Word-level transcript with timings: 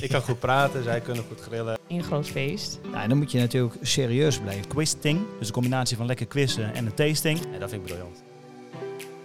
Ik 0.00 0.08
kan 0.08 0.22
goed 0.22 0.38
praten, 0.38 0.82
zij 0.82 1.00
kunnen 1.00 1.24
goed 1.28 1.40
grillen. 1.40 1.78
In 1.86 2.02
groot 2.02 2.28
feest. 2.28 2.78
Ja, 2.92 3.02
en 3.02 3.08
dan 3.08 3.18
moet 3.18 3.30
je 3.30 3.38
natuurlijk 3.38 3.74
serieus 3.82 4.38
blijven. 4.38 4.66
Quizting, 4.66 5.20
dus 5.38 5.46
een 5.46 5.52
combinatie 5.52 5.96
van 5.96 6.06
lekker 6.06 6.26
quizzen 6.26 6.74
en 6.74 6.86
een 6.86 6.94
tasting. 6.94 7.38
Ja, 7.52 7.58
dat 7.58 7.70
vind 7.70 7.82
ik 7.82 7.86
briljant. 7.86 8.22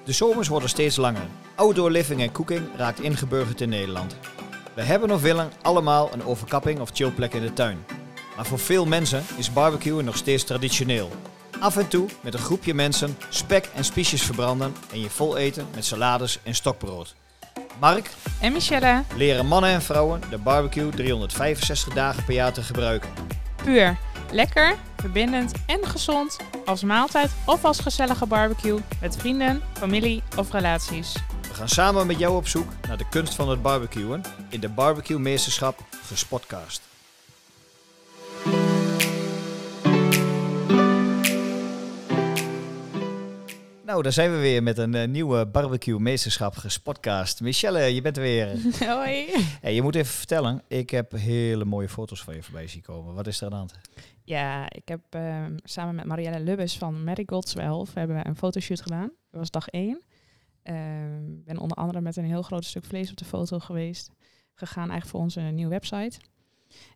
De 0.03 0.11
zomers 0.11 0.47
worden 0.47 0.69
steeds 0.69 0.95
langer. 0.95 1.27
Outdoor 1.55 1.91
living 1.91 2.21
en 2.21 2.31
cooking 2.31 2.61
raakt 2.75 2.99
ingeburgerd 2.99 3.61
in 3.61 3.69
Nederland. 3.69 4.15
We 4.73 4.81
hebben 4.81 5.11
of 5.11 5.21
willen 5.21 5.51
allemaal 5.61 6.13
een 6.13 6.23
overkapping 6.23 6.79
of 6.79 6.89
chillplek 6.93 7.33
in 7.33 7.41
de 7.41 7.53
tuin. 7.53 7.77
Maar 8.35 8.45
voor 8.45 8.59
veel 8.59 8.85
mensen 8.85 9.23
is 9.37 9.53
barbecuen 9.53 10.05
nog 10.05 10.17
steeds 10.17 10.43
traditioneel. 10.43 11.11
Af 11.59 11.77
en 11.77 11.87
toe 11.87 12.07
met 12.21 12.33
een 12.33 12.39
groepje 12.39 12.73
mensen 12.73 13.17
spek 13.29 13.69
en 13.75 13.83
spiesjes 13.83 14.21
verbranden 14.21 14.73
en 14.91 14.99
je 14.99 15.09
vol 15.09 15.37
eten 15.37 15.67
met 15.75 15.85
salades 15.85 16.39
en 16.43 16.55
stokbrood. 16.55 17.15
Mark 17.81 18.09
En 18.41 18.53
Michelle, 18.53 19.03
leren 19.15 19.45
mannen 19.45 19.69
en 19.69 19.81
vrouwen 19.81 20.21
de 20.29 20.37
barbecue 20.37 20.89
365 20.89 21.93
dagen 21.93 22.23
per 22.23 22.33
jaar 22.33 22.53
te 22.53 22.61
gebruiken. 22.61 23.09
puur. 23.63 23.97
Lekker, 24.31 24.75
verbindend 24.97 25.53
en 25.65 25.85
gezond. 25.85 26.37
Als 26.65 26.83
maaltijd 26.83 27.31
of 27.45 27.65
als 27.65 27.79
gezellige 27.79 28.25
barbecue. 28.25 28.79
Met 29.01 29.17
vrienden, 29.17 29.61
familie 29.73 30.23
of 30.37 30.51
relaties. 30.51 31.13
We 31.47 31.53
gaan 31.53 31.69
samen 31.69 32.07
met 32.07 32.19
jou 32.19 32.35
op 32.35 32.47
zoek 32.47 32.67
naar 32.87 32.97
de 32.97 33.09
kunst 33.09 33.35
van 33.35 33.49
het 33.49 33.61
barbecuen 33.61 34.21
in 34.49 34.59
de 34.59 34.69
Barbecue 34.69 35.19
Meesterschap 35.19 35.79
Gespotcast. 36.05 36.90
Nou, 43.91 44.03
daar 44.03 44.11
zijn 44.11 44.31
we 44.31 44.37
weer 44.37 44.63
met 44.63 44.77
een 44.77 44.95
eh, 44.95 45.07
nieuwe 45.07 45.47
Barbecue 45.47 45.99
Meesterschap 45.99 46.55
Gespotcast. 46.55 47.41
Michelle, 47.41 47.79
je 47.79 48.01
bent 48.01 48.17
er 48.17 48.23
weer. 48.23 48.47
Hoi. 48.95 49.25
Hey, 49.61 49.73
je 49.73 49.81
moet 49.81 49.95
even 49.95 50.13
vertellen, 50.13 50.63
ik 50.67 50.89
heb 50.89 51.11
hele 51.11 51.65
mooie 51.65 51.89
foto's 51.89 52.23
van 52.23 52.35
je 52.35 52.43
voorbij 52.43 52.67
zien 52.67 52.81
komen. 52.81 53.13
Wat 53.13 53.27
is 53.27 53.37
er 53.37 53.43
aan 53.43 53.49
de 53.49 53.55
hand? 53.55 53.79
Ja, 54.23 54.69
ik 54.69 54.87
heb 54.87 55.01
ehm, 55.09 55.57
samen 55.63 55.95
met 55.95 56.05
Marielle 56.05 56.39
Lubbes 56.39 56.77
van 56.77 57.03
Marigold 57.03 57.45
12 57.45 57.93
hebben 57.93 58.15
we 58.15 58.27
een 58.27 58.35
fotoshoot 58.35 58.81
gedaan. 58.81 59.11
Dat 59.31 59.39
was 59.39 59.51
dag 59.51 59.67
1. 59.67 60.01
Ik 61.37 61.45
ben 61.45 61.57
onder 61.57 61.77
andere 61.77 62.01
met 62.01 62.17
een 62.17 62.25
heel 62.25 62.41
groot 62.41 62.65
stuk 62.65 62.85
vlees 62.85 63.09
op 63.09 63.17
de 63.17 63.25
foto 63.25 63.59
geweest. 63.59 64.11
Gegaan 64.53 64.89
eigenlijk 64.89 65.09
voor 65.09 65.19
onze 65.19 65.39
nieuwe 65.41 65.71
website. 65.71 66.19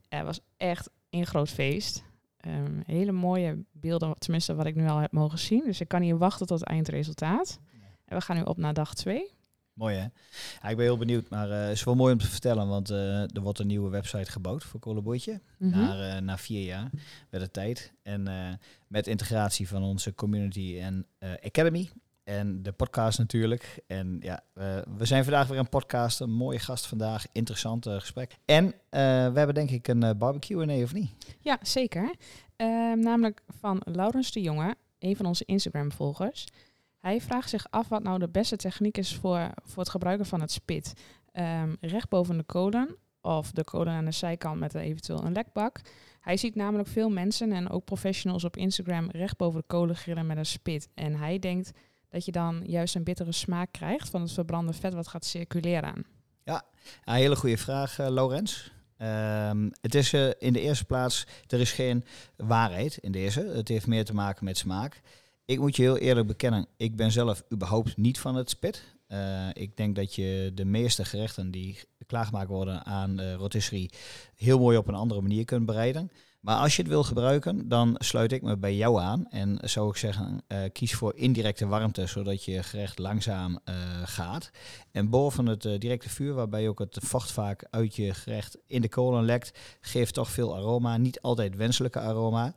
Het 0.10 0.24
was 0.24 0.40
echt 0.58 0.90
een 1.10 1.26
groot 1.26 1.50
feest. 1.50 2.04
Ehm, 2.46 2.82
hele 2.86 3.12
mooie 3.12 3.66
beelden, 3.72 4.16
tenminste 4.18 4.56
wat 4.56 4.66
ik 4.66 4.76
nu 4.76 4.88
al 4.88 4.98
heb 4.98 5.12
mogen 5.12 5.40
zien. 5.40 5.64
Dus 5.66 5.82
ik 5.82 5.88
kan 5.88 6.02
niet 6.02 6.18
wachten 6.18 6.48
tot 6.48 6.60
het 6.60 6.70
eindresultaat. 6.70 7.60
En 8.06 8.18
we 8.18 8.24
gaan 8.24 8.36
nu 8.36 8.42
op 8.42 8.58
naar 8.58 8.74
dag 8.74 8.94
2. 8.94 9.34
Mooi 9.74 9.96
hè? 9.96 10.02
Ja, 10.62 10.70
ik 10.70 10.76
ben 10.76 10.86
heel 10.86 10.98
benieuwd, 10.98 11.30
maar 11.30 11.52
eh, 11.52 11.62
het 11.62 11.72
is 11.72 11.84
wel 11.84 11.96
mooi 11.96 12.14
om 12.14 12.20
te 12.20 12.28
vertellen, 12.28 12.68
want 12.68 12.90
eh, 12.90 13.22
er 13.22 13.42
wordt 13.42 13.60
een 13.60 13.68
nieuwe 13.68 13.90
website 13.90 14.32
gebouwd 14.32 14.64
voor 14.64 14.80
Kolenbootje. 14.80 15.42
Mhm. 15.58 15.80
na, 15.80 16.16
eh, 16.16 16.22
na 16.22 16.38
vier 16.38 16.64
jaar 16.64 16.90
werd 17.30 17.44
het 17.44 17.54
tijd. 17.54 17.94
En 18.04 18.28
eh, 18.28 18.54
met 18.88 19.08
integratie 19.08 19.68
van 19.68 19.84
onze 19.84 20.14
community 20.14 20.78
en 20.82 21.06
eh, 21.18 21.30
academy. 21.44 21.90
En 22.26 22.64
de 22.64 22.72
podcast 22.72 23.18
natuurlijk. 23.18 23.80
En 23.88 24.18
ja, 24.22 24.44
eh, 24.54 24.78
we 24.98 25.06
zijn 25.06 25.24
vandaag 25.24 25.48
weer 25.48 25.60
een 25.60 25.70
podcast. 25.70 26.20
Een 26.20 26.32
mooie 26.32 26.60
gast 26.60 26.88
vandaag. 26.88 27.26
Interessant 27.32 27.88
gesprek. 27.90 28.38
En 28.46 28.66
eh, 28.66 29.02
we 29.32 29.38
hebben 29.38 29.54
denk 29.54 29.70
ik 29.70 29.88
een 29.88 30.04
eh, 30.04 30.18
barbecue 30.18 30.66
nee 30.66 30.84
of 30.84 30.94
niet? 30.94 31.36
Ja, 31.40 31.58
zeker. 31.62 32.16
Ehm, 32.56 33.00
namelijk 33.00 33.42
van 33.60 33.82
Laurens 33.84 34.32
de 34.32 34.42
Jonge, 34.42 34.76
een 35.00 35.16
van 35.16 35.26
onze 35.26 35.46
Instagram-volgers. 35.46 36.46
Hij 36.98 37.22
vraagt 37.22 37.50
zich 37.50 37.68
af 37.70 37.88
wat 37.88 38.04
nou 38.04 38.20
de 38.20 38.30
beste 38.30 38.56
techniek 38.56 38.98
is 38.98 39.16
voor, 39.16 39.50
voor 39.64 39.84
het 39.84 39.92
gebruiken 39.92 40.26
van 40.26 40.42
het 40.42 40.52
spit. 40.52 40.94
Ehm, 41.32 41.76
recht 41.80 42.10
boven 42.10 42.38
de 42.38 42.44
kolen 42.44 42.96
of 43.22 43.52
de 43.52 43.64
kolen 43.64 43.94
aan 43.94 44.06
de 44.06 44.12
zijkant 44.12 44.60
met 44.60 44.76
eventueel 44.76 45.24
een 45.24 45.34
lekbak. 45.34 45.82
Hij 46.20 46.38
ziet 46.38 46.56
namelijk 46.56 46.90
veel 46.90 47.10
mensen 47.10 47.52
en 47.52 47.70
ook 47.70 47.86
professionals 47.86 48.44
op 48.44 48.58
Instagram 48.58 49.10
recht 49.10 49.38
boven 49.38 49.60
de 49.60 49.68
kolen 49.68 49.96
grillen 49.96 50.26
met 50.26 50.38
een 50.38 50.46
spit. 50.46 50.90
En 50.94 51.16
hij 51.16 51.40
denkt 51.40 51.72
dat 52.10 52.26
je 52.26 52.32
dan 52.32 52.64
juist 52.66 52.96
een 52.96 53.04
bittere 53.04 53.32
smaak 53.32 53.72
krijgt 53.72 54.10
van 54.10 54.22
het 54.22 54.32
verbrande 54.32 54.74
vet 54.74 54.94
wat 54.94 55.08
gaat 55.08 55.26
circuleren. 55.26 56.06
Ja, 56.44 56.64
een 57.04 57.14
hele 57.14 57.36
goede 57.36 57.58
vraag. 57.58 58.00
Ehm, 58.98 59.70
het 59.82 59.96
is 59.96 60.14
eh, 60.14 60.30
in 60.40 60.54
de 60.54 60.62
eerste 60.62 60.86
plaats, 60.86 61.28
er 61.48 61.60
is 61.60 61.72
geen 61.72 62.04
waarheid 62.36 62.98
in 62.98 63.12
deze. 63.12 63.42
Het 63.42 63.68
heeft 63.68 63.88
meer 63.88 64.06
te 64.06 64.14
maken 64.14 64.46
met 64.46 64.58
smaak. 64.58 65.02
Ik 65.46 65.60
moet 65.60 65.76
je 65.76 65.82
heel 65.82 65.98
eerlijk 65.98 66.28
bekennen, 66.28 66.68
ik 66.78 66.96
ben 66.96 67.12
zelf 67.12 67.44
überhaupt 67.54 67.98
niet 67.98 68.20
van 68.20 68.36
het 68.36 68.50
spit. 68.50 68.96
Eh, 69.08 69.48
ik 69.54 69.78
denk 69.78 69.96
dat 69.96 70.16
je 70.16 70.52
de 70.54 70.66
meeste 70.66 71.06
gerechten 71.06 71.52
die 71.52 71.80
klaargemaakt 72.08 72.50
worden 72.50 72.86
aan 72.86 73.22
rotisserie 73.22 73.92
heel 74.36 74.60
mooi 74.60 74.78
op 74.78 74.88
een 74.88 74.96
andere 74.96 75.22
manier 75.22 75.46
kunt 75.46 75.66
bereiden. 75.66 76.12
Maar 76.46 76.58
als 76.58 76.76
je 76.76 76.82
het 76.82 76.92
wil 76.92 77.04
gebruiken, 77.04 77.68
dan 77.68 77.96
sluit 77.98 78.32
ik 78.32 78.42
me 78.42 78.58
bij 78.58 78.76
jou 78.76 79.02
aan. 79.02 79.26
En 79.30 79.58
zou 79.62 79.90
ik 79.90 79.96
zeggen, 79.96 80.42
eh, 80.48 80.60
kies 80.74 80.94
voor 80.94 81.16
indirecte 81.16 81.68
warmte, 81.68 82.06
zodat 82.06 82.44
je 82.44 82.64
gerecht 82.64 83.00
langzaam 83.00 83.60
eh, 83.64 83.76
gaat. 84.04 84.52
En 84.92 85.10
boven 85.10 85.46
het 85.46 85.66
eh, 85.66 85.80
directe 85.80 86.10
vuur, 86.10 86.34
waarbij 86.34 86.68
ook 86.68 86.80
het 86.80 86.98
vocht 87.02 87.32
vaak 87.32 87.68
uit 87.70 87.96
je 87.96 88.14
gerecht 88.14 88.58
in 88.68 88.82
de 88.82 88.90
kolen 88.90 89.24
lekt, 89.24 89.60
geeft 89.82 90.14
toch 90.14 90.30
veel 90.30 90.56
aroma. 90.56 90.98
Niet 90.98 91.22
altijd 91.22 91.56
wenselijke 91.56 92.00
aroma. 92.00 92.54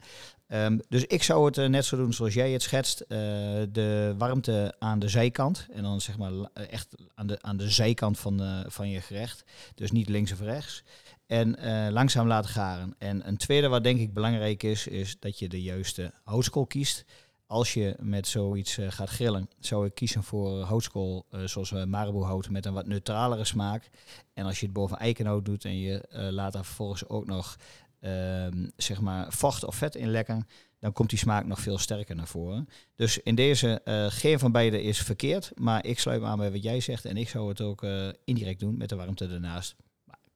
Ehm, 0.47 0.78
dus 0.88 1.05
ik 1.05 1.22
zou 1.22 1.47
het 1.47 1.70
net 1.70 1.84
zo 1.84 1.97
doen 1.97 2.12
zoals 2.12 2.34
jij 2.34 2.50
het 2.53 2.62
schetst. 2.62 3.05
de 3.09 4.15
warmte 4.19 4.75
aan 4.78 4.99
de 4.99 5.09
zijkant. 5.09 5.66
En 5.72 5.82
dan 5.82 6.00
zeg 6.00 6.19
maar 6.19 6.32
echt 6.53 6.94
aan 7.15 7.26
de, 7.26 7.43
aan 7.43 7.56
de 7.56 7.70
zijkant 7.70 8.19
van, 8.19 8.65
van 8.66 8.88
je 8.88 9.00
gerecht. 9.00 9.44
Dus 9.75 9.91
niet 9.91 10.09
links 10.09 10.32
of 10.32 10.41
rechts. 10.41 10.82
En 11.28 11.56
eh, 11.56 11.92
langzaam 11.92 12.26
laten 12.26 12.50
garen. 12.50 12.94
En 12.98 13.28
een 13.28 13.36
tweede 13.36 13.68
wat 13.68 13.82
denk 13.82 14.00
ik 14.00 14.12
belangrijk 14.12 14.62
is, 14.62 14.86
is 14.86 15.16
dat 15.20 15.38
je 15.38 15.48
de 15.48 15.62
juiste 15.62 16.12
houtskool 16.24 16.66
kiest. 16.66 17.04
Als 17.46 17.74
je 17.74 17.96
met 18.00 18.26
zoiets 18.26 18.78
eh, 18.78 18.90
gaat 18.90 19.08
grillen, 19.08 19.48
zou 19.58 19.86
ik 19.86 19.94
kiezen 19.94 20.22
voor 20.22 20.62
houtskool 20.62 21.26
eh, 21.30 21.44
zoals 21.44 21.70
we 21.70 21.84
Marabou 21.84 22.24
hout 22.24 22.50
met 22.50 22.66
een 22.66 22.72
wat 22.72 22.86
neutralere 22.86 23.44
smaak. 23.44 23.90
En 24.34 24.44
als 24.44 24.60
je 24.60 24.64
het 24.64 24.74
boven 24.74 24.98
eikenhout 24.98 25.44
doet 25.44 25.64
en 25.64 25.78
je 25.78 26.02
laat 26.10 26.52
daar 26.52 26.64
vervolgens 26.64 27.08
ook 27.08 27.26
nog 27.26 27.56
ehm, 28.00 28.66
zeg 28.76 29.00
maar 29.00 29.32
vocht 29.32 29.64
of 29.64 29.76
vet 29.76 29.94
in 29.94 30.10
lekken, 30.10 30.46
dan 30.78 30.92
komt 30.92 31.10
die 31.10 31.18
smaak 31.18 31.46
nog 31.46 31.60
veel 31.60 31.78
sterker 31.78 32.14
naar 32.14 32.28
voren. 32.28 32.68
Dus 32.96 33.18
in 33.18 33.34
deze, 33.34 33.80
geen 34.12 34.38
van 34.38 34.52
beide 34.52 34.82
is 34.82 34.98
verkeerd, 35.02 35.52
maar 35.54 35.84
ik 35.84 35.98
sluit 35.98 36.20
me 36.20 36.26
aan 36.26 36.38
bij 36.38 36.52
wat 36.52 36.62
jij 36.62 36.80
zegt 36.80 37.04
en 37.04 37.16
ik 37.16 37.28
zou 37.28 37.48
het 37.48 37.60
ook 37.60 37.86
indirect 38.24 38.60
doen 38.60 38.76
met 38.76 38.88
de 38.88 38.96
warmte 38.96 39.26
ernaast. 39.26 39.76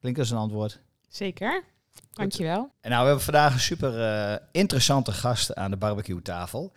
Klinkt 0.03 0.21
als 0.21 0.31
een 0.31 0.37
antwoord. 0.37 0.81
Zeker. 1.09 1.65
Dankjewel. 2.13 2.71
En 2.81 2.91
nou, 2.91 3.01
we 3.03 3.07
hebben 3.07 3.25
vandaag 3.25 3.53
een 3.53 3.61
super 3.61 4.03
eh, 4.03 4.37
interessante 4.51 5.13
gast 5.13 5.55
aan 5.55 5.71
de 5.71 5.77
barbecue 5.77 6.23
tafel. 6.23 6.73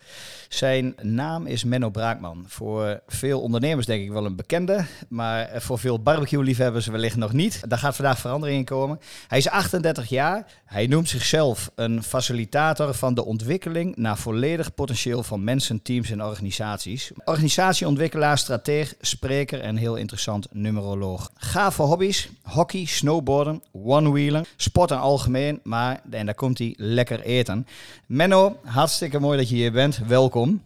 Zijn 0.48 0.94
naam 1.02 1.46
is 1.46 1.64
Menno 1.64 1.90
Braakman. 1.90 2.44
Voor 2.46 3.00
veel 3.06 3.40
ondernemers 3.40 3.86
denk 3.86 4.02
ik 4.02 4.10
wel 4.10 4.24
een 4.24 4.36
bekende, 4.36 4.84
maar 5.08 5.50
voor 5.54 5.78
veel 5.78 6.02
barbecue 6.02 6.42
liefhebbers 6.42 6.86
wellicht 6.86 7.16
nog 7.16 7.32
niet. 7.32 7.62
Daar 7.68 7.78
gaat 7.78 7.96
vandaag 7.96 8.18
verandering 8.18 8.58
in 8.58 8.64
komen. 8.64 9.00
Hij 9.28 9.38
is 9.38 9.48
38 9.48 10.08
jaar. 10.08 10.46
Hij 10.64 10.86
noemt 10.86 11.08
zichzelf 11.08 11.70
een 11.74 12.02
facilitator 12.02 12.94
van 12.94 13.14
de 13.14 13.24
ontwikkeling 13.24 13.96
naar 13.96 14.18
volledig 14.18 14.74
potentieel 14.74 15.22
van 15.22 15.44
mensen, 15.44 15.82
teams 15.82 16.10
en 16.10 16.24
organisaties. 16.24 17.10
Organisatieontwikkelaar, 17.24 18.38
strateeg, 18.38 18.94
spreker 19.00 19.60
en 19.60 19.76
heel 19.76 19.96
interessant 19.96 20.46
numeroloog. 20.52 21.30
Gave 21.34 21.82
hobby's, 21.82 22.28
hockey, 22.42 22.84
snowboarden, 22.84 23.62
one-wheelen, 23.72 24.44
sport 24.56 24.90
en 24.90 24.98
algemeen, 25.06 25.60
maar, 25.62 26.00
en 26.10 26.26
daar 26.26 26.34
komt 26.34 26.58
hij, 26.58 26.74
lekker 26.76 27.20
eten. 27.20 27.66
Menno, 28.06 28.56
hartstikke 28.64 29.18
mooi 29.18 29.38
dat 29.38 29.48
je 29.48 29.54
hier 29.54 29.72
bent. 29.72 29.98
Welkom. 30.06 30.62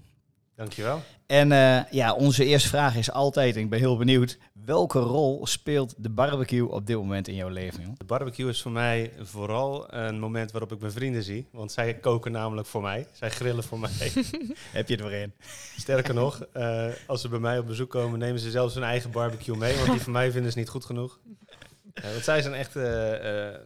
Dankjewel. 0.56 1.02
En 1.26 1.52
eh, 1.52 1.80
ja, 1.90 2.12
onze 2.14 2.44
eerste 2.44 2.68
vraag 2.68 2.96
is 2.96 3.12
altijd, 3.12 3.56
en 3.56 3.62
ik 3.62 3.70
ben 3.70 3.78
heel 3.78 3.96
benieuwd, 3.96 4.38
welke 4.64 4.98
rol 4.98 5.46
speelt 5.46 5.94
de 5.96 6.08
barbecue 6.08 6.70
op 6.70 6.86
dit 6.86 6.96
moment 6.96 7.28
in 7.28 7.34
jouw 7.34 7.48
leven? 7.48 7.82
joh? 7.82 7.92
De 7.98 8.04
barbecue 8.04 8.48
is 8.48 8.62
voor 8.62 8.70
mij 8.70 9.12
vooral 9.20 9.94
een 9.94 10.18
moment 10.18 10.50
waarop 10.50 10.72
ik 10.72 10.80
mijn 10.80 10.92
vrienden 10.92 11.22
zie. 11.22 11.48
Want 11.52 11.72
zij 11.72 11.94
koken 11.94 12.32
namelijk 12.32 12.66
voor 12.66 12.82
mij. 12.82 13.06
Zij 13.12 13.30
grillen 13.30 13.64
voor 13.64 13.78
mij. 13.78 13.90
Heb 14.78 14.88
je 14.88 14.94
het 14.94 15.04
weer 15.04 15.22
in? 15.22 15.32
Sterker 15.76 16.14
nog, 16.14 16.46
eh, 16.52 16.86
als 17.06 17.20
ze 17.20 17.28
bij 17.28 17.38
mij 17.38 17.58
op 17.58 17.66
bezoek 17.66 17.90
komen, 17.90 18.18
nemen 18.18 18.40
ze 18.40 18.50
zelfs 18.50 18.74
hun 18.74 18.82
eigen 18.82 19.10
barbecue 19.10 19.56
mee. 19.56 19.76
Want 19.76 19.90
die 19.90 20.00
van 20.00 20.12
mij 20.12 20.30
vinden 20.30 20.52
ze 20.52 20.58
niet 20.58 20.68
goed 20.68 20.84
genoeg. 20.84 21.18
Eh, 21.94 22.10
want 22.10 22.24
zij 22.24 22.42
zijn 22.42 22.54
echt 22.54 22.76
eh, 22.76 22.82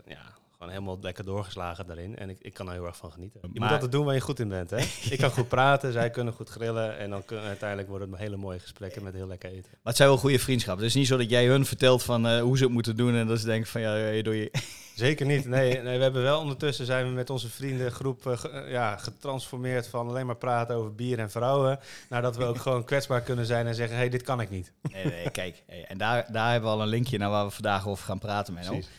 ja, 0.07 0.34
gewoon 0.65 0.83
helemaal 0.83 1.03
lekker 1.03 1.25
doorgeslagen 1.25 1.87
daarin. 1.87 2.17
En 2.17 2.29
ik, 2.31 2.39
ik 2.41 2.55
kan 2.55 2.67
er 2.67 2.73
heel 2.73 2.87
erg 2.87 2.97
van 2.97 3.13
genieten. 3.13 3.41
Je 3.43 3.49
Maar- 3.49 3.61
moet 3.63 3.71
altijd 3.71 3.93
doen 3.93 4.05
waar 4.05 4.15
je 4.15 4.21
goed 4.21 4.41
in 4.41 4.49
bent. 4.49 4.71
Hè? 4.71 4.77
ik 5.15 5.19
kan 5.19 5.31
goed 5.31 5.49
praten, 5.49 5.93
zij 5.93 6.11
kunnen 6.11 6.35
goed 6.35 6.49
grillen. 6.49 6.99
En 6.99 7.11
dan 7.11 7.25
kunnen 7.25 7.45
uiteindelijk 7.45 7.89
worden 7.89 8.11
het 8.11 8.19
hele 8.19 8.37
mooie 8.37 8.59
gesprekken 8.59 9.03
met 9.03 9.15
heel 9.15 9.27
lekker 9.27 9.51
eten. 9.51 9.71
Maar 9.71 9.81
het 9.83 9.97
zijn 9.97 10.09
wel 10.09 10.19
goede 10.19 10.39
vriendschappen. 10.39 10.85
Het 10.85 10.95
is 10.95 10.99
niet 11.01 11.09
zo 11.09 11.17
dat 11.17 11.31
jij 11.31 11.47
hun 11.47 11.67
vertelt 11.67 12.03
van 12.03 12.27
eh, 12.27 12.41
hoe 12.41 12.57
ze 12.57 12.65
het 12.65 12.73
moeten 12.73 12.97
doen 12.97 13.15
en 13.15 13.27
dat 13.27 13.39
ze 13.41 13.47
denken 13.47 13.71
van 13.71 13.81
ja, 13.81 13.97
je 13.97 14.23
doe 14.23 14.37
je. 14.37 14.51
Zeker 14.95 15.27
niet. 15.27 15.47
Nee, 15.47 15.83
nee, 15.83 15.97
we 15.97 16.03
hebben 16.03 16.23
wel 16.23 16.41
ondertussen 16.41 16.87
zijn 16.87 17.07
we 17.07 17.11
met 17.13 17.31
onze 17.31 17.49
vriendengroep 17.49 18.27
eh, 18.27 18.37
ge- 18.39 18.49
eh, 18.49 18.71
ja, 18.71 18.97
getransformeerd 18.97 19.87
van 19.87 20.09
alleen 20.09 20.27
maar 20.27 20.37
praten 20.37 20.77
over 20.77 20.95
bier 20.95 21.19
en 21.19 21.31
vrouwen. 21.31 21.79
Naar 22.09 22.23
dat 22.23 22.37
we 22.37 22.45
ook 22.45 22.59
gewoon 22.59 22.85
kwetsbaar 22.91 23.21
kunnen 23.21 23.47
zijn 23.47 23.67
en 23.67 23.75
zeggen, 23.75 23.95
hé, 23.97 24.01
hey, 24.03 24.11
dit 24.11 24.23
kan 24.23 24.41
ik 24.41 24.51
niet. 24.51 24.73
Nee, 24.93 25.05
nee, 25.05 25.31
kijk. 25.31 25.63
hey, 25.67 25.85
en 25.85 25.99
daar, 25.99 26.33
daar 26.33 26.51
hebben 26.53 26.71
we 26.71 26.77
al 26.77 26.83
een 26.83 26.89
linkje 26.89 27.19
naar 27.19 27.31
waar 27.31 27.45
we 27.45 27.51
vandaag 27.51 27.89
over 27.89 28.05
gaan 28.05 28.19
praten, 28.19 28.55
Menno. 28.55 28.71
Precies. 28.71 28.91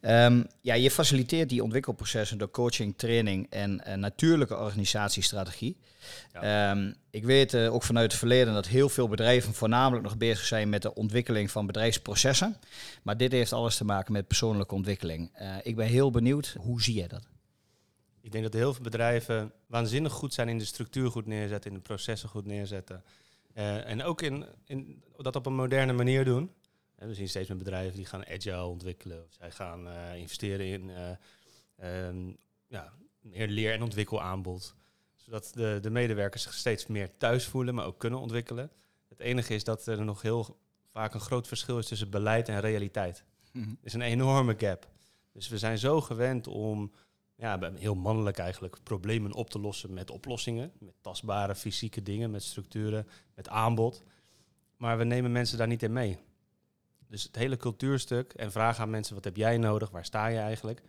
Ehm, 0.00 0.42
ja, 0.60 0.74
je 0.74 0.90
faciliteert 0.90 1.48
die 1.48 1.62
ontwikkelprocessen 1.62 2.38
door 2.38 2.50
coaching, 2.50 2.94
training 2.96 3.46
en 3.50 3.84
eh, 3.84 3.94
natuurlijke 3.96 4.56
organisatiestrategie. 4.56 5.76
Ehm, 6.32 6.92
ik 7.12 7.24
weet 7.24 7.54
eh, 7.54 7.74
ook 7.74 7.82
vanuit 7.82 8.10
het 8.10 8.18
verleden 8.18 8.54
dat 8.54 8.66
heel 8.66 8.88
veel 8.88 9.08
bedrijven 9.08 9.54
voornamelijk 9.54 10.04
nog 10.04 10.16
bezig 10.16 10.44
zijn 10.44 10.68
met 10.68 10.82
de 10.82 10.94
ontwikkeling 10.94 11.50
van 11.50 11.66
bedrijfsprocessen. 11.66 12.56
Maar 13.02 13.16
dit 13.16 13.32
heeft 13.32 13.52
alles 13.52 13.76
te 13.76 13.84
maken 13.84 14.12
met 14.12 14.26
persoonlijke 14.26 14.74
ontwikkeling. 14.74 15.30
Eh, 15.32 15.56
ik 15.62 15.76
ben 15.76 15.86
heel 15.86 16.10
benieuwd, 16.10 16.56
hoe 16.58 16.82
zie 16.82 16.94
je 16.94 17.08
dat? 17.08 17.28
Ik 18.20 18.32
denk 18.32 18.44
dat 18.44 18.52
heel 18.52 18.74
veel 18.74 18.82
bedrijven 18.82 19.52
waanzinnig 19.66 20.12
goed 20.12 20.34
zijn 20.34 20.48
in 20.48 20.58
de 20.58 20.64
structuur 20.64 21.10
goed 21.10 21.26
neerzetten, 21.26 21.70
in 21.70 21.76
de 21.76 21.82
processen 21.82 22.28
goed 22.28 22.46
neerzetten. 22.46 23.04
Eh, 23.54 23.88
en 23.88 24.02
ook 24.02 24.22
in, 24.22 24.46
in 24.64 25.02
dat 25.16 25.36
op 25.36 25.46
een 25.46 25.54
moderne 25.54 25.92
manier 25.92 26.24
doen. 26.24 26.50
En 26.94 27.08
we 27.08 27.14
zien 27.14 27.28
steeds 27.28 27.48
meer 27.48 27.58
bedrijven 27.58 27.96
die 27.96 28.06
gaan 28.06 28.26
agile 28.26 28.64
ontwikkelen. 28.64 29.24
Of 29.24 29.32
zij 29.32 29.50
gaan 29.50 29.88
investeren 30.16 30.66
in 30.66 30.90
eh, 30.90 32.06
ehm, 32.06 32.32
ja, 32.66 32.92
meer 33.20 33.48
leer- 33.48 33.72
en 33.72 33.82
ontwikkelaanbod. 33.82 34.74
Zodat 35.24 35.50
de, 35.54 35.78
de 35.82 35.90
medewerkers 35.90 36.42
zich 36.42 36.54
steeds 36.54 36.86
meer 36.86 37.16
thuis 37.16 37.46
voelen, 37.46 37.74
maar 37.74 37.86
ook 37.86 37.98
kunnen 37.98 38.20
ontwikkelen. 38.20 38.70
Het 39.08 39.20
enige 39.20 39.54
is 39.54 39.64
dat 39.64 39.86
er 39.86 40.04
nog 40.04 40.22
heel 40.22 40.58
vaak 40.90 41.14
een 41.14 41.20
groot 41.20 41.48
verschil 41.48 41.78
is 41.78 41.86
tussen 41.86 42.10
beleid 42.10 42.48
en 42.48 42.60
realiteit. 42.60 43.24
Mhm. 43.52 43.68
Er 43.68 43.76
is 43.82 43.92
een 43.92 44.02
enorme 44.02 44.54
gap. 44.58 44.88
Dus 45.32 45.48
we 45.48 45.58
zijn 45.58 45.78
zo 45.78 46.00
gewend 46.00 46.46
om, 46.46 46.92
ja, 47.34 47.72
heel 47.74 47.94
mannelijk 47.94 48.38
eigenlijk, 48.38 48.76
problemen 48.82 49.32
op 49.34 49.50
te 49.50 49.58
lossen 49.58 49.92
met 49.92 50.10
oplossingen. 50.10 50.72
Met 50.78 50.94
tastbare 51.00 51.54
fysieke 51.54 52.02
dingen, 52.02 52.30
met 52.30 52.42
structuren, 52.42 53.08
met 53.34 53.48
aanbod. 53.48 54.02
Maar 54.76 54.98
we 54.98 55.04
nemen 55.04 55.32
mensen 55.32 55.58
daar 55.58 55.66
niet 55.66 55.82
in 55.82 55.92
mee. 55.92 56.18
Dus 57.08 57.22
het 57.22 57.36
hele 57.36 57.56
cultuurstuk 57.56 58.32
en 58.32 58.52
vragen 58.52 58.82
aan 58.82 58.90
mensen, 58.90 59.14
wat 59.14 59.24
heb 59.24 59.36
jij 59.36 59.58
nodig, 59.58 59.90
waar 59.90 60.04
sta 60.04 60.26
je 60.26 60.38
eigenlijk? 60.38 60.82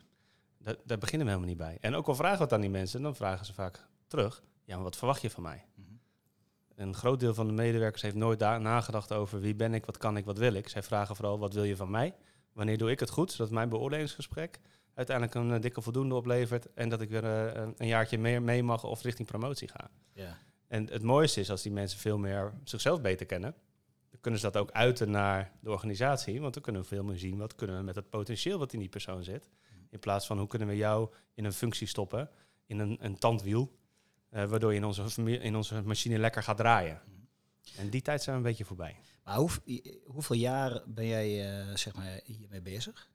Da- 0.57 0.75
daar 0.85 0.97
beginnen 0.97 1.27
we 1.27 1.33
helemaal 1.33 1.56
niet 1.56 1.65
bij. 1.65 1.77
En 1.81 1.95
ook 1.95 2.07
al 2.07 2.15
vragen 2.15 2.38
we 2.38 2.44
het 2.44 2.53
aan 2.53 2.62
die 2.62 2.69
mensen, 2.69 3.01
dan 3.01 3.15
vragen 3.15 3.45
ze 3.45 3.53
vaak 3.53 3.88
terug, 4.18 4.44
ja, 4.63 4.75
maar 4.75 4.83
wat 4.83 4.95
verwacht 4.98 5.21
je 5.21 5.30
van 5.30 5.44
mij? 5.44 5.65
Mhm. 5.75 5.88
Een 6.75 6.94
groot 6.95 7.19
deel 7.19 7.33
van 7.33 7.48
de 7.48 7.54
medewerkers 7.54 8.01
heeft 8.01 8.15
nooit 8.15 8.39
da- 8.39 8.57
nagedacht 8.57 9.12
over 9.13 9.39
wie 9.39 9.56
ben 9.56 9.74
ik, 9.74 9.86
wat 9.86 9.98
kan 9.98 10.18
ik, 10.18 10.25
wat 10.25 10.38
wil 10.38 10.54
ik. 10.54 10.69
Zij 10.69 10.83
vragen 10.83 11.15
vooral, 11.15 11.39
wat 11.39 11.54
wil 11.54 11.63
je 11.63 11.75
van 11.75 11.89
mij? 11.92 12.15
Wanneer 12.54 12.77
doe 12.77 12.92
ik 12.92 13.00
het 13.00 13.10
goed, 13.10 13.31
zodat 13.31 13.51
mijn 13.51 13.69
beoordelingsgesprek 13.69 14.60
uiteindelijk 14.94 15.36
een 15.38 15.54
eh, 15.54 15.62
dikke 15.62 15.81
voldoende 15.81 16.15
oplevert 16.15 16.74
en 16.74 16.89
dat 16.89 17.01
ik 17.01 17.10
weer 17.10 17.24
eh, 17.24 17.62
een- 17.62 17.74
een 17.77 17.88
jaartje 17.88 18.18
meer 18.18 18.42
mee 18.42 18.63
mag 18.63 18.83
of 18.83 19.01
richting 19.01 19.27
promotie 19.27 19.68
ga. 19.68 19.89
En 20.68 20.89
het 20.89 21.04
mooiste 21.04 21.39
is 21.39 21.50
als 21.50 21.62
die 21.62 21.71
mensen 21.71 22.00
veel 22.00 22.18
meer 22.18 22.54
zichzelf 22.63 23.01
beter 23.01 23.25
kennen, 23.25 23.56
dan 24.09 24.19
kunnen 24.21 24.39
ze 24.39 24.51
dat 24.51 24.62
ook 24.62 24.71
uiten 24.71 25.12
naar 25.12 25.51
de 25.59 25.69
organisatie, 25.71 26.42
want 26.42 26.54
dan 26.54 26.63
kunnen 26.63 26.81
we 26.81 26.88
veel 26.88 27.04
meer 27.04 27.18
zien 27.18 27.38
wat 27.38 27.56
kunnen 27.56 27.77
we 27.77 27.83
met 27.83 27.95
het 27.95 28.09
potentieel 28.09 28.59
wat 28.59 28.74
in 28.74 28.80
die 28.80 28.89
persoon 28.89 29.24
zit, 29.24 29.50
in 29.89 30.00
plaats 30.00 30.25
van 30.25 30.38
hoe 30.38 30.48
kunnen 30.48 30.68
we 30.68 30.75
jou 30.75 31.09
in 31.33 31.45
een 31.45 31.54
functie 31.54 31.88
stoppen, 31.88 32.30
in 32.66 32.80
een, 32.80 32.98
een 33.00 33.18
tandwiel, 33.18 33.71
eh, 34.33 34.45
waardoor 34.45 34.71
je 34.71 34.77
in 34.77 34.85
onze, 34.85 35.39
in 35.39 35.56
onze 35.56 35.81
machine 35.81 36.18
lekker 36.18 36.44
gaat 36.44 36.57
draaien. 36.57 37.01
En 37.77 37.89
die 37.89 38.01
tijd 38.01 38.21
zijn 38.21 38.35
we 38.35 38.41
een 38.41 38.47
beetje 38.50 38.65
voorbij. 38.65 38.95
Maar 39.24 39.35
hoe, 39.35 39.50
hoeveel 40.06 40.35
jaar 40.35 40.81
ben 40.85 41.07
jij 41.07 41.59
eh, 41.59 41.75
zeg 41.75 41.95
maar, 41.95 42.19
hiermee 42.24 42.62
bezig? 42.62 43.09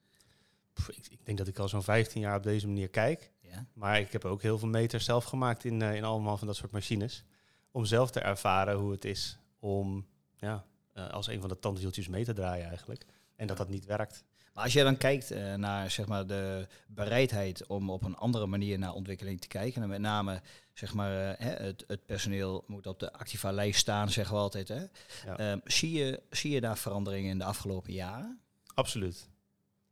Pff, 0.73 0.89
ik, 0.89 1.07
ik 1.09 1.25
denk 1.25 1.37
dat 1.37 1.47
ik 1.47 1.59
al 1.59 1.67
zo'n 1.67 1.83
15 1.83 2.21
jaar 2.21 2.37
op 2.37 2.43
deze 2.43 2.67
manier 2.67 2.89
kijk. 2.89 3.31
Ja. 3.41 3.65
Maar 3.73 3.99
ik 3.99 4.11
heb 4.11 4.25
ook 4.25 4.41
heel 4.41 4.57
veel 4.59 4.67
meters 4.67 5.05
zelf 5.05 5.23
gemaakt 5.23 5.63
in, 5.63 5.81
eh, 5.81 5.95
in 5.95 6.03
allemaal 6.03 6.37
van 6.37 6.47
dat 6.47 6.55
soort 6.55 6.71
machines. 6.71 7.23
Om 7.71 7.85
zelf 7.85 8.11
te 8.11 8.19
ervaren 8.19 8.75
hoe 8.77 8.91
het 8.91 9.05
is 9.05 9.37
om 9.59 10.07
ja, 10.37 10.65
als 11.11 11.27
een 11.27 11.39
van 11.39 11.49
de 11.49 11.59
tandwieltjes 11.59 12.07
mee 12.07 12.23
te 12.23 12.33
draaien 12.33 12.67
eigenlijk. 12.67 13.05
En 13.35 13.47
dat 13.47 13.57
dat 13.57 13.69
niet 13.69 13.85
werkt. 13.85 14.23
Maar 14.53 14.63
als 14.63 14.73
je 14.73 14.83
dan 14.83 14.97
kijkt 14.97 15.29
naar 15.57 15.91
zeg 15.91 16.07
maar, 16.07 16.27
de 16.27 16.67
bereidheid 16.87 17.67
om 17.67 17.89
op 17.89 18.03
een 18.03 18.15
andere 18.15 18.45
manier 18.45 18.79
naar 18.79 18.93
ontwikkeling 18.93 19.41
te 19.41 19.47
kijken, 19.47 19.81
en 19.81 19.89
met 19.89 19.99
name 19.99 20.41
zeg 20.79 20.93
maar, 20.93 21.11
eh, 21.11 21.45
hè, 21.45 21.65
het, 21.65 21.83
het 21.87 22.05
personeel 22.05 22.63
moet 22.67 22.87
op 22.87 22.99
de 22.99 23.13
activa 23.13 23.51
lijst 23.51 23.79
staan, 23.79 24.09
zeggen 24.09 24.35
we 24.35 24.41
altijd. 24.41 24.67
Hè? 24.67 24.83
Ja. 25.25 25.37
Ehm, 25.37 25.59
zie, 25.63 25.91
je, 25.91 26.21
zie 26.29 26.51
je 26.51 26.61
daar 26.61 26.77
veranderingen 26.77 27.31
in 27.31 27.37
de 27.37 27.43
afgelopen 27.43 27.93
jaren? 27.93 28.39
Absoluut. 28.73 29.29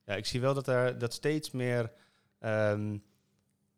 Ja, 0.05 0.15
ik 0.15 0.25
zie 0.25 0.41
wel 0.41 0.53
dat 0.53 0.67
er 0.67 0.97
dat 0.97 1.13
steeds 1.13 1.51
meer 1.51 1.91
ehm, 2.39 2.97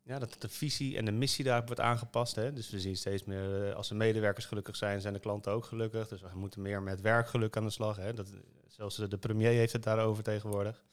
ja, 0.10 0.20
dat 0.20 0.36
de 0.40 0.50
visie 0.50 0.98
en 0.98 1.06
de 1.06 1.12
missie 1.12 1.46
daarop 1.46 1.66
wordt 1.66 1.82
aangepast. 1.82 2.36
Hè. 2.36 2.54
Dus 2.54 2.70
we 2.70 2.80
zien 2.80 2.98
steeds 2.98 3.24
meer, 3.24 3.70
eh, 3.70 3.76
als 3.76 3.88
de 3.88 3.96
medewerkers 3.96 4.46
gelukkig 4.46 4.76
zijn, 4.76 5.02
zijn 5.02 5.14
de 5.14 5.20
klanten 5.20 5.52
ook 5.52 5.66
gelukkig. 5.66 6.08
Dus 6.08 6.22
we 6.22 6.30
moeten 6.34 6.62
meer 6.62 6.82
met 6.82 7.02
werkgeluk 7.02 7.58
aan 7.58 7.64
de 7.64 7.70
slag. 7.70 7.96
Hè. 7.96 8.14
Dat, 8.14 8.28
zelfs 8.68 8.96
de, 8.96 9.08
de 9.08 9.18
premier 9.18 9.52
heeft 9.52 9.74
het 9.74 9.84
daarover 9.84 10.24
tegenwoordig. 10.24 10.84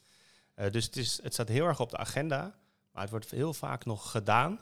Eh, 0.53 0.71
dus 0.71 0.85
het, 0.85 0.95
is, 0.95 1.19
het 1.23 1.33
staat 1.33 1.47
heel 1.47 1.65
erg 1.65 1.79
op 1.79 1.89
de 1.89 1.97
agenda, 1.97 2.59
maar 2.91 3.01
het 3.01 3.11
wordt 3.11 3.31
heel 3.31 3.53
vaak 3.53 3.85
nog 3.85 4.11
gedaan, 4.11 4.59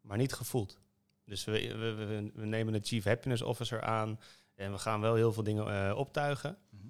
maar 0.00 0.16
niet 0.16 0.32
gevoeld. 0.32 0.81
Dus 1.24 1.44
we, 1.44 1.52
we, 1.52 1.92
we, 1.94 2.30
we 2.34 2.46
nemen 2.46 2.74
een 2.74 2.84
Chief 2.84 3.04
Happiness 3.04 3.42
Officer 3.42 3.82
aan 3.82 4.20
en 4.54 4.72
we 4.72 4.78
gaan 4.78 5.00
wel 5.00 5.14
heel 5.14 5.32
veel 5.32 5.42
dingen 5.42 5.88
eh, 5.88 5.96
optuigen. 5.96 6.56
Mhm. 6.70 6.86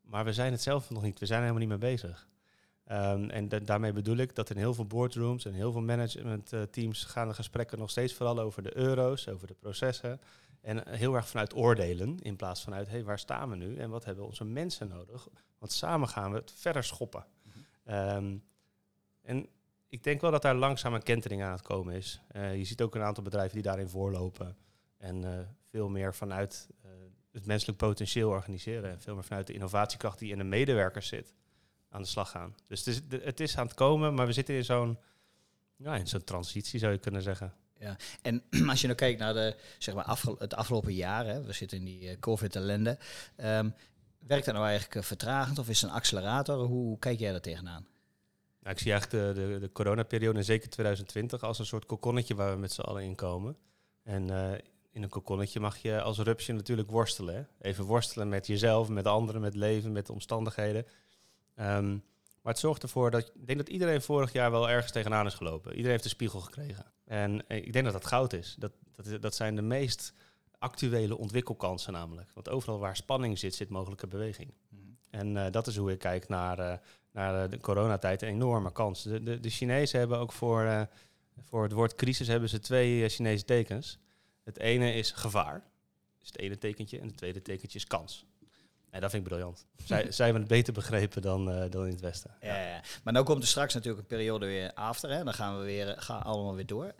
Maar 0.00 0.24
we 0.24 0.32
zijn 0.32 0.52
het 0.52 0.62
zelf 0.62 0.90
nog 0.90 1.02
niet. 1.02 1.18
We 1.18 1.26
zijn 1.26 1.40
er 1.42 1.46
helemaal 1.46 1.68
niet 1.68 1.80
mee 1.80 1.90
bezig. 1.90 2.28
Ehm, 2.84 3.30
en 3.30 3.48
da- 3.48 3.58
daarmee 3.58 3.92
bedoel 3.92 4.16
ik 4.16 4.34
dat 4.34 4.50
in 4.50 4.56
heel 4.56 4.74
veel 4.74 4.86
boardrooms 4.86 5.44
en 5.44 5.52
heel 5.52 5.72
veel 5.72 5.80
managementteams 5.80 7.04
gaan 7.04 7.28
de 7.28 7.34
gesprekken 7.34 7.78
nog 7.78 7.90
steeds 7.90 8.14
vooral 8.14 8.38
over 8.40 8.62
de 8.62 8.76
euro's, 8.76 9.28
over 9.28 9.46
de 9.46 9.54
processen. 9.54 10.20
En 10.60 10.86
eh, 10.86 10.98
heel 10.98 11.14
erg 11.14 11.28
vanuit 11.28 11.54
oordelen 11.54 12.18
in 12.18 12.36
plaats 12.36 12.62
vanuit, 12.62 12.86
hé, 12.86 12.92
hey, 12.92 13.04
waar 13.04 13.18
staan 13.18 13.50
we 13.50 13.56
nu 13.56 13.76
en 13.76 13.90
wat 13.90 14.04
hebben 14.04 14.24
onze 14.24 14.44
mensen 14.44 14.88
nodig? 14.88 15.28
Want 15.58 15.72
samen 15.72 16.08
gaan 16.08 16.32
we 16.32 16.38
het 16.38 16.52
verder 16.56 16.84
schoppen. 16.84 17.24
Ehm, 17.84 18.36
en 19.22 19.46
ik 19.92 20.04
denk 20.04 20.20
wel 20.20 20.30
dat 20.30 20.42
daar 20.42 20.54
langzaam 20.54 20.94
een 20.94 21.02
kentering 21.02 21.42
aan 21.42 21.52
het 21.52 21.62
komen 21.62 21.94
is. 21.94 22.20
Eh, 22.28 22.56
je 22.56 22.64
ziet 22.64 22.82
ook 22.82 22.94
een 22.94 23.02
aantal 23.02 23.22
bedrijven 23.22 23.54
die 23.54 23.62
daarin 23.62 23.88
voorlopen. 23.88 24.56
En 24.98 25.24
eh, 25.24 25.38
veel 25.70 25.88
meer 25.88 26.14
vanuit 26.14 26.68
eh, 26.82 26.90
het 27.32 27.46
menselijk 27.46 27.78
potentieel 27.78 28.30
organiseren. 28.30 28.90
En 28.90 29.00
veel 29.00 29.14
meer 29.14 29.24
vanuit 29.24 29.46
de 29.46 29.52
innovatiekracht 29.52 30.18
die 30.18 30.30
in 30.30 30.38
de 30.38 30.44
medewerkers 30.44 31.08
zit 31.08 31.34
aan 31.88 32.02
de 32.02 32.08
slag 32.08 32.30
gaan. 32.30 32.54
Dus 32.66 32.84
het 32.84 33.02
is, 33.10 33.20
het 33.24 33.40
is 33.40 33.56
aan 33.56 33.66
het 33.66 33.74
komen, 33.74 34.14
maar 34.14 34.26
we 34.26 34.32
zitten 34.32 34.54
in 34.54 34.64
zo'n 34.64 34.98
ja, 35.76 35.96
in 35.96 36.06
zo'n 36.06 36.24
transitie, 36.24 36.78
zou 36.78 36.92
je 36.92 36.98
kunnen 36.98 37.22
zeggen. 37.22 37.54
En 38.22 38.42
als 38.70 38.80
je 38.80 38.86
nou 38.86 38.98
kijkt 38.98 39.18
naar 39.18 39.34
de, 39.34 39.56
zeg 39.78 39.94
maar, 39.94 40.18
het 40.38 40.54
afgelopen 40.54 40.94
jaar, 40.94 41.44
we 41.44 41.52
zitten 41.52 41.78
in 41.78 41.84
die 41.84 42.18
COVID-ellende. 42.18 42.98
ehm, 43.36 43.70
werkt 44.18 44.44
dat 44.44 44.54
nou 44.54 44.66
eigenlijk 44.66 45.06
vertragend 45.06 45.58
of 45.58 45.68
is 45.68 45.80
het 45.80 45.90
een 45.90 45.96
accelerator? 45.96 46.56
Hoe 46.56 46.98
kijk 46.98 47.18
jij 47.18 47.30
daar 47.30 47.40
tegenaan? 47.40 47.86
Nou, 48.62 48.74
ik 48.74 48.82
zie 48.82 48.92
eigenlijk 48.92 49.34
de, 49.34 49.40
de, 49.40 49.58
de 49.58 49.72
coronaperiode, 49.72 50.38
en 50.38 50.44
zeker 50.44 50.68
2020, 50.68 51.42
als 51.42 51.58
een 51.58 51.66
soort 51.66 51.86
kokonnetje 51.86 52.34
waar 52.34 52.52
we 52.52 52.60
met 52.60 52.72
z'n 52.72 52.80
allen 52.80 53.02
in 53.02 53.14
komen. 53.14 53.56
En 54.02 54.30
eh, 54.30 54.58
in 54.90 55.02
een 55.02 55.08
kokonnetje 55.08 55.60
mag 55.60 55.78
je 55.78 56.00
als 56.00 56.18
rupsje 56.18 56.52
natuurlijk 56.52 56.90
worstelen. 56.90 57.34
Hè? 57.34 57.68
Even 57.68 57.84
worstelen 57.84 58.28
met 58.28 58.46
jezelf, 58.46 58.88
met 58.88 59.06
anderen, 59.06 59.40
met 59.40 59.54
leven, 59.54 59.92
met 59.92 60.06
de 60.06 60.12
omstandigheden. 60.12 60.86
Ehm, 61.54 61.90
maar 62.42 62.52
het 62.52 62.58
zorgt 62.58 62.82
ervoor 62.82 63.10
dat, 63.10 63.20
ik 63.34 63.46
denk 63.46 63.58
dat 63.58 63.68
iedereen 63.68 64.02
vorig 64.02 64.32
jaar 64.32 64.50
wel 64.50 64.70
ergens 64.70 64.92
tegenaan 64.92 65.26
is 65.26 65.34
gelopen. 65.34 65.70
Iedereen 65.70 65.90
heeft 65.90 66.04
een 66.04 66.10
spiegel 66.10 66.40
gekregen. 66.40 66.92
En 67.04 67.48
eh, 67.48 67.56
ik 67.56 67.72
denk 67.72 67.84
dat 67.84 67.94
dat 67.94 68.06
goud 68.06 68.32
is. 68.32 68.56
Dat, 68.58 68.72
dat, 68.94 69.22
dat 69.22 69.34
zijn 69.34 69.56
de 69.56 69.62
meest 69.62 70.12
actuele 70.58 71.16
ontwikkelkansen 71.18 71.92
namelijk. 71.92 72.30
Want 72.34 72.48
overal 72.48 72.78
waar 72.78 72.96
spanning 72.96 73.38
zit, 73.38 73.54
zit 73.54 73.68
mogelijke 73.68 74.06
beweging. 74.06 74.54
En 75.10 75.36
eh, 75.36 75.50
dat 75.50 75.66
is 75.66 75.76
hoe 75.76 75.92
ik 75.92 75.98
kijk 75.98 76.28
naar, 76.28 76.80
naar 77.12 77.42
eh, 77.44 77.50
de 77.50 77.60
coronatijd. 77.60 78.22
Een 78.22 78.28
enorme 78.28 78.72
kans. 78.72 79.02
De, 79.02 79.22
de, 79.22 79.40
de 79.40 79.50
Chinezen 79.50 79.98
hebben 79.98 80.18
ook 80.18 80.32
voor, 80.32 80.64
eh, 80.64 80.82
voor 81.44 81.62
het 81.62 81.72
woord 81.72 81.94
crisis 81.94 82.26
hebben 82.26 82.48
ze 82.48 82.58
twee 82.58 83.04
eh, 83.04 83.10
Chinese 83.10 83.44
tekens. 83.44 83.98
Het 84.44 84.58
ene 84.58 84.94
is 84.94 85.10
gevaar. 85.10 85.62
is 86.20 86.26
het 86.26 86.38
ene 86.38 86.58
tekentje. 86.58 86.98
En 86.98 87.06
het 87.06 87.16
tweede 87.16 87.42
tekentje 87.42 87.78
is 87.78 87.86
kans. 87.86 88.26
En 88.90 89.00
dat 89.00 89.10
vind 89.10 89.22
ik 89.22 89.28
briljant. 89.28 89.66
Zij, 89.84 90.12
zij 90.12 90.24
hebben 90.24 90.42
het 90.42 90.52
beter 90.52 90.72
begrepen 90.72 91.22
dan, 91.22 91.44
dan 91.70 91.84
in 91.84 91.92
het 91.92 92.00
Westen. 92.00 92.30
Ja. 92.40 92.56
ja. 92.56 92.80
Maar 93.04 93.12
nu 93.12 93.22
komt 93.22 93.42
er 93.42 93.48
straks 93.48 93.74
natuurlijk 93.74 94.02
een 94.02 94.16
periode 94.16 94.46
weer 94.46 94.72
after. 94.74 95.10
Hè. 95.10 95.24
Dan 95.24 95.34
gaan 95.34 95.58
we 95.58 95.64
weer, 95.64 95.94
gaan 95.98 96.22
allemaal 96.22 96.54
weer 96.54 96.66
door. 96.66 96.94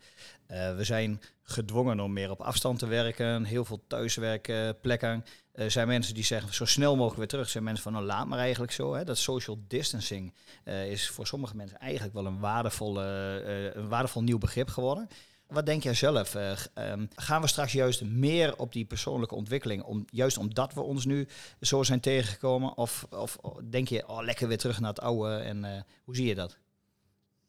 Eh, 0.52 0.76
we 0.76 0.84
zijn 0.84 1.20
gedwongen 1.42 2.00
om 2.00 2.12
meer 2.12 2.30
op 2.30 2.40
afstand 2.40 2.78
te 2.78 2.86
werken. 2.86 3.44
Heel 3.44 3.64
veel 3.64 3.82
thuiswerkplekken. 3.86 5.24
Er 5.52 5.70
zijn 5.70 5.86
mensen 5.86 6.14
die 6.14 6.24
zeggen 6.24 6.54
zo 6.54 6.64
snel 6.64 6.94
mogelijk 6.96 7.18
weer 7.18 7.28
terug. 7.28 7.44
Er 7.44 7.50
zijn 7.50 7.64
mensen 7.64 7.82
van 7.82 7.92
nou 7.92 8.04
laat 8.04 8.26
maar 8.26 8.38
eigenlijk 8.38 8.72
zo. 8.72 8.94
Hè. 8.94 9.04
Dat 9.04 9.18
social 9.18 9.64
distancing 9.68 10.34
eh, 10.64 10.90
is 10.90 11.08
voor 11.08 11.26
sommige 11.26 11.56
mensen 11.56 11.78
eigenlijk 11.78 12.14
wel 12.14 12.26
een, 12.26 12.38
waardevolle, 12.38 13.04
eh, 13.46 13.82
een 13.82 13.88
waardevol 13.88 14.22
nieuw 14.22 14.38
begrip 14.38 14.68
geworden. 14.68 15.08
Wat 15.46 15.66
denk 15.66 15.82
jij 15.82 15.94
zelf? 15.94 16.34
Eh, 16.34 16.52
ehm, 16.74 17.06
gaan 17.14 17.40
we 17.40 17.46
straks 17.48 17.72
juist 17.72 18.02
meer 18.04 18.56
op 18.56 18.72
die 18.72 18.84
persoonlijke 18.84 19.34
ontwikkeling, 19.34 19.82
om, 19.82 20.04
juist 20.10 20.38
omdat 20.38 20.74
we 20.74 20.80
ons 20.80 21.04
nu 21.04 21.28
zo 21.60 21.82
zijn 21.82 22.00
tegengekomen? 22.00 22.76
Of, 22.76 23.06
of 23.10 23.38
denk 23.70 23.88
je, 23.88 24.08
oh, 24.08 24.22
lekker 24.22 24.48
weer 24.48 24.58
terug 24.58 24.80
naar 24.80 24.90
het 24.90 25.00
oude? 25.00 25.34
En 25.36 25.64
eh, 25.64 25.80
hoe 26.04 26.16
zie 26.16 26.26
je 26.26 26.34
dat? 26.34 26.58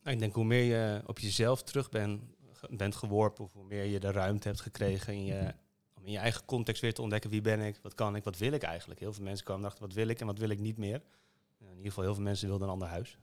Nou, 0.03 0.15
ik 0.15 0.21
denk 0.21 0.33
hoe 0.33 0.45
meer 0.45 0.63
je 0.63 1.01
op 1.05 1.19
jezelf 1.19 1.63
terug 1.63 1.89
ben, 1.89 2.21
ge- 2.41 2.42
bent 2.69 2.95
geworpen, 2.95 3.43
of 3.43 3.53
hoe 3.53 3.63
meer 3.63 3.83
je 3.83 3.99
de 3.99 4.11
ruimte 4.11 4.47
hebt 4.47 4.61
gekregen 4.61 5.13
in 5.13 5.25
je, 5.25 5.53
om 5.93 6.05
in 6.05 6.11
je 6.11 6.17
eigen 6.17 6.45
context 6.45 6.81
weer 6.81 6.93
te 6.93 7.01
ontdekken 7.01 7.29
wie 7.29 7.41
ben 7.41 7.59
ik, 7.59 7.79
wat 7.81 7.93
kan 7.93 8.15
ik, 8.15 8.23
wat 8.23 8.37
wil 8.37 8.51
ik 8.51 8.63
eigenlijk. 8.63 8.99
Heel 8.99 9.13
veel 9.13 9.23
mensen 9.23 9.45
kwamen 9.45 9.65
achter 9.65 9.81
wat 9.81 9.93
wil 9.93 10.07
ik 10.07 10.19
en 10.19 10.25
wat 10.25 10.39
wil 10.39 10.49
ik 10.49 10.59
niet 10.59 10.77
meer. 10.77 11.01
Nou, 11.57 11.71
in 11.71 11.77
ieder 11.77 11.91
geval 11.91 12.03
heel 12.03 12.13
veel 12.13 12.23
mensen 12.23 12.47
wilden 12.47 12.67
een 12.67 12.73
ander 12.73 12.87
huis. 12.87 13.17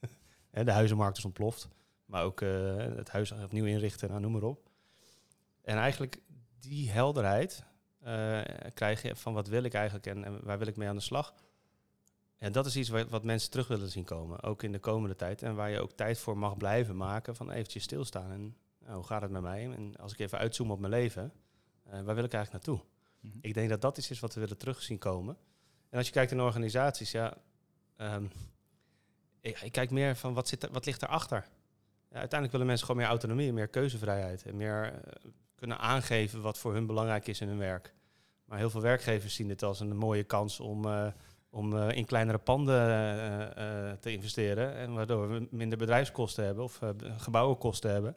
Hè, 0.50 0.64
de 0.64 0.70
huizenmarkt 0.70 1.18
is 1.18 1.24
ontploft. 1.24 1.68
Maar 2.06 2.24
ook 2.24 2.40
eh, 2.40 2.76
het 2.76 3.10
huis 3.10 3.32
opnieuw 3.32 3.64
inrichten, 3.64 4.08
nou, 4.08 4.20
noem 4.20 4.32
maar 4.32 4.42
op. 4.42 4.68
En 5.62 5.76
eigenlijk 5.76 6.20
die 6.60 6.90
helderheid 6.90 7.64
eh, 8.00 8.40
krijg 8.74 9.02
je 9.02 9.16
van 9.16 9.32
wat 9.32 9.48
wil 9.48 9.62
ik 9.62 9.74
eigenlijk 9.74 10.06
en, 10.06 10.24
en 10.24 10.44
waar 10.44 10.58
wil 10.58 10.66
ik 10.66 10.76
mee 10.76 10.88
aan 10.88 10.96
de 10.96 11.02
slag. 11.02 11.34
En 12.38 12.52
dat 12.52 12.66
is 12.66 12.76
iets 12.76 12.88
wat, 12.88 13.08
wat 13.08 13.24
mensen 13.24 13.50
terug 13.50 13.68
willen 13.68 13.90
zien 13.90 14.04
komen, 14.04 14.42
ook 14.42 14.62
in 14.62 14.72
de 14.72 14.78
komende 14.78 15.16
tijd. 15.16 15.42
En 15.42 15.54
waar 15.54 15.70
je 15.70 15.80
ook 15.80 15.92
tijd 15.92 16.18
voor 16.18 16.38
mag 16.38 16.56
blijven 16.56 16.96
maken 16.96 17.36
van 17.36 17.50
eventjes 17.50 17.82
stilstaan. 17.82 18.30
En 18.30 18.56
nou, 18.84 18.96
hoe 18.96 19.06
gaat 19.06 19.22
het 19.22 19.30
met 19.30 19.42
mij? 19.42 19.72
En 19.72 19.96
als 19.96 20.12
ik 20.12 20.18
even 20.18 20.38
uitzoom 20.38 20.70
op 20.70 20.78
mijn 20.78 20.92
leven, 20.92 21.32
eh, 21.84 22.00
waar 22.02 22.14
wil 22.14 22.24
ik 22.24 22.32
eigenlijk 22.32 22.66
naartoe? 22.66 22.86
Mhm. 23.20 23.38
Ik 23.40 23.54
denk 23.54 23.68
dat 23.68 23.80
dat 23.80 23.98
iets 23.98 24.10
is 24.10 24.20
wat 24.20 24.34
we 24.34 24.40
willen 24.40 24.58
terug 24.58 24.82
zien 24.82 24.98
komen. 24.98 25.36
En 25.90 25.98
als 25.98 26.06
je 26.06 26.12
kijkt 26.12 26.32
in 26.32 26.40
organisaties, 26.40 27.10
ja, 27.10 27.36
ehm, 27.96 28.24
ik, 29.40 29.60
ik 29.60 29.72
kijk 29.72 29.90
meer 29.90 30.16
van 30.16 30.34
wat, 30.34 30.48
zit 30.48 30.62
er, 30.62 30.72
wat 30.72 30.86
ligt 30.86 31.02
erachter. 31.02 31.48
Ja, 32.08 32.20
uiteindelijk 32.20 32.50
willen 32.50 32.66
mensen 32.66 32.86
gewoon 32.86 33.00
meer 33.00 33.10
autonomie, 33.10 33.52
meer 33.52 33.68
keuzevrijheid 33.68 34.44
en 34.44 34.56
meer 34.56 34.92
eh, 34.92 35.30
kunnen 35.54 35.78
aangeven 35.78 36.40
wat 36.40 36.58
voor 36.58 36.72
hun 36.72 36.86
belangrijk 36.86 37.26
is 37.26 37.40
in 37.40 37.48
hun 37.48 37.58
werk. 37.58 37.94
Maar 38.44 38.58
heel 38.58 38.70
veel 38.70 38.80
werkgevers 38.80 39.34
zien 39.34 39.48
dit 39.48 39.62
als 39.62 39.80
een 39.80 39.96
mooie 39.96 40.24
kans 40.24 40.60
om, 40.60 40.84
eh, 40.84 41.06
om 41.50 41.76
eh, 41.76 41.96
in 41.96 42.04
kleinere 42.04 42.38
panden 42.38 42.88
eh, 42.88 43.90
eh, 43.90 43.98
te 43.98 44.12
investeren. 44.12 44.74
En 44.74 44.94
waardoor 44.94 45.28
we 45.28 45.46
minder 45.50 45.78
bedrijfskosten 45.78 46.44
hebben 46.44 46.64
of 46.64 46.82
eh, 46.82 46.90
gebouwenkosten 47.18 47.90
hebben. 47.90 48.16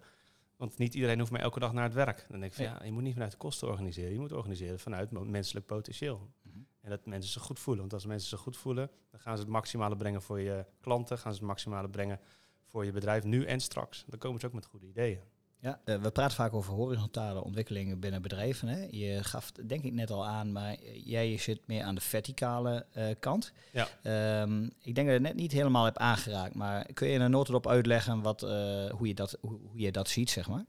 Want 0.58 0.78
niet 0.78 0.94
iedereen 0.94 1.20
hoeft 1.20 1.32
maar 1.32 1.42
elke 1.42 1.60
dag 1.60 1.74
naar 1.74 1.84
het 1.84 1.94
werk. 1.94 2.26
Dan 2.30 2.40
denk 2.40 2.52
ik 2.52 2.58
van 2.58 2.66
Ja. 2.66 2.84
je 2.84 2.92
moet 2.92 3.04
niet 3.04 3.14
vanuit 3.14 3.32
de 3.32 3.38
kosten 3.38 3.68
organiseren. 3.68 4.14
Je 4.14 4.20
moet 4.20 4.32
organiseren 4.32 4.80
vanuit 4.80 5.12
menselijk 5.12 5.66
potentieel. 5.66 6.32
Mhm. 6.42 6.58
En 6.82 6.90
dat 6.90 7.06
mensen 7.06 7.32
zich 7.32 7.42
goed 7.42 7.60
voelen. 7.60 7.82
Want 7.82 7.94
als 7.94 8.06
mensen 8.06 8.30
zich 8.30 8.40
goed 8.40 8.58
voelen, 8.58 8.92
dan 9.12 9.20
gaan 9.20 9.36
ze 9.38 9.44
het 9.44 9.52
maximale 9.52 9.96
brengen 9.96 10.22
voor 10.22 10.40
je 10.40 10.66
klanten. 10.80 11.18
Gaan 11.18 11.32
ze 11.34 11.38
het 11.38 11.48
maximale 11.48 11.90
brengen 11.90 12.20
voor 12.66 12.86
je 12.86 12.92
bedrijf 12.92 13.24
nu 13.24 13.46
en 13.46 13.60
straks. 13.60 14.04
Dan 14.08 14.20
komen 14.20 14.40
ze 14.40 14.46
ook 14.46 14.54
met 14.54 14.66
goede 14.66 14.88
ideeën. 14.88 15.22
Ja, 15.60 15.80
eh, 15.84 15.96
we 15.96 16.12
praten 16.12 16.36
vaak 16.36 16.54
over 16.54 16.74
horizontale 16.74 17.44
ontwikkelingen 17.44 18.00
binnen 18.00 18.22
bedrijven. 18.22 18.68
Hè. 18.68 18.88
Je 18.92 19.24
gaf 19.24 19.52
denk 19.52 19.84
ik 19.84 19.94
net 19.94 20.12
al 20.12 20.26
aan, 20.26 20.52
maar 20.52 20.76
jij 20.94 21.38
zit 21.38 21.62
meer 21.66 21.84
aan 21.84 21.96
de 21.96 22.02
verticale 22.02 22.86
eh, 22.92 23.06
kant. 23.20 23.54
Ja. 23.72 23.88
Ehm, 24.04 24.64
ik 24.64 24.96
denk 24.96 24.96
dat 24.96 25.06
je 25.06 25.12
het 25.12 25.22
net 25.22 25.36
niet 25.36 25.52
helemaal 25.52 25.84
hebt 25.86 25.98
aangeraakt, 25.98 26.56
maar 26.56 26.94
kun 26.94 27.08
je 27.08 27.20
er 27.20 27.30
nooit 27.30 27.50
op 27.50 27.68
uitleggen 27.68 28.22
wat, 28.22 28.44
eh, 28.44 28.50
hoe, 28.90 29.08
je 29.08 29.14
dat, 29.14 29.38
hoe, 29.42 29.60
hoe 29.62 29.80
je 29.80 29.92
dat 29.92 30.10
ziet, 30.10 30.30
zeg 30.30 30.48
maar? 30.50 30.66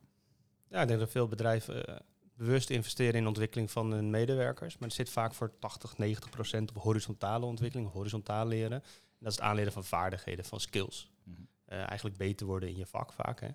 Ja, 0.70 0.80
ik 0.82 0.88
denk 0.88 1.00
dat 1.00 1.10
veel 1.10 1.28
bedrijven 1.28 1.86
eh, 1.86 1.96
bewust 2.36 2.70
investeren 2.70 3.14
in 3.14 3.22
de 3.22 3.28
ontwikkeling 3.28 3.70
van 3.70 3.90
hun 3.92 4.10
medewerkers. 4.10 4.78
Maar 4.78 4.88
het 4.88 4.96
zit 4.96 5.10
vaak 5.10 5.34
voor 5.34 5.58
80, 5.58 5.98
90 5.98 6.30
procent 6.30 6.70
op 6.70 6.82
horizontale 6.82 7.46
ontwikkeling, 7.46 7.92
horizontaal 7.92 8.46
leren. 8.46 8.82
En 8.82 9.24
dat 9.24 9.32
is 9.32 9.38
het 9.38 9.44
aanleren 9.44 9.72
van 9.72 9.84
vaardigheden, 9.84 10.44
van 10.44 10.60
skills. 10.60 11.10
Mhm. 11.22 11.40
Eh, 11.64 11.78
eigenlijk 11.78 12.16
beter 12.16 12.46
worden 12.46 12.68
in 12.68 12.76
je 12.76 12.86
vak 12.86 13.12
vaak. 13.12 13.40
Hè? 13.40 13.48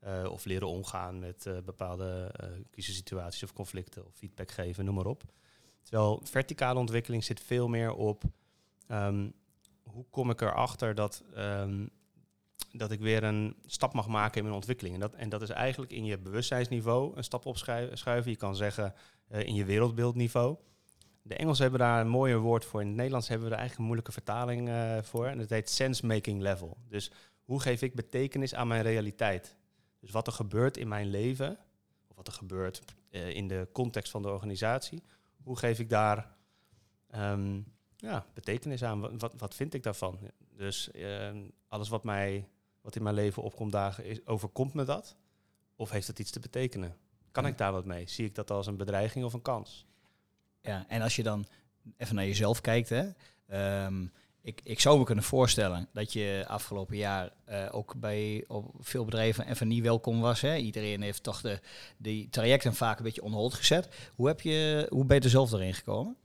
Eh, 0.00 0.30
of 0.30 0.44
leren 0.44 0.68
omgaan 0.68 1.18
met 1.18 1.46
eh, 1.46 1.58
bepaalde 1.64 2.30
eh 2.36 2.48
crisissituaties 2.70 3.42
of 3.42 3.52
conflicten 3.52 4.06
of 4.06 4.14
feedback 4.14 4.50
geven, 4.50 4.84
noem 4.84 4.94
maar 4.94 5.06
op. 5.06 5.22
Terwijl 5.82 6.20
verticale 6.24 6.78
ontwikkeling 6.78 7.24
zit 7.24 7.40
veel 7.40 7.68
meer 7.68 7.92
op 7.92 8.22
ehm, 8.86 9.28
hoe 9.82 10.04
kom 10.10 10.30
ik 10.30 10.40
erachter 10.40 10.94
dat, 10.94 11.24
ehm, 11.34 11.86
dat 12.72 12.90
ik 12.90 13.00
weer 13.00 13.24
een 13.24 13.56
stap 13.66 13.92
mag 13.92 14.06
maken 14.08 14.36
in 14.36 14.42
mijn 14.42 14.54
ontwikkeling. 14.54 14.94
En 14.94 15.00
dat, 15.00 15.14
en 15.14 15.28
dat 15.28 15.42
is 15.42 15.48
eigenlijk 15.48 15.92
in 15.92 16.04
je 16.04 16.18
bewustzijnsniveau 16.18 17.16
een 17.16 17.24
stap 17.24 17.46
opschuiven. 17.46 18.30
Je 18.30 18.36
kan 18.36 18.56
zeggen 18.56 18.94
in 19.28 19.54
je 19.54 19.64
wereldbeeldniveau. 19.64 20.56
De 21.22 21.34
Engelsen 21.34 21.62
hebben 21.62 21.80
daar 21.80 22.00
een 22.00 22.08
mooier 22.08 22.38
woord 22.38 22.64
voor. 22.64 22.80
In 22.80 22.86
het 22.86 22.96
Nederlands 22.96 23.28
hebben 23.28 23.46
we 23.46 23.52
er 23.52 23.60
eigenlijk 23.60 23.90
een 23.90 23.94
moeilijke 23.94 24.22
vertaling 24.22 24.70
voor. 25.02 25.26
En 25.26 25.38
dat 25.38 25.50
heet 25.50 25.70
sense-making 25.70 26.40
level. 26.40 26.76
Dus 26.88 27.10
hoe 27.42 27.60
geef 27.60 27.82
ik 27.82 27.94
betekenis 27.94 28.54
aan 28.54 28.68
mijn 28.68 28.82
realiteit? 28.82 29.58
Dus 30.00 30.10
wat 30.10 30.26
er 30.26 30.32
gebeurt 30.32 30.76
in 30.76 30.88
mijn 30.88 31.06
leven, 31.06 31.58
of 32.08 32.16
wat 32.16 32.26
er 32.26 32.32
gebeurt 32.32 32.82
eh, 33.10 33.28
in 33.28 33.48
de 33.48 33.68
context 33.72 34.10
van 34.10 34.22
de 34.22 34.28
organisatie, 34.28 35.02
hoe 35.42 35.58
geef 35.58 35.78
ik 35.78 35.90
daar 35.90 36.36
ehm, 37.06 37.60
ja, 37.96 38.26
betekenis 38.34 38.84
aan? 38.84 39.18
Wat, 39.18 39.34
wat, 39.36 39.54
vind 39.54 39.74
ik 39.74 39.82
daarvan? 39.82 40.18
Dus 40.56 40.90
ehm, 40.90 41.42
alles 41.68 41.88
wat, 41.88 42.04
mij, 42.04 42.48
wat 42.80 42.96
in 42.96 43.02
mijn 43.02 43.14
leven 43.14 43.42
opkomt 43.42 43.72
dagen, 43.72 44.04
is, 44.04 44.26
overkomt 44.26 44.74
me 44.74 44.84
dat? 44.84 45.16
Of 45.76 45.90
heeft 45.90 46.06
het 46.06 46.18
iets 46.18 46.30
te 46.30 46.40
betekenen? 46.40 46.96
Kan 47.30 47.46
ik 47.46 47.58
daar 47.58 47.72
wat 47.72 47.84
mee? 47.84 48.08
Zie 48.08 48.26
ik 48.26 48.34
dat 48.34 48.50
als 48.50 48.66
een 48.66 48.76
bedreiging 48.76 49.24
of 49.24 49.32
een 49.32 49.42
kans? 49.42 49.86
Ja, 50.60 50.84
en 50.88 51.02
als 51.02 51.16
je 51.16 51.22
dan 51.22 51.46
even 51.96 52.14
naar 52.14 52.24
jezelf 52.24 52.60
kijkt, 52.60 52.88
hè, 52.88 53.10
ehm, 53.46 54.06
ik, 54.42 54.60
ik 54.64 54.80
zou 54.80 54.98
me 54.98 55.04
kunnen 55.04 55.24
voorstellen 55.24 55.88
dat 55.92 56.12
je 56.12 56.44
afgelopen 56.48 56.96
jaar 56.96 57.32
eh, 57.44 57.68
ook 57.70 57.94
bij 57.96 58.44
op 58.48 58.74
veel 58.78 59.04
bedrijven 59.04 59.48
even 59.48 59.68
niet 59.68 59.82
welkom 59.82 60.20
was. 60.20 60.40
Hè. 60.40 60.56
Iedereen 60.56 61.02
heeft 61.02 61.22
toch 61.22 61.40
de, 61.40 61.60
die 61.96 62.28
trajecten 62.28 62.74
vaak 62.74 62.98
een 62.98 63.04
beetje 63.04 63.22
on 63.22 63.32
hold 63.32 63.54
gezet. 63.54 64.10
Hoe, 64.14 64.26
heb 64.26 64.40
je, 64.40 64.86
hoe 64.90 65.04
ben 65.04 65.16
je 65.16 65.22
er 65.22 65.30
zelf 65.30 65.52
erin 65.52 65.74
gekomen? 65.74 66.16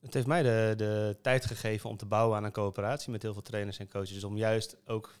Het 0.00 0.14
heeft 0.14 0.26
mij 0.26 0.42
de, 0.42 0.74
de 0.76 1.16
tijd 1.22 1.46
gegeven 1.46 1.90
om 1.90 1.96
te 1.96 2.06
bouwen 2.06 2.36
aan 2.36 2.44
een 2.44 2.52
coöperatie 2.52 3.10
met 3.10 3.22
heel 3.22 3.32
veel 3.32 3.42
trainers 3.42 3.78
en 3.78 3.88
coaches. 3.88 4.24
Om 4.24 4.36
juist 4.36 4.76
ook 4.86 5.14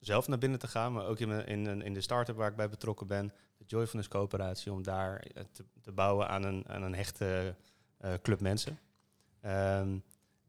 zelf 0.00 0.28
naar 0.28 0.38
binnen 0.38 0.58
te 0.58 0.68
gaan, 0.68 0.92
maar 0.92 1.06
ook 1.06 1.18
in, 1.18 1.46
in, 1.46 1.82
in 1.82 1.94
de 1.94 2.00
start-up 2.00 2.36
waar 2.36 2.50
ik 2.50 2.56
bij 2.56 2.68
betrokken 2.68 3.06
ben, 3.06 3.32
de 3.58 3.64
Joyfulness 3.66 4.08
coöperatie, 4.08 4.72
om 4.72 4.82
daar 4.82 5.26
eh, 5.34 5.44
te, 5.82 5.92
bouwen 5.92 6.28
aan 6.28 6.42
een, 6.42 6.64
een 6.66 6.94
hechte 6.94 7.54
eh, 7.98 8.12
club 8.22 8.40
mensen. 8.40 8.78
Ehm, 9.40 9.98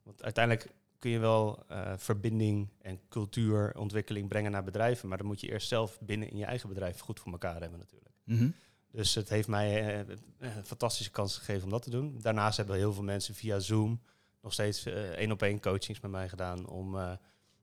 want 0.04 0.24
uiteindelijk 0.24 0.72
kun 1.04 1.12
je 1.12 1.20
wel 1.20 1.64
eh, 1.68 1.94
verbinding 1.98 2.70
en 2.82 3.00
cultuurontwikkeling 3.10 4.28
brengen 4.28 4.52
naar 4.52 4.64
bedrijven, 4.64 5.10
maar 5.10 5.18
dan 5.18 5.28
moet 5.28 5.42
je 5.42 5.52
eerst 5.52 5.68
zelf 5.68 6.00
binnen 6.02 6.30
in 6.30 6.38
je 6.38 6.46
eigen 6.46 6.70
bedrijf 6.70 7.00
goed 7.00 7.20
voor 7.20 7.32
elkaar 7.32 7.62
hebben 7.62 7.80
natuurlijk. 7.80 8.16
Mhm. 8.24 8.50
Dus 8.92 9.16
het 9.16 9.30
heeft 9.30 9.48
mij 9.48 10.02
eh, 10.06 10.16
een 10.40 10.66
fantastische 10.66 11.12
kans 11.12 11.38
gegeven 11.38 11.64
om 11.64 11.70
dat 11.70 11.82
te 11.82 11.90
doen. 11.90 12.20
Daarnaast 12.22 12.58
hebben 12.58 12.76
heel 12.76 12.94
veel 12.94 13.04
mensen 13.04 13.36
via 13.36 13.60
Zoom 13.60 14.02
nog 14.42 14.54
steeds 14.54 14.86
eh, 14.86 15.10
één 15.10 15.32
op 15.32 15.42
één 15.42 15.60
coachings 15.60 16.00
met 16.00 16.12
mij 16.12 16.30
gedaan 16.30 16.68
om 16.68 16.98
eh, 16.98 17.12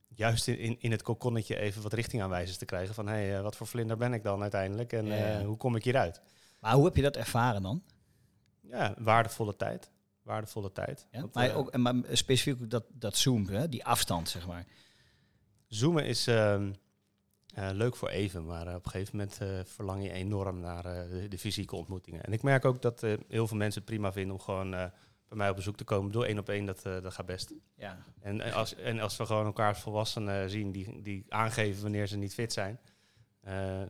juist 0.08 0.48
in, 0.48 0.80
in, 0.80 0.90
het 0.90 1.02
kokonnetje 1.02 1.56
even 1.58 1.82
wat 1.82 1.92
richtingaanwijzers 1.92 2.58
te 2.58 2.64
krijgen 2.64 2.94
van 2.94 3.06
hey, 3.06 3.36
eh, 3.36 3.42
wat 3.42 3.56
voor 3.56 3.66
vlinder 3.66 3.96
ben 3.96 4.12
ik 4.12 4.22
dan 4.22 4.42
uiteindelijk 4.42 4.92
en 4.92 5.06
Ja. 5.06 5.38
eh, 5.38 5.46
hoe 5.46 5.56
kom 5.56 5.76
ik 5.76 5.84
hieruit? 5.84 6.20
Maar 6.60 6.74
hoe 6.74 6.84
heb 6.84 6.96
je 6.96 7.02
dat 7.02 7.16
ervaren 7.16 7.62
dan? 7.62 7.82
Ja, 8.60 8.94
waardevolle 8.98 9.56
tijd. 9.56 9.90
Waardevolle 10.30 10.72
tijd. 10.72 11.06
Ja? 11.10 11.20
Want, 11.20 11.34
maar, 11.34 11.48
eh, 11.48 11.56
ook, 11.56 11.70
en 11.70 11.82
maar 11.82 11.94
specifiek 12.12 12.62
ook 12.62 12.70
dat, 12.70 12.84
dat 12.92 13.16
Zoom, 13.16 13.46
hè, 13.46 13.68
die 13.68 13.84
afstand, 13.84 14.28
zeg 14.28 14.46
maar. 14.46 14.66
Zoomen 15.66 16.04
is 16.04 16.26
ehm, 16.26 16.72
eh, 17.54 17.70
leuk 17.72 17.96
voor 17.96 18.08
even, 18.08 18.44
maar 18.44 18.66
eh, 18.66 18.74
op 18.74 18.84
een 18.84 18.90
gegeven 18.90 19.16
moment 19.16 19.68
verlang 19.68 20.02
je 20.02 20.10
enorm 20.10 20.60
naar 20.60 20.82
de, 20.82 21.26
de 21.28 21.38
fysieke 21.38 21.76
ontmoetingen. 21.76 22.24
En 22.24 22.32
ik 22.32 22.42
merk 22.42 22.64
ook 22.64 22.82
dat 22.82 23.00
heel 23.28 23.46
veel 23.46 23.56
mensen 23.56 23.80
het 23.80 23.90
prima 23.90 24.12
vinden 24.12 24.32
om 24.32 24.40
gewoon 24.40 24.70
bij 24.70 24.92
mij 25.38 25.50
op 25.50 25.56
bezoek 25.56 25.76
te 25.76 25.84
komen. 25.84 26.12
Door 26.12 26.24
één 26.24 26.38
op 26.38 26.48
één, 26.48 26.64
dat, 26.64 26.82
dat 26.82 27.14
gaat 27.14 27.26
best. 27.26 27.52
Ja. 27.74 28.04
En, 28.20 28.40
en 28.40 28.52
als, 28.52 28.74
en 28.74 29.00
als 29.00 29.16
we 29.16 29.26
gewoon 29.26 29.46
elkaar 29.46 29.68
als 29.68 29.80
volwassenen 29.80 30.50
zien 30.50 30.72
die, 30.72 31.02
die 31.02 31.24
aangeven 31.28 31.82
wanneer 31.82 32.06
ze 32.06 32.16
niet 32.16 32.34
fit 32.34 32.52
zijn, 32.52 32.80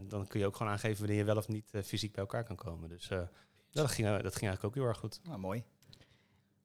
dan 0.09 0.26
kun 0.26 0.40
je 0.40 0.47
ook 0.47 0.56
gewoon 0.56 0.73
aangeven 0.73 0.99
wanneer 0.99 1.18
je 1.18 1.25
wel 1.25 1.37
of 1.37 1.49
niet 1.49 1.70
fysiek 1.85 2.12
bij 2.12 2.23
elkaar 2.23 2.44
kan 2.44 2.56
komen. 2.56 2.88
Dus 2.88 3.09
dat, 3.70 3.90
ging, 3.90 4.09
dat 4.09 4.37
ging 4.37 4.50
eigenlijk 4.50 4.64
ook 4.64 4.75
heel 4.75 4.85
erg 4.85 4.99
goed. 4.99 5.20
Nou, 5.25 5.38
mooi. 5.38 5.64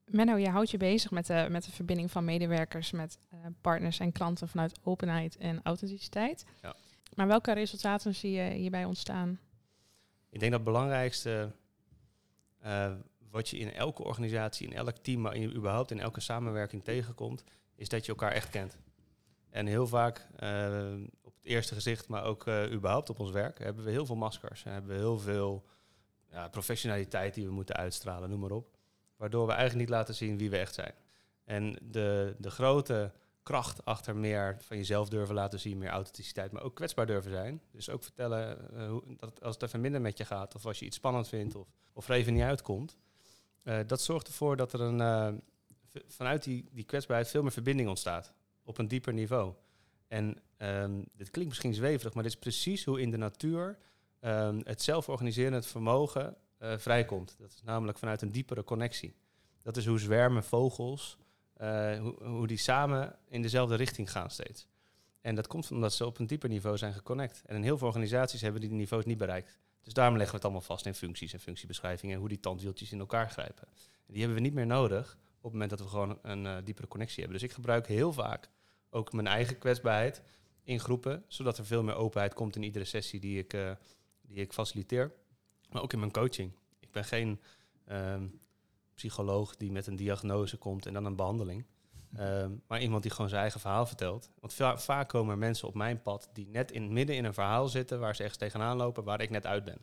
Menno, 0.05 0.35
je 0.35 0.49
houdt 0.49 0.71
je 0.71 0.77
bezig 0.77 1.11
met 1.11 1.25
de, 1.25 1.47
met 1.49 1.63
de 1.63 1.71
verbinding 1.71 2.11
van 2.11 2.25
medewerkers 2.25 2.91
met 2.91 3.17
eh, 3.29 3.39
partners 3.61 3.99
en 3.99 4.11
klanten 4.11 4.47
vanuit 4.47 4.79
openheid 4.83 5.37
en 5.37 5.59
authenticiteit. 5.63 6.45
Ja. 6.61 6.75
Maar 7.15 7.27
welke 7.27 7.53
resultaten 7.53 8.15
zie 8.15 8.31
je 8.31 8.49
hierbij 8.49 8.85
ontstaan? 8.85 9.39
Ik 10.29 10.39
denk 10.39 10.51
dat 10.51 10.61
het 10.61 10.73
belangrijkste 10.73 11.51
eh, 12.59 12.93
wat 13.31 13.49
je 13.49 13.57
in 13.57 13.73
elke 13.73 14.03
organisatie, 14.03 14.67
in 14.67 14.75
elk 14.75 14.97
team, 14.97 15.21
maar 15.21 15.35
in, 15.35 15.55
überhaupt 15.55 15.91
in 15.91 15.99
elke 15.99 16.19
samenwerking 16.19 16.83
tegenkomt, 16.83 17.43
is 17.75 17.89
dat 17.89 18.05
je 18.05 18.11
elkaar 18.11 18.31
echt 18.31 18.49
kent. 18.49 18.77
En 19.49 19.65
heel 19.65 19.87
vaak, 19.87 20.27
eh, 20.35 20.93
op 21.21 21.35
het 21.35 21.45
eerste 21.45 21.73
gezicht, 21.73 22.07
maar 22.07 22.23
ook 22.23 22.47
eh, 22.47 22.71
überhaupt 22.71 23.09
op 23.09 23.19
ons 23.19 23.31
werk, 23.31 23.59
hebben 23.59 23.83
we 23.83 23.91
heel 23.91 24.05
veel 24.05 24.15
maskers. 24.15 24.63
En 24.63 24.71
hebben 24.71 24.91
we 24.91 24.97
heel 24.97 25.19
veel 25.19 25.65
ja, 26.31 26.47
professionaliteit 26.47 27.33
die 27.33 27.45
we 27.45 27.51
moeten 27.51 27.75
uitstralen, 27.75 28.29
noem 28.29 28.39
maar 28.39 28.51
op. 28.51 28.74
Waardoor 29.15 29.45
we 29.45 29.53
eigenlijk 29.53 29.89
niet 29.89 29.97
laten 29.97 30.15
zien 30.15 30.37
wie 30.37 30.49
we 30.49 30.57
echt 30.57 30.73
zijn. 30.73 30.93
En 31.43 31.79
de, 31.81 32.35
de 32.37 32.49
grote 32.49 33.11
kracht 33.43 33.85
achter 33.85 34.15
meer 34.15 34.57
van 34.59 34.77
jezelf 34.77 35.09
durven 35.09 35.35
laten 35.35 35.59
zien, 35.59 35.77
meer 35.77 35.89
authenticiteit, 35.89 36.51
maar 36.51 36.63
ook 36.63 36.75
kwetsbaar 36.75 37.05
durven 37.05 37.31
zijn. 37.31 37.61
Dus 37.71 37.89
ook 37.89 38.03
vertellen 38.03 38.71
eh, 38.75 38.87
hoe, 38.87 39.03
dat 39.17 39.43
als 39.43 39.53
het 39.53 39.63
even 39.63 39.81
minder 39.81 40.01
met 40.01 40.17
je 40.17 40.25
gaat, 40.25 40.55
of 40.55 40.65
als 40.65 40.79
je 40.79 40.85
iets 40.85 40.95
spannend 40.95 41.27
vindt, 41.27 41.55
of, 41.55 41.67
of 41.93 42.09
er 42.09 42.15
even 42.15 42.33
niet 42.33 42.41
uitkomt. 42.41 42.97
eh, 43.63 43.79
dat 43.87 44.01
zorgt 44.01 44.27
ervoor 44.27 44.55
dat 44.55 44.73
er 44.73 44.81
een, 44.81 45.01
eh, 45.01 45.33
vanuit 46.07 46.43
die, 46.43 46.69
die 46.71 46.83
kwetsbaarheid 46.83 47.29
veel 47.29 47.41
meer 47.41 47.51
verbinding 47.51 47.89
ontstaat. 47.89 48.33
Op 48.63 48.77
een 48.77 48.87
dieper 48.87 49.13
niveau. 49.13 49.53
En 50.07 50.37
ehm, 50.57 51.01
dit 51.13 51.29
klinkt 51.29 51.49
misschien 51.49 51.73
zweverig, 51.73 52.13
maar 52.13 52.23
dit 52.23 52.31
is 52.31 52.39
precies 52.39 52.85
hoe 52.85 53.01
in 53.01 53.11
de 53.11 53.17
natuur 53.17 53.77
ehm, 54.19 54.61
het 54.63 54.81
zelforganiserend 54.81 55.65
vermogen 55.65 56.37
eh, 56.57 56.77
vrijkomt. 56.77 57.35
Dat 57.39 57.51
is 57.51 57.61
namelijk 57.63 57.97
vanuit 57.97 58.21
een 58.21 58.31
diepere 58.31 58.63
connectie. 58.63 59.15
Dat 59.61 59.77
is 59.77 59.85
hoe 59.85 59.99
zwermen 59.99 60.43
vogels, 60.43 61.17
eh, 61.53 61.99
hoe, 61.99 62.23
hoe 62.23 62.47
die 62.47 62.57
samen 62.57 63.15
in 63.27 63.41
dezelfde 63.41 63.75
richting 63.75 64.11
gaan 64.11 64.29
steeds. 64.29 64.67
En 65.21 65.35
dat 65.35 65.47
komt 65.47 65.71
omdat 65.71 65.93
ze 65.93 66.05
op 66.05 66.19
een 66.19 66.27
dieper 66.27 66.49
niveau 66.49 66.77
zijn 66.77 66.93
geconnect. 66.93 67.41
En 67.45 67.63
heel 67.63 67.77
veel 67.77 67.87
organisaties 67.87 68.41
hebben 68.41 68.61
die 68.61 68.69
niveaus 68.69 69.05
niet 69.05 69.17
bereikt. 69.17 69.59
Dus 69.81 69.93
daarom 69.93 70.17
leggen 70.17 70.31
we 70.31 70.37
het 70.37 70.45
allemaal 70.45 70.67
vast 70.67 70.85
in 70.85 70.93
functies 70.93 71.33
en 71.33 71.39
functiebeschrijvingen 71.39 72.13
en 72.13 72.19
hoe 72.19 72.29
die 72.29 72.39
tandwieltjes 72.39 72.91
in 72.91 72.99
elkaar 72.99 73.29
grijpen. 73.29 73.67
En 74.07 74.13
die 74.13 74.17
hebben 74.17 74.37
we 74.37 74.43
niet 74.43 74.53
meer 74.53 74.65
nodig 74.65 75.17
op 75.37 75.43
het 75.43 75.51
moment 75.51 75.69
dat 75.69 75.79
we 75.79 75.87
gewoon 75.87 76.19
een 76.21 76.45
eh, 76.45 76.57
diepere 76.63 76.87
connectie 76.87 77.23
hebben. 77.23 77.39
Dus 77.39 77.49
ik 77.49 77.55
gebruik 77.55 77.87
heel 77.87 78.13
vaak 78.13 78.49
ook 78.89 79.13
mijn 79.13 79.27
eigen 79.27 79.57
kwetsbaarheid 79.57 80.21
in 80.63 80.79
groepen, 80.79 81.23
zodat 81.27 81.57
er 81.57 81.65
veel 81.65 81.83
meer 81.83 81.95
openheid 81.95 82.33
komt 82.33 82.55
in 82.55 82.63
iedere 82.63 82.85
sessie 82.85 83.19
die 83.19 83.39
ik, 83.39 83.57
die 84.21 84.37
ik 84.37 84.53
faciliteer. 84.53 85.13
Maar 85.75 85.83
ook 85.83 85.93
in 85.93 85.99
mijn 85.99 86.11
coaching. 86.11 86.51
Ik 86.79 86.91
ben 86.91 87.03
geen 87.05 87.41
ehm, 87.85 88.27
psycholoog 88.93 89.55
die 89.55 89.71
met 89.71 89.87
een 89.87 89.95
diagnose 89.95 90.57
komt 90.57 90.85
en 90.85 90.93
dan 90.93 91.05
een 91.05 91.15
behandeling. 91.15 91.65
Ehm, 92.13 92.51
maar 92.67 92.81
iemand 92.81 93.01
die 93.01 93.11
gewoon 93.11 93.29
zijn 93.29 93.41
eigen 93.41 93.59
verhaal 93.59 93.85
vertelt. 93.85 94.29
Want 94.39 94.53
va- 94.53 94.77
vaak 94.77 95.09
komen 95.09 95.31
er 95.31 95.37
mensen 95.37 95.67
op 95.67 95.73
mijn 95.73 96.01
pad 96.01 96.29
die 96.33 96.47
net 96.47 96.71
in 96.71 96.93
midden 96.93 97.15
in 97.15 97.25
een 97.25 97.33
verhaal 97.33 97.67
zitten 97.67 97.99
waar 97.99 98.15
ze 98.15 98.21
ergens 98.21 98.39
tegenaan 98.39 98.77
lopen, 98.77 99.03
waar 99.03 99.21
ik 99.21 99.29
net 99.29 99.45
uit 99.45 99.63
ben. 99.63 99.77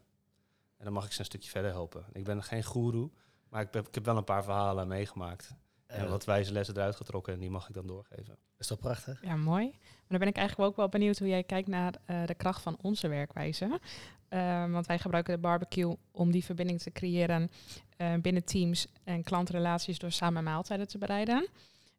En 0.76 0.84
dan 0.84 0.92
mag 0.92 1.04
ik 1.04 1.12
ze 1.12 1.18
een 1.18 1.24
stukje 1.24 1.50
verder 1.50 1.70
helpen. 1.70 2.04
Ik 2.12 2.24
ben 2.24 2.42
geen 2.42 2.64
goeroe, 2.64 3.10
maar 3.48 3.62
ik 3.62 3.68
heb, 3.72 3.88
ik 3.88 3.94
heb 3.94 4.04
wel 4.04 4.16
een 4.16 4.24
paar 4.24 4.44
verhalen 4.44 4.88
meegemaakt. 4.88 5.54
En 5.92 6.04
Eh, 6.04 6.10
wat 6.10 6.24
wijze 6.24 6.52
lessen 6.52 6.76
eruit 6.76 6.96
getrokken 6.96 7.32
en 7.32 7.38
die 7.38 7.50
mag 7.50 7.68
ik 7.68 7.74
dan 7.74 7.86
doorgeven. 7.86 8.36
is 8.58 8.66
toch 8.66 8.78
prachtig? 8.78 9.24
Ja, 9.24 9.36
mooi. 9.36 9.64
Maar 9.70 10.08
dan 10.08 10.18
ben 10.18 10.28
ik 10.28 10.36
eigenlijk 10.36 10.70
ook 10.70 10.76
wel 10.76 10.88
benieuwd 10.88 11.18
hoe 11.18 11.28
jij 11.28 11.42
kijkt 11.42 11.68
naar 11.68 11.94
eh, 12.04 12.26
de 12.26 12.34
kracht 12.34 12.62
van 12.62 12.78
onze 12.82 13.08
werkwijze. 13.08 13.80
Eh, 14.28 14.70
want 14.70 14.86
wij 14.86 14.98
gebruiken 14.98 15.34
de 15.34 15.40
barbecue 15.40 15.96
om 16.10 16.30
die 16.30 16.44
verbinding 16.44 16.80
te 16.80 16.92
creëren 16.92 17.50
eh, 17.96 18.14
binnen 18.14 18.44
teams 18.44 18.86
en 19.04 19.22
klantrelaties 19.22 19.98
door 19.98 20.12
samen 20.12 20.44
maaltijden 20.44 20.88
te 20.88 20.98
bereiden. 20.98 21.48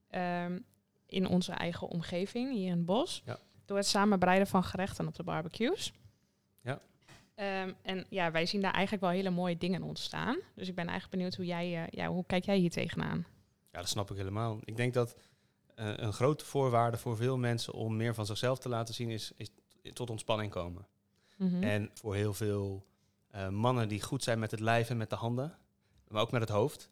Ehm, 0.09 0.59
in 1.05 1.27
onze 1.27 1.51
eigen 1.51 1.87
omgeving, 1.87 2.51
hier 2.51 2.65
in 2.65 2.77
het 2.77 2.85
bos. 2.85 3.21
Ja. 3.25 3.37
Door 3.65 3.77
het 3.77 3.87
samen 3.87 4.19
bereiden 4.19 4.47
van 4.47 4.63
gerechten 4.63 5.07
op 5.07 5.15
de 5.15 5.23
barbecues. 5.23 5.93
Ja. 6.61 6.79
Ehm, 7.35 7.71
en 7.81 8.05
ja, 8.09 8.31
wij 8.31 8.45
zien 8.45 8.61
daar 8.61 8.73
eigenlijk 8.73 9.03
wel 9.03 9.11
hele 9.13 9.29
mooie 9.29 9.57
dingen 9.57 9.83
ontstaan. 9.83 10.37
Dus 10.55 10.67
ik 10.67 10.75
ben 10.75 10.87
eigenlijk 10.87 11.15
benieuwd 11.15 11.35
hoe 11.35 11.45
jij, 11.45 11.83
eh, 11.83 11.87
ja, 11.89 12.07
hoe 12.07 12.25
kijk 12.25 12.45
jij 12.45 12.57
hier 12.57 12.71
tegenaan? 12.71 13.25
Ja, 13.73 13.79
dat 13.79 13.89
snap 13.89 14.11
ik 14.11 14.17
helemaal. 14.17 14.59
Ik 14.63 14.75
denk 14.75 14.93
dat 14.93 15.15
eh, 15.75 15.93
een 15.95 16.13
grote 16.13 16.45
voorwaarde 16.45 16.97
voor 16.97 17.15
veel 17.15 17.37
mensen 17.37 17.73
om 17.73 17.95
meer 17.95 18.13
van 18.13 18.25
zichzelf 18.25 18.59
te 18.59 18.69
laten 18.69 18.93
zien 18.93 19.09
is, 19.09 19.31
is 19.37 19.49
tot 19.93 20.09
ontspanning 20.09 20.51
komen. 20.51 20.87
Mhm. 21.37 21.63
En 21.63 21.89
voor 21.93 22.15
heel 22.15 22.33
veel 22.33 22.85
eh, 23.29 23.49
mannen 23.49 23.87
die 23.87 24.01
goed 24.01 24.23
zijn 24.23 24.39
met 24.39 24.51
het 24.51 24.59
lijf 24.59 24.89
en 24.89 24.97
met 24.97 25.09
de 25.09 25.15
handen, 25.15 25.57
maar 26.07 26.21
ook 26.21 26.31
met 26.31 26.41
het 26.41 26.49
hoofd, 26.49 26.89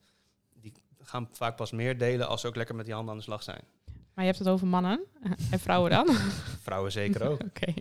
die 0.53 0.73
gaan 1.00 1.29
vaak 1.31 1.55
pas 1.55 1.71
meer 1.71 1.97
delen 1.97 2.27
als 2.27 2.41
ze 2.41 2.47
ook 2.47 2.55
lekker 2.55 2.75
met 2.75 2.85
die 2.85 2.93
handen 2.93 3.11
aan 3.11 3.19
de 3.19 3.25
slag 3.25 3.43
zijn. 3.43 3.63
Maar 3.85 4.25
je 4.25 4.31
hebt 4.31 4.39
het 4.39 4.47
over 4.47 4.67
mannen 4.67 5.03
en 5.51 5.59
vrouwen 5.59 5.91
dan? 5.91 6.07
Vrouwen 6.67 6.91
zeker 6.91 7.27
ook. 7.27 7.43
Oké. 7.55 7.73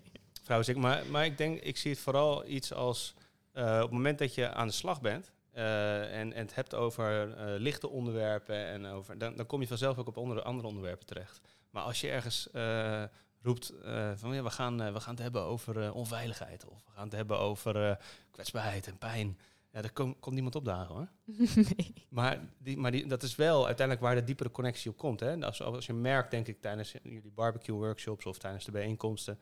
Vrouwen 0.43 0.67
zeker. 0.67 0.83
Maar, 0.83 1.07
maar 1.11 1.25
ik 1.25 1.39
denk, 1.39 1.61
ik 1.61 1.77
zie 1.77 1.91
het 1.91 2.01
vooral 2.01 2.47
iets 2.47 2.73
als 2.73 3.15
eh, 3.53 3.75
op 3.77 3.83
het 3.83 3.91
moment 3.91 4.19
dat 4.19 4.35
je 4.35 4.53
aan 4.53 4.67
de 4.67 4.73
slag 4.73 5.01
bent 5.01 5.33
eh, 5.53 6.19
en, 6.19 6.33
en 6.33 6.43
het 6.43 6.55
hebt 6.55 6.75
over 6.75 7.35
eh, 7.35 7.61
lichte 7.61 7.89
onderwerpen 7.89 8.67
en 8.67 8.87
over, 8.87 9.19
dan, 9.19 9.37
dan 9.37 9.47
kom 9.47 9.61
je 9.61 9.67
vanzelf 9.67 9.99
ook 9.99 10.07
op 10.07 10.17
onder, 10.17 10.43
andere 10.43 10.69
onderwerpen 10.69 11.07
terecht. 11.07 11.41
Maar 11.71 11.83
als 11.83 12.01
je 12.01 12.11
ergens 12.11 12.51
eh, 12.51 13.03
roept 13.43 13.73
van 14.15 14.35
ja, 14.35 14.43
we 14.43 14.51
gaan, 14.51 14.93
we 14.93 15.01
gaan 15.01 15.15
het 15.15 15.23
hebben 15.23 15.43
over 15.43 15.93
onveiligheid 15.93 16.67
of 16.67 16.85
we 16.85 16.93
gaan 16.93 17.05
het 17.05 17.13
hebben 17.13 17.39
over 17.39 17.99
kwetsbaarheid 18.31 18.87
en 18.87 18.99
pijn. 18.99 19.39
Ja, 19.73 19.81
daar 19.81 19.93
kom- 19.93 20.19
komt 20.19 20.35
niemand 20.35 20.55
opdagen 20.55 20.95
hoor. 20.95 21.09
nee. 21.77 21.95
Maar, 22.09 22.41
die, 22.59 22.77
maar 22.77 22.91
die, 22.91 23.07
dat 23.07 23.23
is 23.23 23.37
wel 23.37 23.67
uiteindelijk 23.67 24.07
waar 24.07 24.15
de 24.15 24.25
diepere 24.25 24.51
connectie 24.51 24.91
op 24.91 24.97
komt. 24.97 25.21
Hè? 25.21 25.45
Als, 25.45 25.63
als 25.63 25.87
je 25.87 25.93
merkt, 25.93 26.31
denk 26.31 26.47
ik, 26.47 26.61
tijdens 26.61 26.93
jullie 27.03 27.33
barbecue 27.35 27.77
workshops 27.77 28.27
of 28.27 28.39
tijdens 28.39 28.65
de 28.65 28.71
bijeenkomsten, 28.71 29.39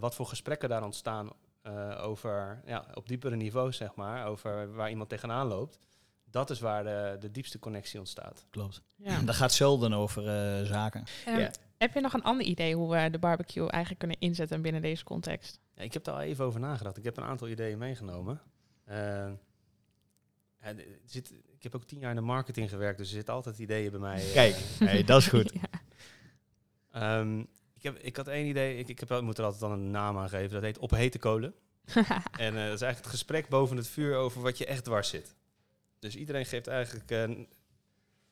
wat 0.00 0.14
voor 0.14 0.26
gesprekken 0.26 0.68
daar 0.68 0.84
ontstaan 0.84 1.30
eh, 1.64 1.98
over, 2.04 2.62
ja, 2.66 2.86
op 2.94 3.08
diepere 3.08 3.36
niveaus, 3.36 3.76
zeg 3.76 3.94
maar, 3.94 4.26
over 4.26 4.74
waar 4.74 4.90
iemand 4.90 5.08
tegenaan 5.08 5.46
loopt. 5.46 5.78
Dat 6.30 6.50
is 6.50 6.60
waar 6.60 6.84
de, 6.84 7.16
de 7.20 7.30
diepste 7.30 7.58
connectie 7.58 7.98
ontstaat. 7.98 8.46
Klopt. 8.50 8.82
Ja. 8.96 9.20
Dat 9.20 9.34
gaat 9.34 9.52
zelden 9.52 9.92
over 9.92 10.28
eh, 10.28 10.64
zaken. 10.66 11.04
Ehm, 11.26 11.38
Ja. 11.38 11.50
Heb 11.78 11.94
je 11.94 12.00
nog 12.00 12.12
een 12.12 12.22
ander 12.22 12.46
idee 12.46 12.74
hoe 12.74 12.90
we 12.90 13.10
de 13.10 13.18
barbecue 13.18 13.70
eigenlijk 13.70 13.98
kunnen 13.98 14.18
inzetten 14.20 14.62
binnen 14.62 14.82
deze 14.82 15.04
context? 15.04 15.60
Ja, 15.74 15.82
ik 15.82 15.92
heb 15.92 16.04
daar 16.04 16.14
al 16.14 16.20
even 16.20 16.44
over 16.44 16.60
nagedacht. 16.60 16.96
Ik 16.96 17.04
heb 17.04 17.16
een 17.16 17.24
aantal 17.24 17.48
ideeën 17.48 17.78
meegenomen. 17.78 18.40
Eh, 18.84 19.26
er 20.58 20.76
zit, 21.04 21.34
ik 21.56 21.62
heb 21.62 21.74
ook 21.74 21.84
tien 21.84 21.98
jaar 21.98 22.10
in 22.10 22.16
de 22.16 22.22
marketing 22.22 22.70
gewerkt, 22.70 22.98
dus 22.98 23.08
er 23.08 23.14
zitten 23.14 23.34
altijd 23.34 23.58
ideeën 23.58 23.90
bij 23.90 24.00
mij. 24.00 24.26
eh, 24.26 24.32
Kijk, 24.32 24.54
hey, 24.78 25.04
dat 25.04 25.20
is 25.20 25.26
goed. 25.28 25.52
Ja. 25.60 27.20
Ik, 27.84 27.92
heb, 27.92 28.02
ik 28.02 28.16
had 28.16 28.28
één 28.28 28.46
idee, 28.46 28.78
ik, 28.78 28.88
ik, 28.88 29.00
heb, 29.00 29.10
ik 29.10 29.20
moet 29.20 29.38
er 29.38 29.44
altijd 29.44 29.62
dan 29.62 29.72
een 29.72 29.90
naam 29.90 30.18
aan 30.18 30.28
geven. 30.28 30.50
Dat 30.50 30.62
heet 30.62 30.78
op 30.78 30.90
hete 30.90 31.18
kolen. 31.18 31.54
En 32.38 32.56
eh, 32.56 32.64
dat 32.64 32.74
is 32.74 32.80
eigenlijk 32.80 32.96
het 32.96 33.06
gesprek 33.06 33.48
boven 33.48 33.76
het 33.76 33.88
vuur 33.88 34.16
over 34.16 34.42
wat 34.42 34.58
je 34.58 34.66
echt 34.66 34.84
dwars 34.84 35.08
zit. 35.08 35.34
Dus 35.98 36.16
iedereen 36.16 36.46
geeft 36.46 36.66
eigenlijk... 36.66 37.10
eh, 37.10 37.22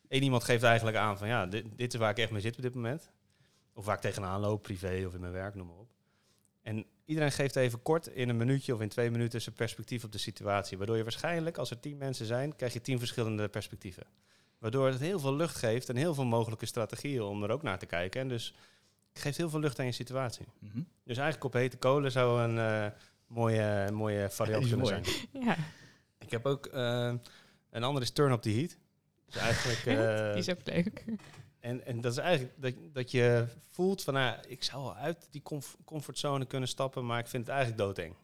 één 0.09 0.23
iemand 0.23 0.45
geeft 0.45 0.63
eigenlijk 0.63 0.97
aan 0.97 1.19
van 1.19 1.29
ja, 1.29 1.47
dit, 1.47 1.65
dit 1.77 1.93
is 1.93 1.99
waar 2.01 2.11
ik 2.11 2.19
echt 2.19 2.31
mee 2.31 2.41
zit 2.41 2.57
op 2.57 2.63
dit 2.63 2.75
moment. 2.75 3.11
Of 3.73 3.85
waar 3.85 3.95
ik 3.95 4.01
tegenaan 4.01 4.41
loop, 4.41 4.63
privé 4.63 5.05
of 5.07 5.15
in 5.15 5.21
mijn 5.21 5.33
werk, 5.33 5.55
noem 5.55 5.67
maar 5.67 5.77
op. 5.77 5.91
En 6.63 6.87
iedereen 7.05 7.33
geeft 7.33 7.57
even 7.57 7.83
kort 7.83 8.07
in 8.07 8.29
een 8.29 8.37
minuutje 8.37 8.75
of 8.75 8.81
in 8.81 8.89
twee 8.89 9.11
minuten 9.11 9.43
zijn 9.43 9.55
perspectief 9.55 10.05
op 10.05 10.13
de 10.13 10.19
situatie. 10.19 10.79
Waardoor 10.79 10.97
je 10.97 11.03
waarschijnlijk, 11.03 11.59
als 11.59 11.71
er 11.71 11.81
tien 11.81 11.97
mensen 11.97 12.27
zijn, 12.27 12.57
krijg 12.57 12.73
je 12.73 12.81
tien 12.81 12.99
verschillende 12.99 13.49
perspectieven. 13.49 14.07
Waardoor 14.59 14.87
het 14.87 15.01
heel 15.01 15.21
veel 15.21 15.37
lucht 15.37 15.57
geeft 15.57 15.89
en 15.89 15.97
heel 15.97 16.15
veel 16.15 16.25
mogelijke 16.25 16.67
strategieën 16.67 17.23
om 17.23 17.43
er 17.43 17.51
ook 17.51 17.63
naar 17.63 17.79
te 17.79 17.87
kijken. 17.87 18.21
En 18.21 18.29
dus 18.29 18.55
het 19.13 19.23
geeft 19.23 19.37
heel 19.37 19.51
veel 19.51 19.61
lucht 19.61 19.79
aan 19.79 19.85
je 19.87 19.93
situatie. 19.93 20.47
Mhm. 20.59 20.83
Dus 21.05 21.17
eigenlijk 21.17 21.45
op 21.45 21.53
hete 21.53 21.77
kolen 21.77 22.13
zou 22.13 22.43
een 22.43 22.59
eh, 22.59 22.87
mooie, 23.27 23.91
mooie 23.93 24.31
variant 24.31 24.69
kunnen 24.69 24.79
mooi. 24.89 25.05
zijn. 25.05 25.27
ja, 25.47 25.57
Ik 26.19 26.31
heb 26.31 26.47
ook 26.47 26.67
eh, 26.67 27.13
een 27.71 27.83
andere 27.85 28.05
is 28.05 28.11
turn 28.11 28.33
up 28.33 28.43
the 28.43 28.51
heat. 28.51 28.77
Dus 29.27 29.37
eigenlijk, 29.37 29.87
eh, 29.99 30.29
die 30.31 30.39
is 30.39 30.51
ook 30.51 30.67
leuk. 30.67 31.05
en, 31.61 31.87
en 31.87 32.01
dat 32.01 32.13
is 32.13 32.19
eigenlijk 32.19 32.55
dat, 32.63 32.75
dat 32.93 33.11
je 33.11 33.47
voelt 33.71 34.03
van, 34.03 34.15
nou, 34.15 34.37
ik 34.49 34.63
zou 34.63 34.83
wel 34.83 34.95
uit 34.95 35.27
die 35.31 35.43
comf- 35.43 35.77
comfortzone 35.85 36.45
kunnen 36.47 36.69
stappen, 36.69 37.07
maar 37.07 37.19
ik 37.19 37.27
vind 37.29 37.47
het 37.47 37.55
eigenlijk 37.55 37.83
doodeng. 37.83 38.15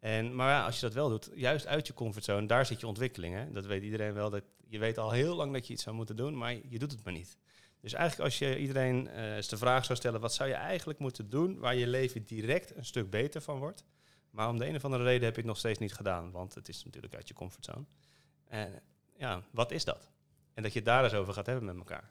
En, 0.00 0.34
maar 0.34 0.50
ja, 0.50 0.64
als 0.64 0.74
je 0.74 0.80
dat 0.80 0.94
wel 0.94 1.08
doet, 1.08 1.30
juist 1.34 1.66
uit 1.66 1.86
je 1.86 1.94
comfortzone, 1.94 2.46
daar 2.46 2.66
zit 2.66 2.80
je 2.80 2.86
ontwikkeling. 2.86 3.34
Hè? 3.34 3.52
Dat 3.52 3.66
weet 3.66 3.82
iedereen 3.82 4.12
wel. 4.14 4.30
Dat, 4.30 4.42
je 4.68 4.78
weet 4.78 4.98
al 4.98 5.10
heel 5.10 5.34
lang 5.36 5.52
dat 5.52 5.66
je 5.66 5.72
iets 5.72 5.82
zou 5.82 5.96
moeten 5.96 6.16
doen, 6.16 6.36
maar 6.36 6.52
je 6.68 6.78
doet 6.78 6.90
het 6.92 7.04
maar 7.04 7.12
niet. 7.12 7.36
Dus 7.84 7.92
eigenlijk 7.92 8.30
als 8.30 8.38
je 8.38 8.58
iedereen 8.58 9.08
eh, 9.08 9.36
eens 9.36 9.48
de 9.48 9.56
vraag 9.56 9.84
zou 9.84 9.98
stellen, 9.98 10.20
wat 10.20 10.34
zou 10.34 10.48
je 10.48 10.54
eigenlijk 10.54 10.98
moeten 10.98 11.30
doen 11.30 11.58
waar 11.58 11.74
je 11.74 11.86
leven 11.86 12.24
direct 12.24 12.76
een 12.76 12.84
stuk 12.84 13.10
beter 13.10 13.40
van 13.40 13.58
wordt? 13.58 13.84
Maar 14.30 14.48
om 14.48 14.58
de 14.58 14.66
een 14.66 14.74
of 14.74 14.84
andere 14.84 15.02
reden 15.02 15.24
heb 15.24 15.36
het 15.36 15.44
nog 15.44 15.58
steeds 15.58 15.78
niet 15.78 15.94
gedaan, 15.94 16.30
want 16.30 16.54
het 16.54 16.68
is 16.68 16.84
natuurlijk 16.84 17.14
uit 17.14 17.28
je 17.28 17.34
comfortzone. 17.34 17.84
En 18.48 18.82
ja, 19.16 19.42
wat 19.50 19.70
is 19.70 19.84
dat? 19.84 20.08
En 20.54 20.62
dat 20.62 20.72
je 20.72 20.78
het 20.78 20.88
daar 20.88 21.04
eens 21.04 21.14
over 21.14 21.34
gaat 21.34 21.46
hebben 21.46 21.64
met 21.64 21.76
elkaar. 21.76 22.10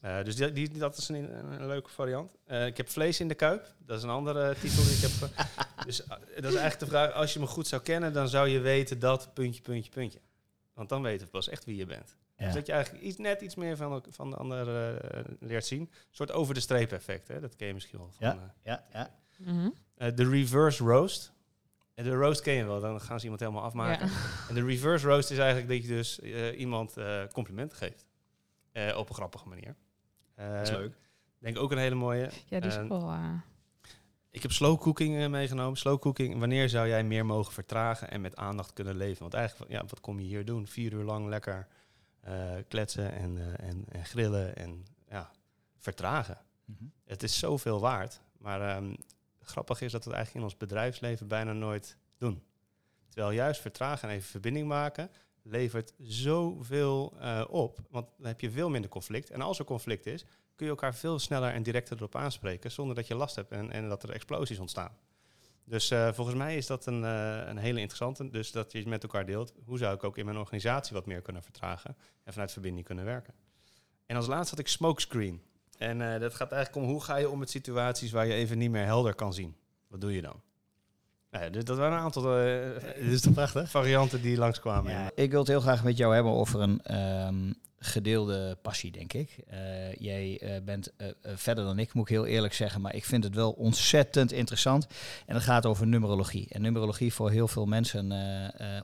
Eh, 0.00 0.24
dus 0.24 0.36
die, 0.36 0.52
die, 0.52 0.68
dat 0.68 0.96
is 0.96 1.08
een, 1.08 1.36
een 1.52 1.66
leuke 1.66 1.90
variant. 1.90 2.36
Eh, 2.44 2.66
ik 2.66 2.76
heb 2.76 2.88
vlees 2.88 3.20
in 3.20 3.28
de 3.28 3.34
kuip. 3.34 3.74
Dat 3.78 3.96
is 3.96 4.02
een 4.02 4.10
andere 4.10 4.54
titel 4.60 4.82
die 4.82 4.94
ik 4.94 5.00
heb. 5.00 5.46
dus 5.86 5.96
dat 6.06 6.18
is 6.36 6.42
eigenlijk 6.44 6.78
de 6.78 6.86
vraag. 6.86 7.12
Als 7.12 7.32
je 7.32 7.40
me 7.40 7.46
goed 7.46 7.66
zou 7.66 7.82
kennen, 7.82 8.12
dan 8.12 8.28
zou 8.28 8.48
je 8.48 8.60
weten 8.60 8.98
dat 8.98 9.34
puntje, 9.34 9.62
puntje, 9.62 9.90
puntje. 9.90 10.20
Want 10.72 10.88
dan 10.88 11.02
weten 11.02 11.26
we 11.26 11.32
pas 11.32 11.48
echt 11.48 11.64
wie 11.64 11.76
je 11.76 11.86
bent. 11.86 12.16
Ja. 12.36 12.44
Dus 12.44 12.54
dat 12.54 12.66
je 12.66 12.72
eigenlijk 12.72 13.04
iets, 13.04 13.16
net 13.16 13.40
iets 13.40 13.54
meer 13.54 13.76
van, 13.76 13.92
de- 14.02 14.12
van 14.12 14.30
de 14.30 14.36
ander 14.36 14.94
eh, 14.96 15.24
leert 15.40 15.66
zien. 15.66 15.80
Een 15.80 15.90
soort 16.10 16.32
over 16.32 16.54
de 16.54 16.60
streep 16.60 16.92
effect. 16.92 17.28
Hè? 17.28 17.40
Dat 17.40 17.56
ken 17.56 17.66
je 17.66 17.74
misschien 17.74 17.98
wel. 17.98 18.10
Van, 18.18 18.26
Ja. 18.26 18.32
eh, 18.34 18.40
Ja, 18.62 18.84
ja. 18.92 19.10
Mhm. 19.38 19.68
eh, 19.96 20.14
de 20.14 20.28
reverse 20.28 20.84
roast. 20.84 21.32
En 21.94 22.04
de 22.04 22.14
roast 22.14 22.40
ken 22.40 22.54
je 22.54 22.64
wel, 22.64 22.80
dan 22.80 23.00
gaan 23.00 23.16
ze 23.18 23.22
iemand 23.22 23.40
helemaal 23.42 23.62
afmaken. 23.62 24.06
Ja. 24.06 24.12
En 24.48 24.54
de 24.54 24.64
reverse 24.64 25.06
roast 25.06 25.30
is 25.30 25.38
eigenlijk 25.38 25.68
dat 25.68 25.82
je 25.82 25.88
dus 25.88 26.20
eh, 26.20 26.58
iemand 26.60 26.96
eh, 26.96 27.22
complimenten 27.32 27.78
geeft. 27.78 28.06
Eh, 28.72 28.96
op 28.96 29.08
een 29.08 29.14
grappige 29.14 29.48
manier. 29.48 29.74
Eh, 30.34 30.52
Dat 30.52 30.60
is 30.62 30.70
leuk. 30.70 30.94
Denk 31.38 31.58
ook 31.58 31.72
een 31.72 31.78
hele 31.78 31.94
mooie. 31.94 32.30
ja, 32.46 32.60
die 32.60 32.70
is 32.70 32.76
wel... 32.88 33.14
Ik 34.30 34.42
heb 34.42 34.52
slow 34.52 34.80
cooking 34.80 35.28
meegenomen. 35.28 35.78
Slow 35.78 36.00
cooking, 36.00 36.38
wanneer 36.38 36.68
zou 36.68 36.88
jij 36.88 37.04
meer 37.04 37.26
mogen 37.26 37.52
vertragen 37.52 38.10
en 38.10 38.20
met 38.20 38.36
aandacht 38.36 38.72
kunnen 38.72 38.96
leven? 38.96 39.20
Want 39.20 39.34
eigenlijk, 39.34 39.70
ja, 39.70 39.80
wat 39.86 40.00
kom 40.00 40.20
je 40.20 40.26
hier 40.26 40.44
doen? 40.44 40.66
Vier 40.66 40.92
uur 40.92 41.04
lang 41.04 41.28
lekker 41.28 41.66
kletsen 42.68 43.12
en, 43.12 43.38
eh, 43.38 43.68
en, 43.68 43.84
en 43.88 44.04
grillen 44.04 44.56
en 44.56 44.86
ja, 45.08 45.30
vertragen. 45.76 46.38
Mhm. 46.64 46.84
Het 47.04 47.22
is 47.22 47.38
zoveel 47.38 47.80
waard. 47.80 48.20
Maar 48.38 48.60
ehm, 48.60 48.94
grappig 49.40 49.80
is 49.80 49.92
dat 49.92 50.04
we 50.04 50.10
het 50.10 50.18
eigenlijk 50.18 50.46
in 50.46 50.52
ons 50.52 50.56
bedrijfsleven 50.56 51.28
bijna 51.28 51.52
nooit 51.52 51.96
doen. 52.18 52.42
Terwijl 53.08 53.32
juist 53.32 53.60
vertragen 53.60 54.08
en 54.08 54.14
even 54.14 54.30
verbinding 54.30 54.68
maken 54.68 55.10
levert 55.42 55.94
zoveel 55.98 57.16
eh 57.20 57.44
op. 57.48 57.78
Want 57.90 58.08
dan 58.16 58.26
heb 58.26 58.40
je 58.40 58.50
veel 58.50 58.70
minder 58.70 58.90
conflict. 58.90 59.30
En 59.30 59.40
als 59.40 59.58
er 59.58 59.64
conflict 59.64 60.06
is, 60.06 60.24
kun 60.54 60.66
je 60.66 60.72
elkaar 60.72 60.94
veel 60.94 61.18
sneller 61.18 61.52
en 61.52 61.62
directer 61.62 61.96
erop 61.96 62.16
aanspreken. 62.16 62.70
Zonder 62.70 62.94
dat 62.94 63.06
je 63.06 63.14
last 63.14 63.36
hebt 63.36 63.50
en, 63.50 63.70
en 63.70 63.88
dat 63.88 64.02
er 64.02 64.10
explosies 64.10 64.58
ontstaan. 64.58 64.96
Dus 65.64 65.90
eh, 65.90 66.12
volgens 66.12 66.36
mij 66.36 66.56
is 66.56 66.66
dat 66.66 66.86
een, 66.86 67.04
eh, 67.04 67.46
een 67.46 67.56
hele 67.56 67.80
interessante. 67.80 68.30
Dus 68.30 68.52
dat 68.52 68.72
je 68.72 68.78
het 68.78 68.86
met 68.86 69.02
elkaar 69.02 69.26
deelt. 69.26 69.54
Hoe 69.64 69.78
zou 69.78 69.94
ik 69.94 70.04
ook 70.04 70.18
in 70.18 70.24
mijn 70.24 70.38
organisatie 70.38 70.94
wat 70.94 71.06
meer 71.06 71.20
kunnen 71.22 71.42
vertragen? 71.42 71.96
En 72.24 72.32
vanuit 72.32 72.52
verbinding 72.52 72.86
kunnen 72.86 73.04
werken. 73.04 73.34
En 74.06 74.16
als 74.16 74.26
laatste 74.26 74.50
had 74.50 74.64
ik 74.64 74.68
smokescreen. 74.68 75.42
En 75.78 76.14
eh, 76.14 76.20
dat 76.20 76.34
gaat 76.34 76.52
eigenlijk 76.52 76.86
om 76.86 76.92
hoe 76.92 77.02
ga 77.02 77.16
je 77.16 77.30
om 77.30 77.38
met 77.38 77.50
situaties 77.50 78.10
waar 78.10 78.26
je 78.26 78.32
even 78.32 78.58
niet 78.58 78.70
meer 78.70 78.84
helder 78.84 79.14
kan 79.14 79.34
zien. 79.34 79.56
Wat 79.88 80.00
doe 80.00 80.14
je 80.14 80.22
dan? 80.22 80.40
Nou 81.30 81.44
ja, 81.44 81.50
dus 81.50 81.64
dat 81.64 81.76
waren 81.76 81.96
een 81.98 82.04
aantal 82.04 82.38
eh, 82.38 82.94
Dit 83.04 83.12
is 83.12 83.20
toch 83.20 83.32
prachtig? 83.32 83.70
varianten 83.70 84.22
die 84.22 84.36
langskwamen. 84.36 84.92
Ja, 84.92 85.10
ik 85.14 85.30
wil 85.30 85.38
het 85.38 85.48
heel 85.48 85.60
graag 85.60 85.84
met 85.84 85.96
jou 85.96 86.14
hebben 86.14 86.32
over 86.32 86.60
een 86.60 86.82
ehm, 86.82 87.52
gedeelde 87.84 88.56
passie, 88.62 88.92
denk 88.92 89.12
ik. 89.12 89.36
Eh, 89.46 89.94
jij 89.94 90.40
eh, 90.40 90.62
bent 90.64 90.92
eh, 90.96 91.08
verder 91.34 91.64
dan 91.64 91.78
ik, 91.78 91.94
moet 91.94 92.08
ik 92.08 92.14
heel 92.14 92.26
eerlijk 92.26 92.54
zeggen, 92.54 92.80
maar 92.80 92.94
ik 92.94 93.04
vind 93.04 93.24
het 93.24 93.34
wel 93.34 93.50
ontzettend 93.50 94.32
interessant. 94.32 94.86
En 95.26 95.34
het 95.34 95.44
gaat 95.44 95.66
over 95.66 95.86
numerologie. 95.86 96.46
En 96.50 96.62
numerologie 96.62 97.12
voor 97.12 97.30
heel 97.30 97.48
veel 97.48 97.66
mensen 97.66 98.12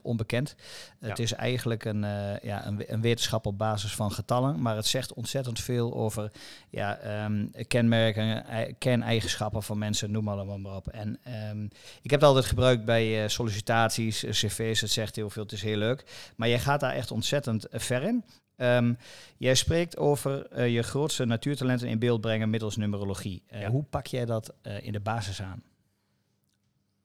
onbekend. 0.03 0.55
Het 0.99 1.19
is 1.19 1.33
eigenlijk 1.33 1.85
een, 1.85 2.01
ja, 2.41 2.65
een, 2.65 2.93
een 2.93 3.01
wetenschap 3.01 3.45
op 3.45 3.57
basis 3.57 3.95
van 3.95 4.11
getallen, 4.11 4.61
maar 4.61 4.75
het 4.75 4.87
zegt 4.87 5.13
ontzettend 5.13 5.59
veel 5.59 5.93
over 5.93 6.31
ja, 6.69 6.97
ehm, 6.97 7.45
kenmerken, 7.67 8.45
ei- 8.45 8.75
kerneigenschappen 8.77 9.63
van 9.63 9.77
mensen, 9.77 10.11
noem 10.11 10.23
maar, 10.23 10.45
maar 10.45 10.75
op. 10.75 10.87
En 10.87 11.19
ehm, 11.23 11.63
ik 12.01 12.09
heb 12.11 12.19
het 12.19 12.29
altijd 12.29 12.45
gebruikt 12.45 12.85
bij 12.85 13.29
sollicitaties, 13.29 14.25
cv's, 14.29 14.81
het 14.81 14.91
zegt 14.91 15.15
heel 15.15 15.29
veel, 15.29 15.43
het 15.43 15.51
is 15.51 15.61
heel 15.61 15.77
leuk. 15.77 16.03
Maar 16.35 16.49
jij 16.49 16.59
gaat 16.59 16.79
daar 16.79 16.93
echt 16.93 17.11
ontzettend 17.11 17.67
ver 17.71 18.03
in. 18.03 18.23
Ehm, 18.61 18.93
jij 19.37 19.55
spreekt 19.55 19.97
over 19.97 20.47
eh, 20.47 20.73
je 20.73 20.81
grootste 20.81 21.25
natuurtalenten 21.25 21.87
in 21.87 21.99
beeld 21.99 22.21
brengen 22.21 22.49
middels 22.49 22.77
numerologie. 22.77 23.43
Eh, 23.47 23.61
Ja. 23.61 23.69
Hoe 23.69 23.83
pak 23.83 24.07
jij 24.07 24.25
dat 24.25 24.53
eh, 24.61 24.85
in 24.85 24.91
de 24.91 24.99
basis 24.99 25.41
aan? 25.41 25.63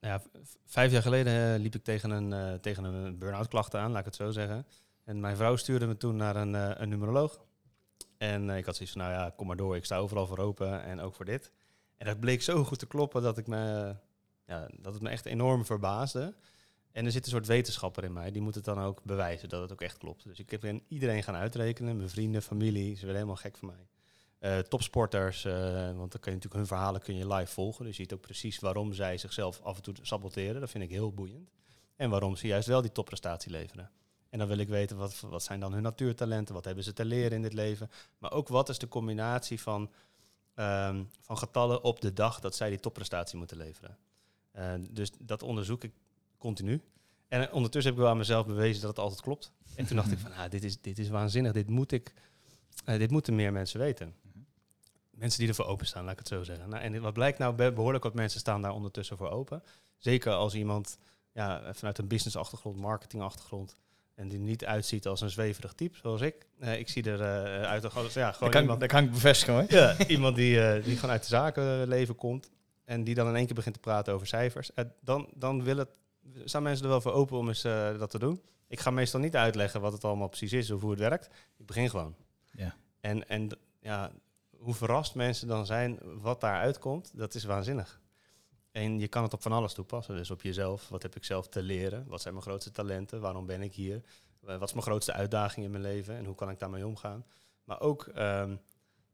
Ja, 0.01 0.23
vijf 0.65 0.93
jaar 0.93 1.03
geleden 1.03 1.59
liep 1.61 1.75
ik 1.75 1.85
tegen 1.85 2.11
een, 2.11 2.61
tegen 2.61 2.85
een 2.85 3.19
burn-out 3.19 3.49
klachten 3.49 3.81
aan, 3.81 3.91
laat 3.91 3.99
ik 3.99 4.05
het 4.05 4.15
zo 4.15 4.31
zeggen. 4.31 4.67
En 5.05 5.21
mijn 5.21 5.37
vrouw 5.37 5.57
stuurde 5.57 5.87
me 5.87 5.97
toen 5.97 6.17
naar 6.17 6.37
een, 6.37 6.83
een 6.83 6.89
numeroloog. 6.89 7.41
En 8.19 8.51
ik 8.51 8.65
had 8.65 8.77
zoiets 8.77 8.95
van, 8.97 9.03
nou 9.05 9.15
ja, 9.15 9.33
kom 9.37 9.47
maar 9.47 9.57
door, 9.57 9.77
ik 9.77 9.85
sta 9.85 9.97
overal 9.97 10.27
voor 10.27 10.39
open 10.39 10.83
en 10.83 11.01
ook 11.01 11.15
voor 11.15 11.25
dit. 11.25 11.51
En 11.97 12.07
dat 12.07 12.21
bleek 12.21 12.43
zo 12.43 12.65
goed 12.65 12.79
te 12.79 12.87
kloppen 12.87 13.23
dat, 13.23 13.39
ik 13.39 13.47
me, 13.47 13.95
ja, 14.47 14.69
dat 14.81 14.93
het 14.93 15.03
me 15.03 15.09
echt 15.09 15.27
enorm 15.27 15.65
verbaasde. 15.65 16.35
En 16.97 17.05
er 17.05 17.13
zit 17.13 17.25
een 17.25 17.31
soort 17.31 17.47
wetenschapper 17.47 18.05
in 18.05 18.13
mij, 18.13 18.31
die 18.31 18.43
moet 18.43 18.55
het 18.55 18.65
dan 18.65 18.81
ook 18.81 19.03
bewijzen 19.03 19.49
dat 19.49 19.63
het 19.63 19.73
ook 19.73 19.81
echt 19.81 19.99
klopt. 19.99 20.25
Dus 20.25 20.39
ik 20.39 20.61
ben 20.61 20.83
iedereen 20.89 21.23
gaan 21.23 21.35
uitrekenen, 21.35 21.97
mijn 21.97 22.09
vrienden, 22.09 22.43
familie, 22.43 22.95
ze 22.95 23.01
werden 23.01 23.15
helemaal 23.15 23.37
gek 23.37 23.57
van 23.57 23.69
mij. 23.69 23.87
Eh, 24.39 24.59
topsporters, 24.59 25.45
eh, 25.45 25.53
want 25.97 26.13
dan 26.13 26.21
kun 26.21 26.33
je 26.33 26.37
natuurlijk 26.37 26.55
hun 26.55 26.67
verhalen 26.67 27.01
kun 27.01 27.17
je 27.17 27.35
live 27.35 27.53
volgen. 27.53 27.85
Dus 27.85 27.97
je 27.97 28.03
ziet 28.03 28.13
ook 28.13 28.21
precies 28.21 28.59
waarom 28.59 28.93
zij 28.93 29.19
zichzelf 29.19 29.61
af 29.63 29.77
en 29.77 29.83
toe 29.83 29.95
saboteren. 30.03 30.61
Dat 30.61 30.71
vind 30.71 30.85
ik 30.85 30.91
heel 30.91 31.13
boeiend. 31.13 31.51
En 31.97 32.11
waarom 32.11 32.37
ze 32.37 32.47
juist 32.47 32.69
wel 32.69 32.83
die 32.83 32.93
topprestatie 32.93 33.51
leveren. 33.51 33.91
En 34.31 34.39
dan 34.39 34.49
wil 34.49 34.59
ik 34.59 34.69
weten, 34.69 34.97
wat, 34.97 35.21
wat 35.21 35.43
zijn 35.43 35.61
dan 35.61 35.73
hun 35.73 35.83
natuurtalenten? 35.83 36.55
Wat 36.55 36.65
hebben 36.65 36.85
ze 36.85 36.93
te 36.93 37.05
leren 37.05 37.33
in 37.33 37.43
dit 37.43 37.53
leven? 37.53 37.91
Maar 38.19 38.33
ook 38.33 38.49
wat 38.49 38.69
is 38.69 38.79
de 38.79 38.89
combinatie 38.89 39.61
van, 39.61 39.91
ehm, 40.55 41.05
van 41.21 41.39
getallen 41.39 41.83
op 41.83 42.01
de 42.01 42.13
dag 42.13 42.41
dat 42.41 42.55
zij 42.57 42.69
die 42.69 42.81
topprestatie 42.81 43.39
moeten 43.39 43.57
leveren? 43.57 43.99
Eh, 44.51 44.73
dus 44.91 45.11
dat 45.19 45.43
onderzoek 45.43 45.85
ik 45.85 45.93
continu. 46.47 46.81
En 47.29 47.53
ondertussen 47.53 47.91
heb 47.91 48.01
ik 48.01 48.05
wel 48.05 48.13
aan 48.13 48.19
mezelf 48.19 48.47
bewezen 48.47 48.81
dat 48.81 48.91
het 48.91 48.99
altijd 48.99 49.21
klopt. 49.21 49.53
En 49.75 49.87
toen 49.87 49.97
dacht 49.97 50.13
ik 50.13 50.19
van, 50.19 50.33
ah, 50.33 50.51
dit, 50.51 50.65
is, 50.65 50.81
dit 50.81 50.99
is 50.99 51.09
waanzinnig. 51.09 51.53
Dit, 51.53 51.69
moet 51.69 51.93
ik, 51.93 52.13
eh, 52.85 52.99
dit 52.99 53.11
moeten 53.11 53.35
meer 53.35 53.53
mensen 53.53 53.81
weten. 53.81 54.15
Mensen 55.11 55.41
die 55.41 55.49
ervoor 55.49 55.67
openstaan, 55.67 56.03
laat 56.05 56.13
ik 56.13 56.19
het 56.19 56.29
zo 56.29 56.43
zeggen. 56.43 56.69
Nou, 56.69 56.83
en 56.83 57.01
wat 57.01 57.13
blijkt 57.13 57.39
nou, 57.39 57.55
be- 57.55 57.73
behoorlijk 57.73 58.05
wat 58.05 58.15
mensen 58.15 58.41
staan 58.41 58.63
daar 58.63 58.73
ondertussen 58.73 59.17
voor 59.17 59.31
open. 59.31 59.63
Zeker 59.99 60.33
als 60.33 60.55
iemand 60.55 60.99
ja, 61.33 61.75
vanuit 61.75 61.99
een 61.99 62.09
business-achtergrond, 62.09 62.77
marketing-achtergrond... 62.77 63.77
en 64.15 64.29
die 64.29 64.39
niet 64.39 64.65
uitziet 64.65 65.07
als 65.07 65.21
een 65.21 65.31
zweverig 65.31 65.73
type, 65.73 65.97
zoals 65.97 66.21
ik. 66.21 66.47
Eh, 66.59 66.79
ik 66.79 66.89
zie 66.89 67.11
er 67.11 67.21
eh, 67.21 67.63
uit 67.63 67.95
als 67.95 68.15
ja, 68.15 68.33
gewoon 68.33 68.61
iemand, 68.61 68.87
kan 68.87 69.05
ik 69.05 69.11
bevestigen 69.11 69.55
hoor. 69.55 69.65
ja, 69.69 69.97
iemand 70.17 70.37
die, 70.37 70.61
eh, 70.61 70.85
die 70.85 70.95
gewoon 70.95 71.11
uit 71.11 71.23
de 71.23 71.29
zakenleven 71.29 72.15
komt... 72.15 72.51
en 72.85 73.05
die 73.05 73.15
dan 73.15 73.29
in 73.29 73.37
één 73.37 73.47
keer 73.47 73.55
begint 73.55 73.75
te 73.75 73.81
praten 73.81 74.15
over 74.15 74.27
cijfers. 74.27 74.71
Dan, 75.01 75.29
dan 75.35 75.63
wil 75.63 75.77
het, 75.77 75.89
staan 76.45 76.63
mensen 76.63 76.85
er 76.85 76.91
wel 76.91 77.01
voor 77.01 77.13
open 77.13 77.37
om 77.39 77.49
eens 77.49 77.65
eh, 77.65 77.99
dat 77.99 78.11
te 78.11 78.19
doen. 78.19 78.43
Ik 78.69 78.81
ga 78.81 78.91
meestal 78.91 79.21
niet 79.21 79.37
uitleggen 79.37 79.81
wat 79.81 79.93
het 79.93 80.05
allemaal 80.05 80.29
precies 80.29 80.53
is 80.53 80.71
of 80.71 80.81
hoe 80.81 80.91
het 80.91 80.99
werkt. 80.99 81.27
Ik 81.57 81.67
begin 81.67 81.91
gewoon. 81.91 82.17
Ja. 82.51 82.77
En, 83.01 83.29
en 83.29 83.49
ja, 83.81 84.13
hoe 84.59 84.75
verrast 84.75 85.15
mensen 85.15 85.49
dan 85.49 85.67
zijn 85.67 85.99
wat 86.21 86.41
daar 86.41 86.61
uitkomt, 86.61 87.11
dat 87.15 87.35
is 87.35 87.45
waanzinnig. 87.45 88.01
En 88.71 88.99
je 88.99 89.09
kan 89.09 89.23
het 89.23 89.33
op 89.33 89.43
van 89.43 89.53
alles 89.53 89.73
toepassen. 89.73 90.17
Dus 90.17 90.31
op 90.31 90.43
jezelf. 90.43 90.89
Wat 90.89 91.03
heb 91.03 91.17
ik 91.17 91.25
zelf 91.25 91.49
te 91.49 91.63
leren? 91.63 92.07
Wat 92.07 92.21
zijn 92.21 92.35
mijn 92.35 92.47
grootste 92.47 92.71
talenten? 92.71 93.21
Waarom 93.21 93.47
ben 93.47 93.63
ik 93.63 93.75
hier? 93.75 94.03
Eh, 94.47 94.59
Wat 94.59 94.69
is 94.69 94.73
mijn 94.73 94.87
grootste 94.87 95.13
uitdaging 95.13 95.65
in 95.65 95.71
mijn 95.71 95.83
leven? 95.83 96.17
En 96.17 96.25
hoe 96.25 96.35
kan 96.35 96.51
ik 96.51 96.59
daarmee 96.59 96.87
omgaan? 96.87 97.25
Maar 97.65 97.81
ook, 97.81 98.07
ehm, 98.07 98.57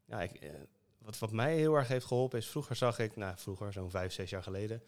ja, 0.04 0.22
ik, 0.22 0.32
eh, 0.32 0.50
wat, 0.98 1.18
wat 1.18 1.32
mij 1.32 1.56
heel 1.56 1.74
erg 1.74 1.88
heeft 1.88 2.06
geholpen 2.06 2.38
is... 2.38 2.48
Vroeger 2.48 2.76
zag 2.76 2.98
ik, 2.98 3.16
nou 3.16 3.36
vroeger, 3.36 3.72
zo'n 3.72 3.90
vijf, 3.90 4.12
zes 4.12 4.30
jaar 4.30 4.42
geleden... 4.42 4.82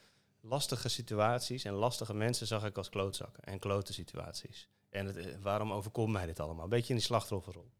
lastige 0.45 0.89
situaties 0.89 1.65
en 1.65 1.73
lastige 1.73 2.15
mensen 2.15 2.47
zag 2.47 2.65
ik 2.65 2.77
als 2.77 2.89
klootzakken. 2.89 3.45
En 3.45 3.59
klote 3.59 3.93
situaties. 3.93 4.69
En 4.91 5.17
eh, 5.17 5.37
waarom 5.41 5.73
overkomt 5.73 6.13
mij 6.13 6.27
dit 6.27 6.41
allemaal? 6.41 6.65
Een 6.65 6.71
beetje 6.71 6.89
in 6.89 6.99
die 6.99 7.05
slachtofferrol. 7.05 7.71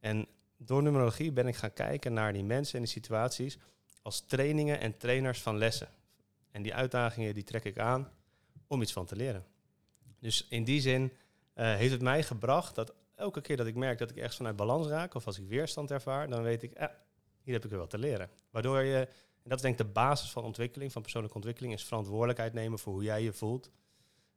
En 0.00 0.26
door 0.56 0.82
numerologie 0.82 1.32
ben 1.32 1.46
ik 1.46 1.56
gaan 1.56 1.72
kijken 1.72 2.12
naar 2.12 2.32
die 2.32 2.44
mensen 2.44 2.74
en 2.74 2.80
die 2.84 2.92
situaties 2.92 3.58
als 4.02 4.20
trainingen 4.20 4.80
en 4.80 4.96
trainers 4.96 5.40
van 5.40 5.58
lessen. 5.58 5.88
En 6.50 6.62
die 6.62 6.74
uitdagingen 6.74 7.34
die 7.34 7.44
trek 7.44 7.64
ik 7.64 7.78
aan 7.78 8.10
om 8.66 8.82
iets 8.82 8.92
van 8.92 9.06
te 9.06 9.16
leren. 9.16 9.46
Dus 10.18 10.46
in 10.48 10.64
die 10.64 10.80
zin 10.80 11.12
eh, 11.54 11.74
heeft 11.74 11.92
het 11.92 12.02
mij 12.02 12.22
gebracht 12.22 12.74
dat 12.74 12.94
elke 13.14 13.40
keer 13.40 13.56
dat 13.56 13.66
ik 13.66 13.74
merk 13.74 13.98
dat 13.98 14.10
ik 14.10 14.16
ergens 14.16 14.36
vanuit 14.36 14.56
balans 14.56 14.86
raak 14.86 15.14
of 15.14 15.26
als 15.26 15.38
ik 15.38 15.46
weerstand 15.46 15.90
ervaar, 15.90 16.28
dan 16.28 16.42
weet 16.42 16.62
ik, 16.62 16.72
eh, 16.72 16.86
hier 17.42 17.54
heb 17.54 17.64
ik 17.64 17.70
weer 17.70 17.78
wat 17.78 17.90
te 17.90 17.98
leren. 17.98 18.30
Waardoor 18.50 18.82
je, 18.82 19.08
en 19.42 19.48
dat 19.48 19.56
is 19.56 19.62
denk 19.62 19.78
ik 19.78 19.86
de 19.86 19.92
basis 19.92 20.30
van 20.30 20.44
ontwikkeling, 20.44 20.92
van 20.92 21.02
persoonlijke 21.02 21.36
ontwikkeling, 21.36 21.74
is 21.74 21.84
verantwoordelijkheid 21.84 22.52
nemen 22.52 22.78
voor 22.78 22.92
hoe 22.92 23.02
jij 23.02 23.22
je 23.22 23.32
voelt. 23.32 23.70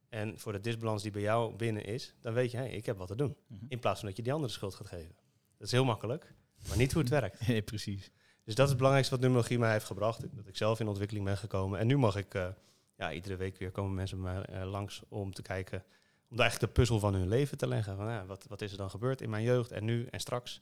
En 0.08 0.38
voor 0.38 0.52
de 0.52 0.60
disbalans 0.60 1.02
die 1.02 1.10
bij 1.10 1.22
jou 1.22 1.54
binnen 1.54 1.84
is, 1.84 2.14
dan 2.20 2.32
weet 2.32 2.50
je, 2.50 2.56
hey, 2.56 2.70
ik 2.70 2.86
heb 2.86 2.98
wat 2.98 3.08
te 3.08 3.16
doen. 3.16 3.36
Mhm. 3.46 3.64
In 3.68 3.78
plaats 3.78 3.98
van 3.98 4.08
dat 4.08 4.16
je 4.16 4.22
die 4.22 4.32
andere 4.32 4.52
de 4.52 4.58
schuld 4.58 4.74
gaat 4.74 4.86
geven. 4.86 5.14
Dat 5.58 5.66
is 5.66 5.72
heel 5.72 5.84
makkelijk, 5.84 6.34
maar 6.68 6.76
niet 6.76 6.92
hoe 6.92 7.02
het 7.02 7.10
werkt. 7.20 7.46
Nee, 7.46 7.62
precies. 7.62 8.10
Dus 8.44 8.54
dat 8.54 8.64
is 8.64 8.68
het 8.68 8.76
belangrijkste 8.76 9.14
wat 9.14 9.24
numerologie 9.24 9.58
mij 9.58 9.72
heeft 9.72 9.84
gebracht. 9.84 10.36
Dat 10.36 10.46
ik 10.46 10.56
zelf 10.56 10.80
in 10.80 10.88
ontwikkeling 10.88 11.24
ben 11.24 11.36
gekomen. 11.36 11.78
En 11.78 11.86
nu 11.86 11.96
mag 11.96 12.16
ik, 12.16 12.34
eh, 12.34 12.48
ja, 12.96 13.12
iedere 13.12 13.36
week 13.36 13.56
weer 13.56 13.70
komen 13.70 13.94
mensen 13.94 14.22
bij 14.22 14.34
mij 14.34 14.44
eh, 14.44 14.70
langs 14.70 15.02
om 15.08 15.32
te 15.32 15.42
kijken, 15.42 15.84
om 16.28 16.38
eigenlijk 16.38 16.72
de 16.72 16.80
puzzel 16.80 16.98
van 16.98 17.14
hun 17.14 17.28
leven 17.28 17.58
te 17.58 17.68
leggen. 17.68 17.96
Van, 17.96 18.06
ja, 18.06 18.26
wat, 18.26 18.46
wat 18.48 18.62
is 18.62 18.72
er 18.72 18.78
dan 18.78 18.90
gebeurd 18.90 19.20
in 19.20 19.30
mijn 19.30 19.42
jeugd 19.42 19.72
en 19.72 19.84
nu 19.84 20.06
en 20.10 20.20
straks? 20.20 20.60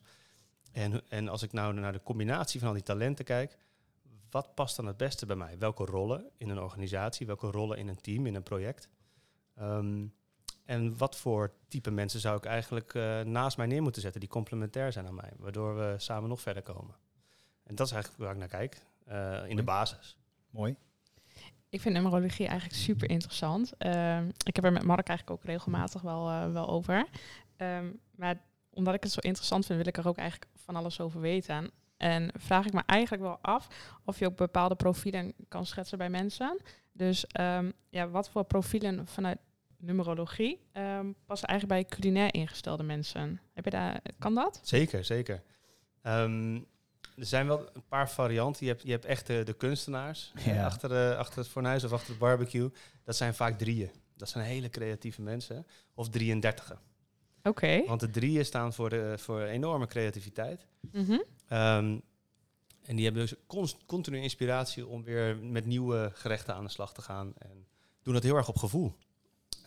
En, 0.71 1.01
en 1.09 1.27
als 1.27 1.43
ik 1.43 1.51
nou 1.51 1.73
naar 1.73 1.91
de 1.91 2.03
combinatie 2.03 2.59
van 2.59 2.67
al 2.67 2.73
die 2.73 2.83
talenten 2.83 3.25
kijk, 3.25 3.57
wat 4.29 4.55
past 4.55 4.75
dan 4.75 4.85
het 4.85 4.97
beste 4.97 5.25
bij 5.25 5.35
mij? 5.35 5.57
Welke 5.57 5.85
rollen 5.85 6.29
in 6.37 6.49
een 6.49 6.59
organisatie, 6.59 7.25
welke 7.25 7.51
rollen 7.51 7.77
in 7.77 7.87
een 7.87 8.01
team, 8.01 8.25
in 8.25 8.35
een 8.35 8.43
project? 8.43 8.89
Ehm, 9.55 10.05
en 10.65 10.97
wat 10.97 11.15
voor 11.15 11.53
type 11.67 11.91
mensen 11.91 12.19
zou 12.19 12.37
ik 12.37 12.45
eigenlijk 12.45 12.93
eh, 12.93 13.21
naast 13.21 13.57
mij 13.57 13.65
neer 13.65 13.81
moeten 13.81 14.01
zetten 14.01 14.19
die 14.19 14.29
complementair 14.29 14.91
zijn 14.91 15.07
aan 15.07 15.15
mij, 15.15 15.31
waardoor 15.37 15.75
we 15.75 15.95
samen 15.97 16.29
nog 16.29 16.41
verder 16.41 16.63
komen? 16.63 16.95
En 17.63 17.75
dat 17.75 17.87
is 17.87 17.93
eigenlijk 17.93 18.23
waar 18.23 18.33
ik 18.33 18.39
naar 18.39 18.47
kijk, 18.47 18.81
eh, 19.05 19.49
in 19.49 19.55
de 19.55 19.63
basis. 19.63 20.17
Mooi. 20.49 20.75
Ik 21.69 21.81
vind 21.81 21.95
numerologie 21.95 22.47
eigenlijk 22.47 22.79
super 22.79 23.09
interessant. 23.09 23.77
Ehm, 23.77 24.29
ik 24.43 24.55
heb 24.55 24.65
er 24.65 24.71
met 24.71 24.83
Mark 24.83 25.07
eigenlijk 25.07 25.39
ook 25.39 25.45
regelmatig 25.45 26.01
wel, 26.01 26.29
eh, 26.29 26.51
wel 26.51 26.67
over. 26.67 27.07
Ehm, 27.57 27.91
maar 28.15 28.41
omdat 28.69 28.93
ik 28.93 29.03
het 29.03 29.11
zo 29.11 29.19
interessant 29.19 29.65
vind, 29.65 29.77
wil 29.77 29.87
ik 29.87 29.97
er 29.97 30.07
ook 30.07 30.17
eigenlijk 30.17 30.51
van 30.55 30.75
alles 30.75 30.99
over 30.99 31.21
weten. 31.21 31.71
En 31.97 32.31
vraag 32.37 32.65
ik 32.65 32.73
me 32.73 32.81
eigenlijk 32.85 33.23
wel 33.23 33.37
af 33.41 33.67
of 34.05 34.19
je 34.19 34.25
ook 34.25 34.35
bepaalde 34.35 34.75
profielen 34.75 35.33
kan 35.47 35.65
schetsen 35.65 35.97
bij 35.97 36.09
mensen. 36.09 36.61
Dus 36.91 37.27
ehm, 37.27 37.71
ja, 37.89 38.09
wat 38.09 38.29
voor 38.29 38.43
profielen 38.43 39.07
vanuit 39.07 39.37
numerologie 39.77 40.59
ehm, 40.71 41.11
passen 41.25 41.47
eigenlijk 41.47 41.79
bij 41.79 41.97
culinair 41.97 42.33
ingestelde 42.33 42.83
mensen? 42.83 43.39
Heb 43.53 43.63
je 43.65 43.71
daar, 43.71 44.01
kan 44.19 44.35
dat? 44.35 44.59
Zeker, 44.63 45.05
zeker. 45.05 45.43
Ehm, 46.01 46.55
er 47.15 47.25
zijn 47.25 47.47
wel 47.47 47.69
een 47.73 47.87
paar 47.87 48.09
varianten. 48.09 48.65
Je 48.65 48.71
hebt, 48.71 48.83
je 48.83 48.91
hebt 48.91 49.05
echt 49.05 49.27
de, 49.27 49.43
de 49.43 49.53
kunstenaars 49.53 50.31
eh, 50.35 50.65
achter, 50.65 50.89
de, 50.89 51.15
achter 51.17 51.37
het 51.37 51.47
fornuis 51.47 51.83
of 51.83 51.91
achter 51.91 52.09
het 52.09 52.19
barbecue. 52.19 52.71
Dat 53.03 53.15
zijn 53.15 53.33
vaak 53.33 53.57
drieën. 53.57 53.91
Dat 54.15 54.29
zijn 54.29 54.45
hele 54.45 54.69
creatieve 54.69 55.21
mensen. 55.21 55.67
Of 55.93 56.09
33. 56.09 56.81
Oké. 57.49 57.83
Want 57.85 57.99
de 57.99 58.09
drieën 58.09 58.45
staan 58.45 58.73
voor, 58.73 58.89
de, 58.89 59.13
voor 59.17 59.41
enorme 59.41 59.87
creativiteit. 59.87 60.65
Mhm. 60.91 61.19
Ehm, 61.47 61.97
en 62.81 62.95
die 62.95 63.03
hebben 63.05 63.21
dus 63.21 63.33
const- 63.47 63.85
continu 63.85 64.17
inspiratie 64.21 64.87
om 64.87 65.03
weer 65.03 65.37
met 65.37 65.65
nieuwe 65.65 66.11
gerechten 66.13 66.55
aan 66.55 66.63
de 66.63 66.69
slag 66.69 66.93
te 66.93 67.01
gaan. 67.01 67.33
En 67.37 67.67
doen 68.03 68.13
dat 68.13 68.23
heel 68.23 68.35
erg 68.35 68.47
op 68.47 68.57
gevoel. 68.57 68.95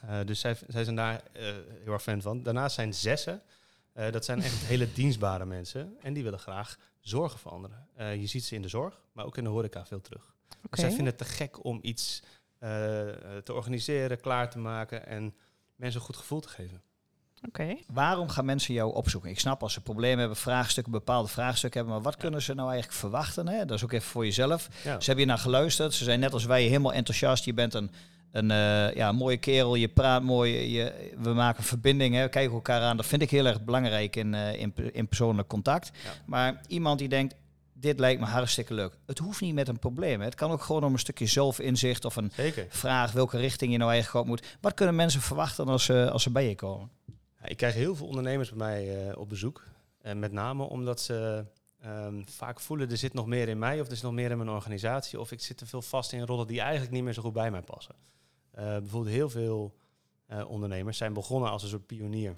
Eh, 0.00 0.18
dus 0.24 0.40
zij, 0.40 0.56
zij 0.68 0.84
zijn 0.84 0.96
daar 0.96 1.22
eh, 1.32 1.42
heel 1.84 1.92
erg 1.92 2.02
fan 2.02 2.22
van. 2.22 2.42
Daarnaast 2.42 2.74
zijn 2.74 2.94
zessen. 2.94 3.42
eh, 3.92 4.12
dat 4.12 4.24
zijn 4.24 4.42
echt 4.42 4.64
hele 4.72 4.92
dienstbare 4.92 5.44
mensen. 5.44 5.96
En 6.02 6.12
die 6.12 6.22
willen 6.22 6.38
graag 6.38 6.78
zorgen 7.00 7.38
voor 7.38 7.50
anderen. 7.52 7.88
Eh, 7.94 8.16
je 8.20 8.26
ziet 8.26 8.44
ze 8.44 8.54
in 8.54 8.62
de 8.62 8.68
zorg, 8.68 9.00
maar 9.12 9.24
ook 9.24 9.36
in 9.36 9.44
de 9.44 9.50
horeca 9.50 9.86
veel 9.86 10.00
terug. 10.00 10.34
Oké. 10.66 10.80
Zij 10.80 10.88
vinden 10.88 11.06
het 11.06 11.18
te 11.18 11.24
gek 11.24 11.64
om 11.64 11.78
iets 11.82 12.22
te 13.44 13.52
organiseren, 13.52 14.20
klaar 14.20 14.50
te 14.50 14.58
maken 14.58 15.06
en 15.06 15.34
mensen 15.76 16.00
een 16.00 16.06
goed 16.06 16.16
gevoel 16.16 16.40
te 16.40 16.48
geven. 16.48 16.82
Oké. 17.46 17.76
Waarom 17.92 18.28
gaan 18.28 18.44
mensen 18.44 18.74
jou 18.74 18.94
opzoeken? 18.94 19.30
Ik 19.30 19.40
snap 19.40 19.62
als 19.62 19.72
ze 19.72 19.80
problemen 19.80 20.18
hebben, 20.18 20.36
vraagstukken, 20.36 20.92
bepaalde 20.92 21.28
vraagstukken 21.28 21.80
hebben, 21.80 21.96
maar 21.96 22.10
wat 22.10 22.20
kunnen 22.20 22.42
ze 22.42 22.54
nou 22.54 22.70
eigenlijk 22.70 22.98
verwachten? 22.98 23.48
Hè? 23.48 23.64
Dat 23.64 23.76
is 23.76 23.84
ook 23.84 23.92
even 23.92 24.08
voor 24.08 24.24
jezelf. 24.24 24.68
Ja. 24.84 25.00
Ze 25.00 25.06
hebben 25.06 25.24
je 25.24 25.30
naar 25.30 25.38
geluisterd. 25.38 25.94
Ze 25.94 26.04
zijn 26.04 26.20
net 26.20 26.32
als 26.32 26.44
wij 26.44 26.62
helemaal 26.62 26.92
enthousiast. 26.92 27.44
Je 27.44 27.54
bent 27.54 27.74
een, 27.74 27.90
een 28.30 28.50
eh, 28.50 28.94
ja, 28.94 29.12
mooie 29.12 29.36
kerel. 29.36 29.74
Je 29.74 29.88
praat 29.88 30.22
mooi. 30.22 30.72
Je, 30.72 31.12
we 31.18 31.32
maken 31.32 31.64
verbinding. 31.64 32.14
Hè. 32.14 32.22
We 32.22 32.28
kijken 32.28 32.54
elkaar 32.54 32.80
aan. 32.80 32.96
Dat 32.96 33.06
vind 33.06 33.22
ik 33.22 33.30
heel 33.30 33.46
erg 33.46 33.64
belangrijk 33.64 34.16
in, 34.16 34.34
eh, 34.34 34.60
in, 34.60 34.74
in 34.92 35.08
persoonlijk 35.08 35.48
contact. 35.48 35.90
Ja. 36.04 36.10
Maar 36.26 36.60
iemand 36.66 36.98
die 36.98 37.08
denkt, 37.08 37.34
dit 37.72 37.98
lijkt 37.98 38.20
me 38.20 38.26
hartstikke 38.26 38.74
leuk. 38.74 38.92
Het 39.06 39.18
hoeft 39.18 39.40
niet 39.40 39.54
met 39.54 39.68
een 39.68 39.78
probleem. 39.78 40.18
Hè. 40.18 40.24
Het 40.24 40.34
kan 40.34 40.50
ook 40.50 40.62
gewoon 40.62 40.84
om 40.84 40.92
een 40.92 40.98
stukje 40.98 41.26
zelfinzicht 41.26 42.04
of 42.04 42.16
een 42.16 42.32
Zeker. 42.34 42.66
vraag 42.68 43.12
welke 43.12 43.38
richting 43.38 43.72
je 43.72 43.78
nou 43.78 43.90
eigenlijk 43.90 44.24
op 44.24 44.30
moet. 44.30 44.56
Wat 44.60 44.74
kunnen 44.74 44.94
mensen 44.94 45.20
verwachten 45.20 45.68
als 45.68 45.84
ze, 45.84 46.10
als 46.10 46.22
ze 46.22 46.30
bij 46.30 46.48
je 46.48 46.54
komen? 46.54 46.90
Ik 47.44 47.56
krijg 47.56 47.74
heel 47.74 47.96
veel 47.96 48.06
ondernemers 48.06 48.48
bij 48.48 48.58
mij 48.58 49.08
eh, 49.08 49.18
op 49.18 49.28
bezoek. 49.28 49.64
En 49.98 50.18
met 50.18 50.32
name 50.32 50.64
omdat 50.64 51.00
ze 51.00 51.44
ehm, 51.80 52.22
vaak 52.24 52.60
voelen, 52.60 52.90
er 52.90 52.96
zit 52.96 53.12
nog 53.12 53.26
meer 53.26 53.48
in 53.48 53.58
mij 53.58 53.80
of 53.80 53.88
er 53.88 53.94
zit 53.94 54.04
nog 54.04 54.12
meer 54.12 54.30
in 54.30 54.36
mijn 54.36 54.50
organisatie. 54.50 55.20
Of 55.20 55.32
ik 55.32 55.40
zit 55.40 55.56
te 55.56 55.66
veel 55.66 55.82
vast 55.82 56.12
in 56.12 56.26
rollen 56.26 56.46
die 56.46 56.60
eigenlijk 56.60 56.92
niet 56.92 57.02
meer 57.02 57.12
zo 57.12 57.22
goed 57.22 57.32
bij 57.32 57.50
mij 57.50 57.62
passen. 57.62 57.94
Eh, 58.50 58.64
bijvoorbeeld 58.64 59.14
heel 59.14 59.30
veel 59.30 59.76
eh, 60.26 60.50
ondernemers 60.50 60.98
zijn 60.98 61.12
begonnen 61.12 61.50
als 61.50 61.62
een 61.62 61.68
soort 61.68 61.86
pionier. 61.86 62.36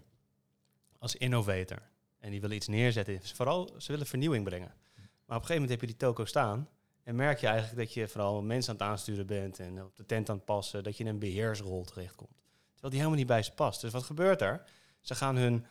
Als 0.99 1.17
innovator. 1.17 1.83
En 2.19 2.31
die 2.31 2.41
willen 2.41 2.57
iets 2.57 2.69
neerzetten. 2.69 3.21
Vooral, 3.23 3.75
ze 3.79 3.93
willen 3.93 4.07
vernieuwing 4.07 4.45
brengen. 4.45 4.75
Maar 4.97 5.37
op 5.37 5.43
een 5.43 5.49
gegeven 5.49 5.55
moment 5.55 5.71
heb 5.71 5.81
je 5.81 5.87
die 5.87 5.97
toko 5.97 6.25
staan. 6.25 6.69
En 7.03 7.15
merk 7.15 7.41
je 7.41 7.47
eigenlijk 7.47 7.79
dat 7.79 7.95
je 7.95 8.09
vooral 8.09 8.43
mensen 8.43 8.73
aan 8.73 8.79
het 8.79 8.89
aansturen 8.89 9.27
bent 9.27 9.59
en 9.59 9.85
op 9.85 9.97
de 9.97 10.07
tent 10.07 10.29
aan 10.29 10.37
het 10.37 10.45
passen. 10.45 10.83
Dat 10.83 10.97
je 10.97 11.05
in 11.05 11.11
een 11.11 11.19
beheersrol 11.19 11.85
terechtkomt. 11.85 12.31
Terwijl 12.73 12.93
die 12.93 12.99
helemaal 12.99 13.19
niet 13.19 13.27
bij 13.27 13.43
ze 13.43 13.53
past. 13.53 13.81
Dus 13.81 13.93
wat 13.93 14.03
gebeurt 14.03 14.41
er? 14.41 14.65
Ze 15.01 15.15
gaan 15.15 15.37
hun, 15.37 15.67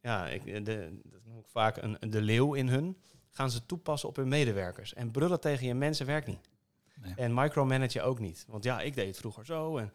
ja, 0.00 0.28
ik, 0.28 0.64
de, 0.64 1.00
dat 1.04 1.24
noem 1.24 1.38
ik 1.38 1.48
vaak 1.48 1.76
een, 1.76 1.96
de 2.10 2.22
leeuw 2.22 2.54
in 2.54 2.68
hun, 2.68 2.98
gaan 3.30 3.50
ze 3.50 3.66
toepassen 3.66 4.08
op 4.08 4.16
hun 4.16 4.28
medewerkers. 4.28 4.94
En 4.94 5.10
brullen 5.10 5.40
tegen 5.40 5.66
je 5.66 5.74
mensen 5.74 6.06
werkt 6.06 6.26
niet. 6.26 6.48
Nee. 7.00 7.14
En 7.14 7.34
micromanagen 7.34 8.04
ook 8.04 8.18
niet. 8.18 8.44
Want 8.48 8.64
ja, 8.64 8.80
ik 8.80 8.94
deed 8.94 9.06
het 9.06 9.16
vroeger 9.16 9.46
zo. 9.46 9.76
En, 9.76 9.92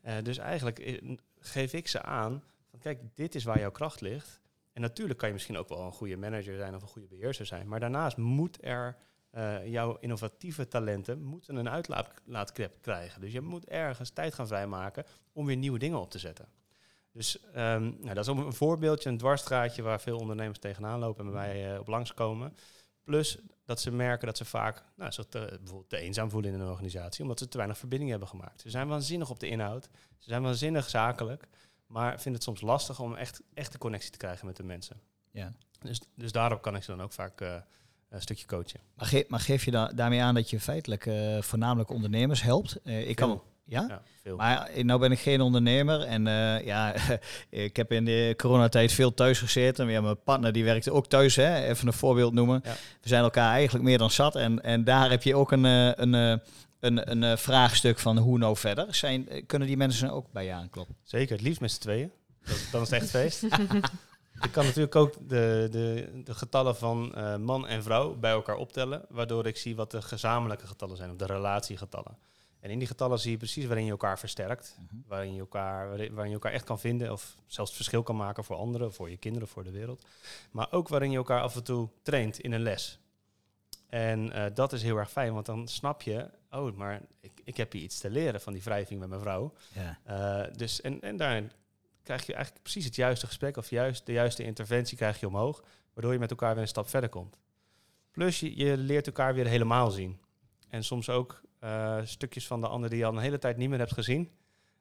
eh, 0.00 0.14
dus 0.22 0.38
eigenlijk 0.38 0.78
eh, 0.78 1.16
geef 1.38 1.72
ik 1.72 1.88
ze 1.88 2.02
aan, 2.02 2.42
van 2.70 2.78
kijk, 2.78 3.00
dit 3.14 3.34
is 3.34 3.44
waar 3.44 3.58
jouw 3.58 3.70
kracht 3.70 4.00
ligt. 4.00 4.40
En 4.72 4.80
natuurlijk 4.80 5.18
kan 5.18 5.28
je 5.28 5.34
misschien 5.34 5.56
ook 5.56 5.68
wel 5.68 5.80
een 5.80 5.92
goede 5.92 6.16
manager 6.16 6.56
zijn 6.56 6.74
of 6.74 6.82
een 6.82 6.88
goede 6.88 7.08
beheerser 7.08 7.46
zijn. 7.46 7.68
Maar 7.68 7.80
daarnaast 7.80 8.16
moet 8.16 8.64
er 8.64 8.96
eh, 9.30 9.66
jouw 9.66 9.96
innovatieve 10.00 10.68
talenten 10.68 11.22
moeten 11.22 11.56
een 11.56 11.68
uitlaatklep 11.68 12.78
krijgen. 12.80 13.20
Dus 13.20 13.32
je 13.32 13.40
moet 13.40 13.66
ergens 13.66 14.10
tijd 14.10 14.34
gaan 14.34 14.46
vrijmaken 14.46 15.04
om 15.32 15.46
weer 15.46 15.56
nieuwe 15.56 15.78
dingen 15.78 16.00
op 16.00 16.10
te 16.10 16.18
zetten. 16.18 16.48
Dus 17.12 17.40
ehm, 17.40 17.82
nou, 17.82 18.14
dat 18.14 18.18
is 18.18 18.26
een 18.26 18.52
voorbeeldje, 18.52 19.08
een 19.10 19.18
dwarsstraatje 19.18 19.82
waar 19.82 20.00
veel 20.00 20.18
ondernemers 20.18 20.58
tegenaan 20.58 20.98
lopen 20.98 21.24
en 21.26 21.32
bij 21.32 21.40
mij 21.40 21.72
eh, 21.74 21.80
op 21.80 21.86
langskomen. 21.86 22.56
Plus 23.04 23.38
dat 23.64 23.80
ze 23.80 23.90
merken 23.90 24.26
dat 24.26 24.36
ze 24.36 24.44
vaak 24.44 24.84
nou, 24.96 25.12
zich 25.12 25.26
te, 25.28 25.38
bijvoorbeeld 25.38 25.88
te 25.88 25.96
eenzaam 25.98 26.30
voelen 26.30 26.52
in 26.54 26.60
een 26.60 26.68
organisatie, 26.68 27.22
omdat 27.22 27.38
ze 27.38 27.48
te 27.48 27.56
weinig 27.56 27.78
verbinding 27.78 28.10
hebben 28.10 28.28
gemaakt. 28.28 28.60
Ze 28.60 28.70
zijn 28.70 28.88
waanzinnig 28.88 29.30
op 29.30 29.40
de 29.40 29.48
inhoud, 29.48 29.88
ze 30.18 30.28
zijn 30.28 30.42
waanzinnig 30.42 30.88
zakelijk, 30.88 31.48
maar 31.86 32.12
vinden 32.12 32.32
het 32.32 32.42
soms 32.42 32.60
lastig 32.60 33.00
om 33.00 33.14
echt, 33.14 33.42
echt 33.54 33.72
de 33.72 33.78
connectie 33.78 34.10
te 34.10 34.18
krijgen 34.18 34.46
met 34.46 34.56
de 34.56 34.62
mensen. 34.62 35.00
Ja. 35.30 35.52
Dus, 35.78 36.00
dus 36.14 36.32
daarop 36.32 36.62
kan 36.62 36.76
ik 36.76 36.82
ze 36.82 36.90
dan 36.90 37.02
ook 37.02 37.12
vaak 37.12 37.40
eh, 37.40 37.54
een 38.08 38.20
stukje 38.20 38.46
coachen. 38.46 38.80
Maar, 38.94 39.06
ge- 39.06 39.24
maar 39.28 39.40
geef 39.40 39.64
je 39.64 39.70
da- 39.70 39.92
daarmee 39.92 40.22
aan 40.22 40.34
dat 40.34 40.50
je 40.50 40.60
feitelijk 40.60 41.06
eh, 41.06 41.42
voornamelijk 41.42 41.90
ondernemers 41.90 42.42
helpt? 42.42 42.86
Ik 42.86 43.16
kan. 43.16 43.42
Ja? 43.64 43.84
Ja, 43.88 44.02
veel. 44.22 44.36
Maar 44.36 44.66
eh, 44.66 44.84
nou 44.84 45.00
ben 45.00 45.12
ik 45.12 45.18
geen 45.18 45.40
ondernemer 45.40 46.00
en 46.00 46.26
eh, 46.26 46.64
ja, 46.64 46.94
ik 47.50 47.76
heb 47.76 47.92
in 47.92 48.04
de 48.04 48.34
coronatijd 48.36 48.92
veel 48.92 49.14
thuis 49.14 49.38
gezeten. 49.38 49.88
Ja, 49.88 50.00
mijn 50.00 50.22
partner 50.22 50.52
die 50.52 50.64
werkte 50.64 50.92
ook 50.92 51.06
thuis, 51.06 51.36
hè? 51.36 51.62
even 51.62 51.86
een 51.86 51.92
voorbeeld 51.92 52.32
noemen. 52.32 52.60
Ja. 52.64 52.72
We 53.00 53.08
zijn 53.08 53.22
elkaar 53.22 53.52
eigenlijk 53.52 53.84
meer 53.84 53.98
dan 53.98 54.10
zat 54.10 54.36
en, 54.36 54.62
en 54.62 54.84
daar 54.84 55.10
heb 55.10 55.22
je 55.22 55.34
ook 55.36 55.52
een, 55.52 55.64
eh, 55.64 55.86
een, 55.94 56.12
een, 56.12 57.10
een, 57.10 57.22
eh, 57.22 57.36
vraagstuk 57.36 57.98
van 57.98 58.18
hoe 58.18 58.38
nou 58.38 58.56
verder. 58.56 58.94
Zijn, 58.94 59.28
kunnen 59.46 59.68
die 59.68 59.76
mensen 59.76 60.10
ook 60.10 60.32
bij 60.32 60.44
je 60.44 60.52
aankloppen? 60.52 60.96
Zeker, 61.02 61.32
het 61.36 61.44
liefst 61.44 61.60
met 61.60 61.70
z'n 61.72 61.80
tweeën. 61.80 62.10
Dat- 62.44 62.68
Dan 62.72 62.82
is 62.82 62.90
het 62.90 63.00
echt 63.00 63.10
feest. 63.16 63.42
ik 64.40 64.52
kan 64.52 64.64
natuurlijk 64.64 64.96
ook 64.96 65.14
de, 65.28 65.68
de, 65.70 66.10
de 66.24 66.34
getallen 66.34 66.76
van 66.76 67.14
man 67.40 67.66
en 67.66 67.82
vrouw 67.82 68.14
bij 68.14 68.30
elkaar 68.32 68.56
optellen, 68.56 69.04
waardoor 69.08 69.46
ik 69.46 69.56
zie 69.56 69.76
wat 69.76 69.90
de 69.90 70.02
gezamenlijke 70.02 70.66
getallen 70.66 70.96
zijn, 70.96 71.10
of 71.10 71.16
de 71.16 71.26
relatiegetallen. 71.26 72.16
En 72.62 72.70
in 72.70 72.78
die 72.78 72.88
getallen 72.88 73.18
zie 73.18 73.30
je 73.30 73.36
precies 73.36 73.66
waarin 73.66 73.84
je 73.84 73.90
elkaar 73.90 74.18
versterkt, 74.18 74.78
waarin 75.06 75.34
je 75.34 75.40
elkaar, 75.40 75.88
waarin 75.88 76.26
je 76.26 76.32
elkaar 76.32 76.52
echt 76.52 76.64
kan 76.64 76.78
vinden, 76.78 77.12
of 77.12 77.36
zelfs 77.46 77.70
het 77.70 77.78
verschil 77.78 78.02
kan 78.02 78.16
maken 78.16 78.44
voor 78.44 78.56
anderen, 78.56 78.92
voor 78.92 79.10
je 79.10 79.16
kinderen, 79.16 79.48
voor 79.48 79.64
de 79.64 79.70
wereld. 79.70 80.06
Maar 80.50 80.72
ook 80.72 80.88
waarin 80.88 81.10
je 81.10 81.16
elkaar 81.16 81.40
af 81.40 81.56
en 81.56 81.64
toe 81.64 81.88
traint 82.02 82.40
in 82.40 82.52
een 82.52 82.62
les. 82.62 82.98
En 83.88 84.32
eh, 84.32 84.54
dat 84.54 84.72
is 84.72 84.82
heel 84.82 84.96
erg 84.96 85.10
fijn, 85.10 85.32
want 85.32 85.46
dan 85.46 85.68
snap 85.68 86.02
je, 86.02 86.30
oh, 86.50 86.76
maar 86.76 87.00
ik, 87.20 87.32
ik 87.44 87.56
heb 87.56 87.72
hier 87.72 87.82
iets 87.82 87.98
te 87.98 88.10
leren 88.10 88.40
van 88.40 88.52
die 88.52 88.62
wrijving 88.62 89.00
met 89.00 89.08
mijn 89.08 89.20
vrouw. 89.20 89.52
Ja. 89.72 89.98
Uh, 90.08 90.54
dus 90.56 90.80
en, 90.80 91.00
en 91.00 91.16
daarin 91.16 91.50
krijg 92.02 92.26
je 92.26 92.34
eigenlijk 92.34 92.64
precies 92.64 92.84
het 92.84 92.94
juiste 92.94 93.26
gesprek 93.26 93.56
of 93.56 93.70
juist 93.70 94.06
de 94.06 94.12
juiste 94.12 94.44
interventie 94.44 94.96
krijg 94.96 95.20
je 95.20 95.26
omhoog, 95.26 95.64
waardoor 95.92 96.12
je 96.12 96.18
met 96.18 96.30
elkaar 96.30 96.54
weer 96.54 96.62
een 96.62 96.68
stap 96.68 96.88
verder 96.88 97.10
komt. 97.10 97.38
Plus 98.10 98.40
je, 98.40 98.56
je 98.56 98.76
leert 98.76 99.06
elkaar 99.06 99.34
weer 99.34 99.46
helemaal 99.46 99.90
zien. 99.90 100.20
En 100.68 100.84
soms 100.84 101.08
ook 101.08 101.40
uh, 101.64 101.98
stukjes 102.04 102.46
van 102.46 102.60
de 102.60 102.68
ander 102.68 102.90
die 102.90 102.98
je 102.98 103.04
al 103.04 103.12
een 103.12 103.22
hele 103.22 103.38
tijd 103.38 103.56
niet 103.56 103.68
meer 103.68 103.78
hebt 103.78 103.92
gezien, 103.92 104.30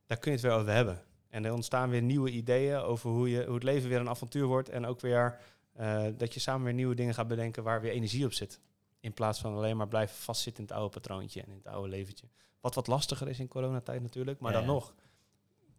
daar 0.05 0.17
kun 0.17 0.31
je 0.31 0.37
het 0.37 0.47
weer 0.47 0.55
over 0.55 0.73
hebben. 0.73 1.03
En 1.29 1.45
er 1.45 1.53
ontstaan 1.53 1.89
weer 1.89 2.01
nieuwe 2.01 2.29
ideeën 2.31 2.77
over 2.77 3.09
hoe, 3.09 3.29
je, 3.29 3.45
hoe 3.45 3.53
het 3.53 3.63
leven 3.63 3.89
weer 3.89 3.99
een 3.99 4.09
avontuur 4.09 4.45
wordt. 4.45 4.69
En 4.69 4.85
ook 4.85 4.99
weer 4.99 5.39
uh, 5.79 6.05
dat 6.17 6.33
je 6.33 6.39
samen 6.39 6.63
weer 6.65 6.73
nieuwe 6.73 6.95
dingen 6.95 7.13
gaat 7.13 7.27
bedenken 7.27 7.63
waar 7.63 7.81
weer 7.81 7.91
energie 7.91 8.25
op 8.25 8.33
zit. 8.33 8.59
In 8.99 9.13
plaats 9.13 9.39
van 9.39 9.53
alleen 9.55 9.77
maar 9.77 9.87
blijven 9.87 10.15
vastzitten 10.15 10.63
in 10.63 10.69
het 10.69 10.77
oude 10.77 10.93
patroontje 10.93 11.41
en 11.41 11.49
in 11.49 11.57
het 11.57 11.67
oude 11.67 11.89
leventje. 11.89 12.27
Wat 12.61 12.75
wat 12.75 12.87
lastiger 12.87 13.27
is 13.27 13.39
in 13.39 13.47
coronatijd 13.47 14.01
natuurlijk, 14.01 14.39
maar 14.39 14.51
Ja, 14.51 14.57
dan 14.57 14.67
ja. 14.67 14.73
nog 14.73 14.93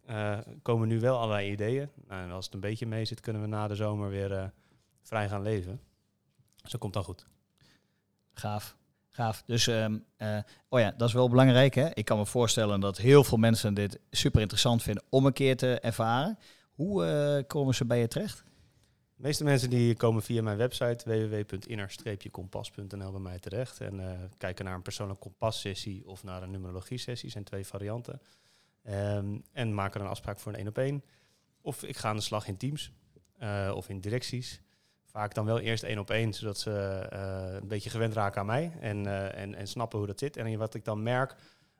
uh, 0.09 0.39
komen 0.61 0.87
nu 0.87 0.99
wel 0.99 1.17
allerlei 1.17 1.51
ideeën. 1.51 1.89
Nou, 2.07 2.23
en 2.23 2.31
als 2.31 2.45
het 2.45 2.53
een 2.53 2.59
beetje 2.59 2.85
mee 2.85 3.05
zit, 3.05 3.19
kunnen 3.19 3.41
we 3.41 3.47
na 3.47 3.67
de 3.67 3.75
zomer 3.75 4.09
weer 4.09 4.31
uh, 4.31 4.45
vrij 5.01 5.29
gaan 5.29 5.41
leven. 5.41 5.81
Dus 6.61 6.71
dat 6.71 6.79
komt 6.79 6.93
dan 6.93 7.03
goed. 7.03 7.27
Gaaf. 8.33 8.77
Gaaf. 9.15 9.43
Dus, 9.45 9.67
um, 9.67 10.05
uh, 10.17 10.37
oh 10.69 10.79
ja, 10.79 10.91
dat 10.97 11.07
is 11.07 11.13
wel 11.13 11.29
belangrijk. 11.29 11.73
Hè? 11.73 11.89
Ik 11.93 12.05
kan 12.05 12.17
me 12.17 12.25
voorstellen 12.25 12.79
dat 12.79 12.97
heel 12.97 13.23
veel 13.23 13.37
mensen 13.37 13.73
dit 13.73 13.99
super 14.11 14.41
interessant 14.41 14.83
vinden 14.83 15.03
om 15.09 15.25
een 15.25 15.33
keer 15.33 15.57
te 15.57 15.79
ervaren. 15.79 16.37
Hoe 16.71 17.05
uh, 17.05 17.43
komen 17.47 17.75
ze 17.75 17.85
bij 17.85 17.99
je 17.99 18.07
terecht? 18.07 18.43
De 19.15 19.21
meeste 19.21 19.43
mensen 19.43 19.69
die 19.69 19.95
komen 19.95 20.23
via 20.23 20.41
mijn 20.41 20.57
website 20.57 21.29
www.inner-kompas.nl 21.29 23.11
bij 23.11 23.19
mij 23.19 23.39
terecht 23.39 23.79
en 23.79 23.99
uh, 23.99 24.11
kijken 24.37 24.65
naar 24.65 24.75
een 24.75 24.81
persoonlijke 24.81 25.21
kompassessie 25.21 26.07
of 26.07 26.23
naar 26.23 26.43
een 26.43 26.51
numerologie-sessie. 26.51 27.29
zijn 27.29 27.43
twee 27.43 27.65
varianten. 27.65 28.21
Um, 28.89 29.43
en 29.51 29.73
maken 29.73 30.01
een 30.01 30.07
afspraak 30.07 30.39
voor 30.39 30.51
een 30.51 30.57
één 30.57 30.67
op 30.67 30.77
één. 30.77 31.03
Of 31.61 31.83
ik 31.83 31.97
ga 31.97 32.09
aan 32.09 32.15
de 32.15 32.21
slag 32.21 32.47
in 32.47 32.57
teams 32.57 32.91
of 33.73 33.89
in 33.89 33.99
directies. 33.99 34.61
Vaak 35.13 35.33
dan 35.33 35.45
wel 35.45 35.59
eerst 35.59 35.83
één 35.83 35.99
op 35.99 36.09
één, 36.09 36.33
zodat 36.33 36.59
ze 36.59 37.07
uh, 37.13 37.55
een 37.61 37.67
beetje 37.67 37.89
gewend 37.89 38.13
raken 38.13 38.39
aan 38.39 38.45
mij 38.45 38.71
en, 38.79 39.05
uh, 39.05 39.37
en, 39.37 39.55
en 39.55 39.67
snappen 39.67 39.97
hoe 39.97 40.07
dat 40.07 40.19
zit. 40.19 40.37
En 40.37 40.57
wat 40.57 40.73
ik 40.73 40.85
dan 40.85 41.03
merk 41.03 41.35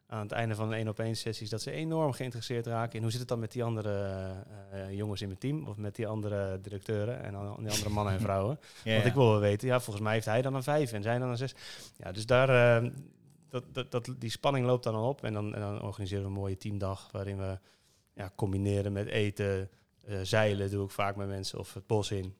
aan 0.07 0.21
het 0.21 0.31
einde 0.31 0.55
van 0.55 0.67
een 0.67 0.73
één 0.73 0.87
op 0.87 0.99
één 0.99 1.15
sessie 1.15 1.43
is 1.43 1.49
dat 1.49 1.61
ze 1.61 1.71
enorm 1.71 2.11
geïnteresseerd 2.11 2.67
raken 2.67 2.95
in 2.95 3.01
hoe 3.01 3.11
zit 3.11 3.19
het 3.19 3.29
dan 3.29 3.39
met 3.39 3.51
die 3.51 3.63
andere 3.63 4.33
uh, 4.73 4.93
jongens 4.93 5.21
in 5.21 5.27
mijn 5.27 5.39
team 5.39 5.67
of 5.67 5.77
met 5.77 5.95
die 5.95 6.07
andere 6.07 6.61
directeuren 6.61 7.23
en 7.23 7.31
dan 7.31 7.55
die 7.59 7.69
andere 7.69 7.89
mannen 7.89 8.13
en 8.13 8.19
vrouwen. 8.29 8.59
Ja, 8.83 8.93
Want 8.93 9.05
ik 9.05 9.13
wil 9.13 9.29
wel 9.29 9.39
weten, 9.39 9.67
ja, 9.67 9.79
volgens 9.79 10.05
mij 10.05 10.13
heeft 10.13 10.25
hij 10.25 10.41
dan 10.41 10.55
een 10.55 10.63
vijf 10.63 10.91
en 10.91 11.03
zij 11.03 11.19
dan 11.19 11.29
een 11.29 11.37
zes. 11.37 11.55
Ja, 11.97 12.11
dus 12.11 12.25
daar, 12.25 12.81
dat, 13.49 13.63
dat, 13.71 13.91
dat, 13.91 14.09
die 14.17 14.29
spanning 14.29 14.65
loopt 14.65 14.83
dan 14.83 14.95
al 14.95 15.07
op 15.07 15.23
en 15.23 15.33
dan, 15.33 15.53
en 15.55 15.61
dan 15.61 15.81
organiseren 15.81 16.23
we 16.23 16.29
een 16.29 16.35
mooie 16.35 16.57
teamdag 16.57 17.11
waarin 17.11 17.37
we 17.37 17.59
ja, 18.13 18.31
combineren 18.35 18.91
met 18.91 19.07
eten, 19.07 19.69
zeilen 20.21 20.71
doe 20.71 20.85
ik 20.85 20.91
vaak 20.91 21.15
met 21.15 21.27
mensen 21.27 21.59
of 21.59 21.73
het 21.73 21.87
bos 21.87 22.11
in. 22.11 22.35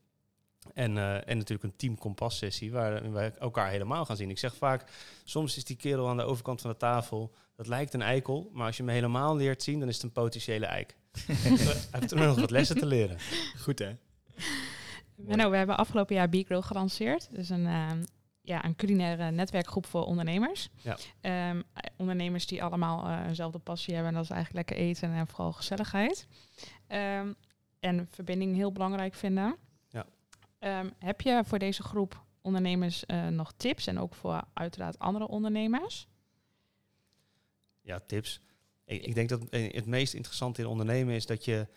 En, 0.74 0.96
uh, 0.96 1.14
en 1.30 1.38
natuurlijk 1.38 1.64
een 1.64 1.76
team 1.76 1.98
kompas 1.98 2.38
sessie 2.38 2.72
waar 2.72 3.12
we 3.12 3.20
elkaar 3.40 3.70
helemaal 3.70 4.06
gaan 4.06 4.18
zien. 4.18 4.30
Ik 4.30 4.40
zeg 4.40 4.56
vaak, 4.56 4.92
soms 5.24 5.58
is 5.58 5.66
die 5.66 5.76
kerel 5.76 6.10
aan 6.10 6.18
de 6.18 6.24
overkant 6.24 6.62
van 6.62 6.70
de 6.70 6.78
tafel, 6.78 7.34
dat 7.56 7.68
lijkt 7.68 7.94
een 7.94 8.02
eikel, 8.02 8.50
maar 8.54 8.66
als 8.66 8.78
je 8.78 8.84
hem 8.84 8.92
helemaal 8.92 9.36
leert 9.36 9.64
zien, 9.64 9.80
dan 9.80 9.88
is 9.88 9.96
het 9.96 10.04
een 10.04 10.12
potentiële 10.12 10.66
eik. 10.66 10.96
Hij 11.28 12.00
heeft 12.00 12.12
er 12.12 12.18
nog 12.18 12.40
wat 12.40 12.52
lessen 12.52 12.78
te 12.78 12.86
leren. 12.86 13.18
Goed 13.58 13.80
hè? 13.80 13.96
Nou, 15.16 15.52
we 15.52 15.58
hebben 15.58 15.78
afgelopen 15.78 16.16
jaar 16.16 16.30
B-Grow 16.30 16.64
gelanceerd. 16.64 17.30
Dus 17.32 17.50
een, 17.50 17.66
uh, 17.66 17.92
ja, 18.42 18.66
een 18.66 18.76
culinaire 18.76 19.32
netwerkgroep 19.32 19.86
voor 19.86 20.04
ondernemers. 20.06 20.70
Ja. 21.22 21.50
Um, 21.50 21.64
ondernemers 21.98 22.46
die 22.46 22.64
allemaal 22.64 23.08
uh, 23.08 23.28
eenzelfde 23.28 23.60
passie 23.60 23.94
hebben. 23.94 24.12
En 24.12 24.18
dat 24.18 24.30
is 24.30 24.36
eigenlijk 24.36 24.70
lekker 24.70 24.86
eten 24.86 25.12
en 25.14 25.28
vooral 25.28 25.52
gezelligheid. 25.52 26.28
Um, 26.88 27.36
en 27.80 28.08
verbinding 28.12 28.56
heel 28.56 28.72
belangrijk 28.72 29.14
vinden. 29.14 29.56
Um, 30.66 30.94
heb 31.00 31.22
je 31.22 31.44
voor 31.46 31.60
deze 31.60 31.84
groep 31.84 32.24
ondernemers 32.42 33.04
uh, 33.08 33.28
nog 33.28 33.54
tips? 33.58 33.88
En 33.88 34.00
ook 34.00 34.16
voor 34.16 34.44
uiteraard 34.54 35.00
andere 35.00 35.28
ondernemers? 35.28 36.08
Ja, 37.82 38.00
tips. 38.00 38.42
Ik, 38.86 39.06
ik 39.06 39.16
denk 39.16 39.30
dat 39.30 39.42
het 39.50 39.86
meest 39.86 40.14
interessante 40.14 40.62
in 40.62 40.68
ondernemen 40.68 41.16
is 41.16 41.26
dat 41.26 41.46
je 41.46 41.68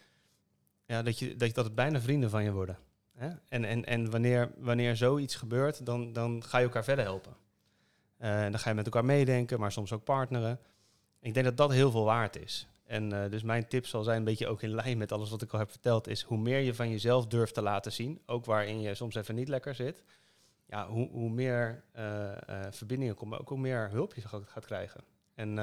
ja, 0.86 1.02
dat, 1.02 1.18
je, 1.18 1.36
dat 1.36 1.56
het 1.56 1.74
bijna 1.74 2.00
vrienden 2.00 2.30
van 2.30 2.44
je 2.44 2.52
worden. 2.52 2.78
Hè? 3.12 3.28
En, 3.48 3.64
en, 3.64 3.84
en 3.84 4.10
wanneer, 4.10 4.52
wanneer 4.58 4.96
zoiets 4.96 5.34
gebeurt, 5.34 5.86
dan, 5.86 6.12
dan 6.12 6.44
ga 6.44 6.58
je 6.58 6.64
elkaar 6.64 6.84
verder 6.84 7.04
helpen. 7.04 7.36
Eh, 8.16 8.40
dan 8.40 8.58
ga 8.58 8.68
je 8.68 8.74
met 8.76 8.84
elkaar 8.84 9.04
meedenken, 9.04 9.60
maar 9.60 9.72
soms 9.72 9.92
ook 9.92 10.04
partneren. 10.04 10.60
Ik 11.20 11.34
denk 11.34 11.46
dat 11.46 11.56
dat 11.56 11.72
heel 11.72 11.90
veel 11.90 12.04
waard 12.04 12.36
is. 12.36 12.66
En 12.86 13.22
eh, 13.22 13.30
dus 13.30 13.42
mijn 13.42 13.68
tip 13.68 13.86
zal 13.86 14.02
zijn, 14.02 14.18
een 14.18 14.24
beetje 14.24 14.46
ook 14.46 14.62
in 14.62 14.74
lijn 14.74 14.98
met 14.98 15.12
alles 15.12 15.30
wat 15.30 15.42
ik 15.42 15.52
al 15.52 15.58
heb 15.58 15.70
verteld, 15.70 16.08
is 16.08 16.22
hoe 16.22 16.38
meer 16.38 16.58
je 16.58 16.74
van 16.74 16.90
jezelf 16.90 17.26
durft 17.26 17.54
te 17.54 17.62
laten 17.62 17.92
zien, 17.92 18.20
ook 18.26 18.44
waarin 18.44 18.80
je 18.80 18.94
soms 18.94 19.14
even 19.14 19.34
niet 19.34 19.48
lekker 19.48 19.74
zit, 19.74 20.02
ja, 20.66 20.88
hoe, 20.88 21.08
hoe 21.10 21.30
meer 21.30 21.84
eh, 21.92 22.32
eh, 22.32 22.72
verbindingen 22.72 23.14
komen, 23.14 23.40
ook 23.40 23.48
hoe 23.48 23.58
meer 23.58 23.90
hulp 23.90 24.14
je 24.14 24.20
gaat, 24.20 24.64
krijgen. 24.64 25.04
En 25.34 25.54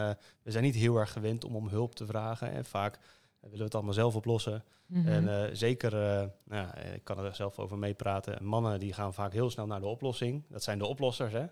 we 0.42 0.52
zijn 0.52 0.64
niet 0.64 0.76
heel 0.76 0.98
erg 0.98 1.12
gewend 1.12 1.46
om 1.46 1.56
om 1.56 1.68
hulp 1.68 1.96
te 1.96 2.06
vragen. 2.06 2.52
En 2.52 2.66
vaak 2.66 3.00
willen 3.40 3.58
we 3.58 3.64
het 3.64 3.76
allemaal 3.76 3.94
zelf 3.94 4.16
oplossen. 4.16 4.64
Mhm. 4.86 5.08
En 5.08 5.58
zeker, 5.58 5.92
nou, 6.44 6.68
ik 6.94 7.04
kan 7.04 7.20
er 7.20 7.36
zelf 7.36 7.60
over 7.60 7.78
meepraten. 7.78 8.44
Mannen 8.46 8.80
die 8.80 8.94
gaan 8.94 9.14
vaak 9.14 9.34
heel 9.34 9.50
snel 9.50 9.66
naar 9.66 9.80
de 9.80 9.86
oplossing. 9.86 10.44
Dat 10.50 10.64
zijn 10.64 10.78
de 10.78 10.86
oplossers, 10.86 11.34
hè. 11.34 11.46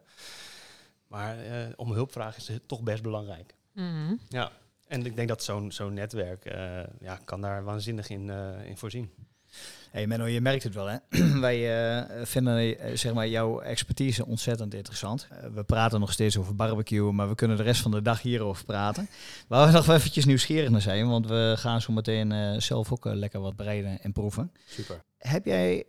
Maar 1.07 1.37
om 1.75 1.91
hulp 1.91 2.11
vragen 2.11 2.37
is 2.37 2.59
toch 2.65 2.81
best 2.81 3.03
belangrijk. 3.03 3.55
Mhm. 3.73 4.15
Ja. 4.27 4.51
En 4.91 5.05
ik 5.05 5.15
denk 5.15 5.27
dat 5.27 5.43
zo'n 5.43 5.71
zo'n 5.71 5.93
netwerk 5.93 6.45
eh, 6.45 6.83
ja, 6.99 7.19
kan 7.25 7.41
daar 7.41 7.63
waanzinnig 7.63 8.09
in, 8.09 8.29
eh, 8.29 8.65
in 8.65 8.77
voorzien. 8.77 9.09
Hey 9.91 10.07
Menno, 10.07 10.25
je 10.25 10.41
merkt 10.41 10.63
het 10.63 10.73
wel 10.73 10.85
hè. 10.85 10.97
Wij 11.39 11.89
eh, 11.95 12.25
vinden 12.25 12.97
zeg 12.97 13.13
maar, 13.13 13.27
jouw 13.27 13.59
expertise 13.59 14.25
ontzettend 14.25 14.73
interessant. 14.73 15.27
We 15.53 15.63
praten 15.63 15.99
nog 15.99 16.11
steeds 16.11 16.37
over 16.37 16.55
barbecue, 16.55 17.11
maar 17.11 17.29
we 17.29 17.35
kunnen 17.35 17.57
de 17.57 17.63
rest 17.63 17.81
van 17.81 17.91
de 17.91 18.01
dag 18.01 18.21
hierover 18.21 18.65
praten. 18.65 19.07
Waar 19.47 19.67
we 19.67 19.73
nog 19.73 19.85
wel 19.85 19.95
eventjes 19.95 20.25
nieuwsgierig 20.25 20.69
naar 20.69 20.81
zijn, 20.81 21.07
want 21.07 21.27
we 21.27 21.53
gaan 21.57 21.81
zo 21.81 21.93
meteen 21.93 22.31
eh, 22.31 22.59
zelf 22.59 22.91
ook 22.91 23.05
lekker 23.05 23.39
wat 23.39 23.55
bereiden 23.55 24.01
en 24.01 24.11
proeven. 24.11 24.51
Super. 24.67 25.01
Heb 25.17 25.45
jij 25.45 25.85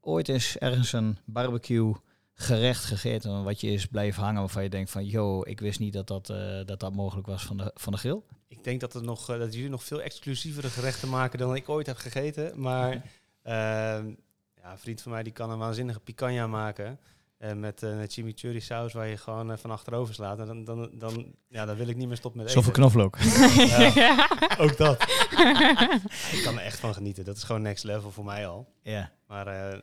ooit 0.00 0.28
eens 0.28 0.58
ergens 0.58 0.92
een 0.92 1.18
barbecue 1.24 1.94
gerecht 2.40 2.84
gegeten 2.84 3.44
wat 3.44 3.60
je 3.60 3.70
is 3.72 3.86
blijven 3.86 4.22
hangen 4.22 4.40
waarvan 4.40 4.62
je 4.62 4.68
denkt 4.70 4.90
van, 4.90 5.04
yo, 5.06 5.42
ik 5.44 5.60
wist 5.60 5.78
niet 5.78 5.92
dat 5.92 6.06
dat, 6.06 6.30
eh, 6.30 6.60
dat, 6.66 6.80
dat 6.80 6.94
mogelijk 6.94 7.26
was 7.26 7.42
van 7.44 7.56
de, 7.56 7.70
van 7.74 7.92
de 7.92 7.98
grill? 7.98 8.20
Ik 8.48 8.64
denk 8.64 8.80
dat, 8.80 8.94
er 8.94 9.02
nog, 9.02 9.30
eh, 9.30 9.38
dat 9.38 9.54
jullie 9.54 9.68
nog 9.70 9.84
veel 9.84 10.02
exclusievere 10.02 10.68
gerechten 10.68 11.08
maken 11.08 11.38
dan 11.38 11.54
ik 11.54 11.68
ooit 11.68 11.86
heb 11.86 11.96
gegeten. 11.96 12.60
Maar 12.60 12.92
ehm, 13.42 14.06
ja, 14.62 14.72
een 14.72 14.78
vriend 14.78 15.02
van 15.02 15.12
mij 15.12 15.22
die 15.22 15.32
kan 15.32 15.50
een 15.50 15.58
waanzinnige 15.58 16.00
picanha 16.00 16.46
maken. 16.46 16.98
eh, 17.38 17.52
met 17.52 17.82
een 17.82 18.08
chimichurri 18.10 18.60
saus 18.60 18.92
waar 18.92 19.06
je 19.06 19.16
gewoon 19.16 19.58
van 19.58 19.70
achterover 19.70 20.14
slaat. 20.14 20.38
En 20.38 20.46
dan, 20.46 20.64
dan, 20.64 20.90
dan, 20.98 21.34
ja, 21.48 21.64
dan 21.66 21.76
wil 21.76 21.88
ik 21.88 21.96
niet 21.96 22.08
meer 22.08 22.16
stoppen 22.16 22.42
met 22.42 22.50
Zoveel 22.50 22.70
eten. 22.70 22.82
knoflook. 22.82 23.18
Ja, 23.94 24.26
ook 24.58 24.76
dat. 24.76 25.02
ik 26.36 26.40
kan 26.44 26.58
er 26.58 26.64
echt 26.64 26.78
van 26.78 26.94
genieten. 26.94 27.24
Dat 27.24 27.36
is 27.36 27.42
gewoon 27.42 27.62
next 27.62 27.84
level 27.84 28.10
voor 28.10 28.24
mij 28.24 28.46
al. 28.46 28.72
ja. 28.82 29.10
Maar 29.26 29.46
eh, 29.46 29.78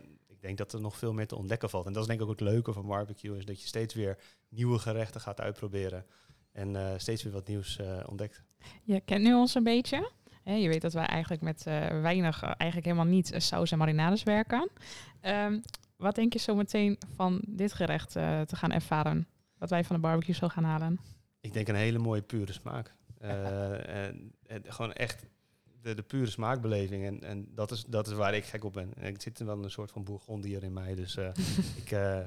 denk 0.48 0.58
dat 0.58 0.74
er 0.74 0.82
nog 0.82 0.98
veel 0.98 1.14
meer 1.14 1.28
te 1.28 1.36
ontdekken 1.36 1.70
valt. 1.70 1.86
En 1.86 1.94
dat 1.94 2.02
is 2.02 2.08
denk 2.08 2.20
ik 2.20 2.26
ook 2.26 2.40
het 2.40 2.50
leuke 2.50 2.74
van 2.74 2.88
barbecue. 2.88 3.38
Is 3.38 3.46
dat 3.46 3.62
je 3.62 3.68
steeds 3.68 3.94
weer 3.94 4.18
nieuwe 4.50 4.80
gerechten 4.80 5.22
gaat 5.22 5.42
uitproberen. 5.42 6.06
En 6.52 6.76
eh, 6.76 6.94
steeds 6.98 7.24
weer 7.24 7.34
wat 7.34 7.48
nieuws 7.48 7.78
eh, 7.78 8.04
ontdekt. 8.06 8.44
Je 8.84 9.02
kent 9.02 9.24
nu 9.24 9.34
ons 9.34 9.56
een 9.56 9.64
beetje. 9.64 10.12
Hè, 10.44 10.54
je 10.54 10.68
weet 10.68 10.82
dat 10.82 10.94
wij 10.94 11.06
eigenlijk 11.06 11.42
met 11.42 11.66
eh, 11.66 12.02
weinig, 12.02 12.44
eigenlijk 12.44 12.86
helemaal 12.86 13.14
niet 13.14 13.34
saus 13.38 13.72
en 13.72 13.78
marinades 13.78 14.24
werken. 14.24 14.70
Ehm, 15.22 15.60
wat 15.96 16.16
denk 16.16 16.34
je 16.34 16.40
zo 16.40 16.56
meteen 16.56 16.98
van 17.16 17.42
dit 17.48 17.74
gerecht 17.74 18.12
te 18.12 18.56
gaan 18.56 18.72
ervaren? 18.72 19.28
Wat 19.58 19.70
wij 19.70 19.84
van 19.84 19.96
de 19.96 20.02
barbecue 20.02 20.36
zullen 20.36 20.52
gaan 20.52 20.64
halen? 20.64 21.00
Ik 21.40 21.54
denk 21.54 21.68
een 21.68 21.76
hele 21.76 22.00
mooie 22.00 22.22
pure 22.22 22.54
smaak. 22.54 22.96
En, 23.18 24.34
en 24.46 24.64
gewoon 24.68 24.94
echt 24.94 25.26
de, 25.88 25.96
de 25.96 26.02
pure 26.02 26.30
smaakbeleving. 26.30 27.06
En, 27.06 27.24
en 27.24 27.48
dat, 27.56 27.72
is, 27.72 27.84
dat 27.88 28.08
is 28.08 28.14
waar 28.14 28.36
ik 28.36 28.46
gek 28.46 28.64
op 28.64 28.74
ben. 28.74 28.92
En 28.98 29.08
ik 29.08 29.22
zit 29.22 29.40
er 29.40 29.46
wel 29.46 29.64
een 29.64 29.72
soort 29.72 29.92
van 29.92 30.04
bourgondier 30.04 30.64
in 30.64 30.74
mij. 30.74 30.96
Dus 30.96 31.18
eh, 31.18 31.28
ik, 31.84 31.92
eh, 31.92 32.18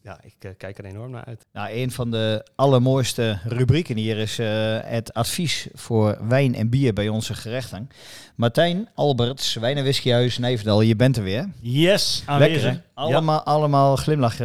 ja, 0.00 0.18
ik 0.22 0.34
eh, 0.38 0.50
kijk 0.56 0.78
er 0.78 0.84
enorm 0.84 1.10
naar 1.10 1.24
uit. 1.24 1.46
Nou, 1.52 1.72
een 1.72 1.90
van 1.90 2.10
de 2.10 2.46
allermooiste 2.54 3.38
rubrieken 3.44 3.96
hier 3.96 4.18
is 4.18 4.38
eh, 4.38 4.78
het 4.82 5.14
advies 5.14 5.68
voor 5.72 6.18
wijn 6.28 6.54
en 6.54 6.68
bier 6.68 6.92
bij 6.92 7.08
onze 7.08 7.34
gerechten. 7.34 7.88
Martijn 8.36 8.88
Alberts, 8.94 9.54
Wijn 9.54 9.76
en 9.76 9.82
Whiskyhuis, 9.82 10.38
Nijverdal, 10.38 10.80
je 10.80 10.96
bent 10.96 11.16
er 11.16 11.22
weer. 11.22 11.48
Yes, 11.60 12.22
aanwezig. 12.26 12.80
Allemaal, 12.94 13.42
allemaal 13.42 13.96
glimlach, 13.96 14.36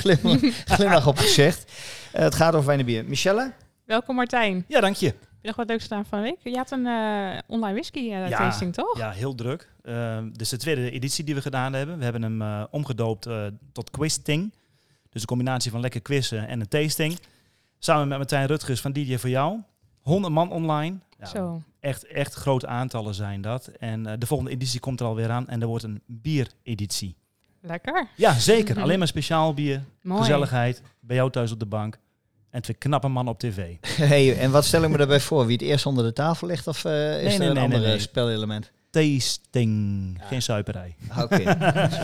glimlach, 0.00 0.40
glimlach 0.76 1.06
op 1.06 1.18
gezicht. 1.18 1.72
Het 2.12 2.34
gaat 2.34 2.54
over 2.54 2.66
wijn 2.66 2.78
en 2.78 2.86
bier. 2.86 3.04
Michelle? 3.04 3.52
Welkom 3.84 4.14
Martijn. 4.14 4.64
Ja, 4.68 4.80
dank 4.80 4.96
je. 4.96 5.14
Je 5.44 5.50
nog 5.50 5.58
wat 5.58 5.68
leuks 5.68 5.82
gedaan 5.82 6.04
van 6.04 6.18
de 6.18 6.24
week? 6.24 6.54
Je 6.54 6.56
had 6.56 6.70
een 6.70 6.86
eh, 6.86 7.38
online 7.46 7.72
whisky 7.72 7.98
eh, 7.98 8.28
Ja, 8.28 8.38
tasting, 8.38 8.72
toch? 8.72 8.98
Ja, 8.98 9.10
heel 9.10 9.34
druk. 9.34 9.72
Uh, 9.82 10.18
dit 10.22 10.40
is 10.40 10.48
de 10.48 10.56
tweede 10.56 10.90
editie 10.90 11.24
die 11.24 11.34
we 11.34 11.40
gedaan 11.40 11.72
hebben. 11.72 11.98
We 11.98 12.04
hebben 12.04 12.22
hem 12.22 12.42
eh, 12.42 12.64
omgedoopt 12.70 13.28
tot 13.72 13.90
quizting. 13.90 14.52
Dus 15.10 15.20
een 15.20 15.26
combinatie 15.26 15.70
van 15.70 15.80
lekker 15.80 16.00
quizzen 16.00 16.48
en 16.48 16.60
een 16.60 16.68
tasting. 16.68 17.18
Samen 17.78 18.08
met 18.08 18.18
Martijn 18.18 18.46
Rutgers 18.46 18.80
van 18.80 18.92
DJ 18.92 19.16
voor 19.16 19.30
jou. 19.30 19.58
100 20.00 20.32
man 20.32 20.50
online. 20.50 20.98
Ja, 21.18 21.26
Zo. 21.26 21.62
Echt, 21.80 22.06
echt 22.06 22.34
grote 22.34 22.66
aantallen 22.66 23.14
zijn 23.14 23.40
dat. 23.40 23.66
En 23.66 24.18
de 24.18 24.26
volgende 24.26 24.52
editie 24.52 24.80
komt 24.80 25.00
er 25.00 25.06
alweer 25.06 25.30
aan. 25.30 25.48
En 25.48 25.60
er 25.60 25.66
wordt 25.66 25.84
een 25.84 26.02
biereditie. 26.06 27.16
Lekker. 27.60 28.08
Ja, 28.16 28.32
zeker. 28.32 28.80
Alleen 28.82 28.98
maar 28.98 29.08
speciaal 29.08 29.54
bier. 29.54 29.82
Mooi. 30.02 30.20
Gezelligheid. 30.20 30.82
Bij 31.00 31.16
jou 31.16 31.30
thuis 31.30 31.52
op 31.52 31.58
de 31.58 31.66
bank. 31.66 31.98
En 32.54 32.62
twee 32.62 32.76
knappe 32.76 33.08
mannen 33.08 33.32
op 33.32 33.38
tv. 33.38 33.76
Hey, 34.08 34.38
en 34.38 34.50
wat 34.50 34.64
stel 34.64 34.82
ik 34.82 34.90
me 34.90 34.96
daarbij 34.96 35.20
voor? 35.20 35.46
Wie 35.46 35.56
het 35.56 35.66
eerst 35.66 35.86
onder 35.86 36.04
de 36.04 36.12
tafel 36.12 36.46
ligt 36.46 36.66
of 36.66 36.84
eh, 36.84 37.22
is 37.22 37.22
nee, 37.22 37.32
er 37.32 37.38
nee, 37.38 37.48
een 37.48 37.54
nee, 37.54 37.64
ander 37.64 37.80
nee. 37.80 37.98
spelelement? 37.98 38.70
Tasting. 38.90 40.18
Geen 40.20 40.42
suiperij. 40.42 40.96
Oké. 41.18 41.56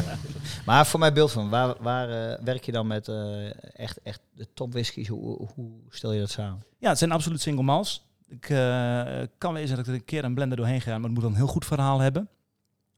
maar 0.67 0.87
voor 0.87 1.01
mijn 1.01 1.15
beeld 1.15 1.33
van, 1.33 1.51
waar, 1.51 1.75
waar 1.81 2.11
eh, 2.11 2.45
werk 2.45 2.65
je 2.65 2.73
dan 2.73 2.87
met 2.87 3.09
eh, 3.09 3.47
echt, 3.75 3.99
echt 4.03 4.21
de 4.35 4.47
top 4.55 4.73
whiskies? 4.73 5.09
Hoe, 5.09 5.49
hoe 5.55 5.71
stel 5.89 6.13
je 6.13 6.21
dat 6.21 6.31
samen? 6.31 6.63
Ja, 6.79 6.89
het 6.89 6.99
zijn 6.99 7.13
absoluut 7.13 7.41
single 7.41 7.65
malts. 7.65 8.05
Ik 8.29 8.51
eh, 8.51 9.03
kan 9.39 9.55
wezen 9.55 9.77
dat 9.77 9.79
ik 9.79 9.87
er 9.87 9.99
een 9.99 10.05
keer 10.05 10.25
een 10.25 10.35
blender 10.35 10.57
doorheen 10.57 10.81
ga, 10.81 10.91
maar 10.91 11.03
het 11.03 11.13
moet 11.13 11.23
dan 11.23 11.31
een 11.31 11.37
heel 11.37 11.47
goed 11.47 11.65
verhaal 11.65 11.99
hebben. 11.99 12.29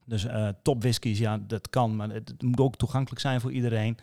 Dus 0.05 0.25
eh, 0.25 0.49
top 0.63 0.83
whiskies, 0.83 1.19
ja, 1.19 1.39
dat 1.47 1.71
kan, 1.71 1.97
maar 1.97 2.11
het, 2.11 2.29
het 2.29 2.43
moet 2.43 2.61
ook 2.61 2.77
toegankelijk 2.77 3.21
zijn 3.21 3.41
voor 3.41 3.53
iedereen. 3.53 3.99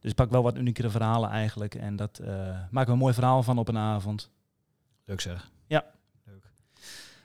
Dus 0.00 0.10
ik 0.10 0.16
pak 0.16 0.30
wel 0.30 0.42
wat 0.42 0.56
uniekere 0.56 0.90
verhalen 0.90 1.30
eigenlijk. 1.30 1.74
En 1.74 1.96
dat 1.96 2.18
eh 2.18 2.28
maken 2.70 2.86
we 2.86 2.92
een 2.92 2.98
mooi 2.98 3.14
verhaal 3.14 3.42
van 3.42 3.58
op 3.58 3.68
een 3.68 3.78
avond. 3.78 4.30
Leuk 5.04 5.20
zeg. 5.20 5.50
Ja. 5.66 5.84
Leuk. 6.24 6.44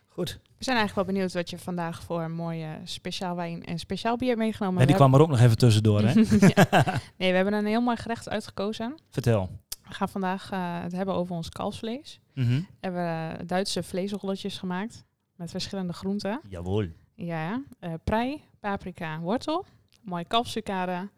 Goed. 0.08 0.40
We 0.58 0.64
zijn 0.64 0.78
eigenlijk 0.78 1.08
wel 1.08 1.16
benieuwd 1.16 1.34
wat 1.34 1.50
je 1.50 1.58
vandaag 1.58 2.04
voor 2.04 2.22
een 2.22 2.32
mooie 2.36 2.80
speciaal 2.84 3.36
wijn 3.36 3.64
en 3.64 3.80
speciaal 3.80 4.18
bier 4.18 4.28
hebt 4.28 4.40
meegenomen. 4.40 4.80
Ja, 4.80 4.86
die 4.86 4.96
We 4.96 5.02
kwam 5.02 5.14
er 5.14 5.22
ook 5.22 5.30
nog 5.30 5.40
even 5.40 5.58
tussendoor, 5.58 6.02
hè? 6.02 6.14
Ja. 6.56 6.84
Nee, 7.18 7.30
we 7.30 7.36
hebben 7.36 7.54
een 7.54 7.66
heel 7.66 7.82
mooi 7.82 7.98
gerecht 7.98 8.30
uitgekozen. 8.30 8.96
Vertel. 9.10 9.50
We 9.88 9.94
gaan 9.94 10.10
vandaag 10.10 10.52
eh, 10.52 10.82
het 10.82 10.92
hebben 10.92 11.16
over 11.16 11.36
ons 11.36 11.50
kalfsvlees. 11.50 12.20
Mhm. 12.34 12.50
We 12.50 12.66
hebben 12.80 13.40
eh, 13.40 13.48
Duitse 13.48 13.84
vleesrolletjes 13.84 14.58
gemaakt 14.58 15.04
met 15.36 15.52
verschillende 15.52 15.94
groenten. 15.94 16.42
Jawohl. 16.50 16.88
Ja, 17.16 17.64
eh 17.80 17.94
prei, 18.04 18.42
paprika, 18.60 19.20
wortel, 19.20 19.66
mooie 20.02 20.26
kalfssucade. 20.26 21.10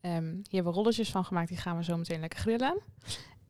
Ehm 0.00 0.24
hier 0.24 0.44
hebben 0.50 0.72
we 0.72 0.78
rolletjes 0.78 1.10
van 1.10 1.24
gemaakt, 1.24 1.48
die 1.48 1.56
gaan 1.56 1.76
we 1.76 1.84
zo 1.84 1.96
meteen 1.96 2.20
lekker 2.20 2.38
grillen. 2.38 2.78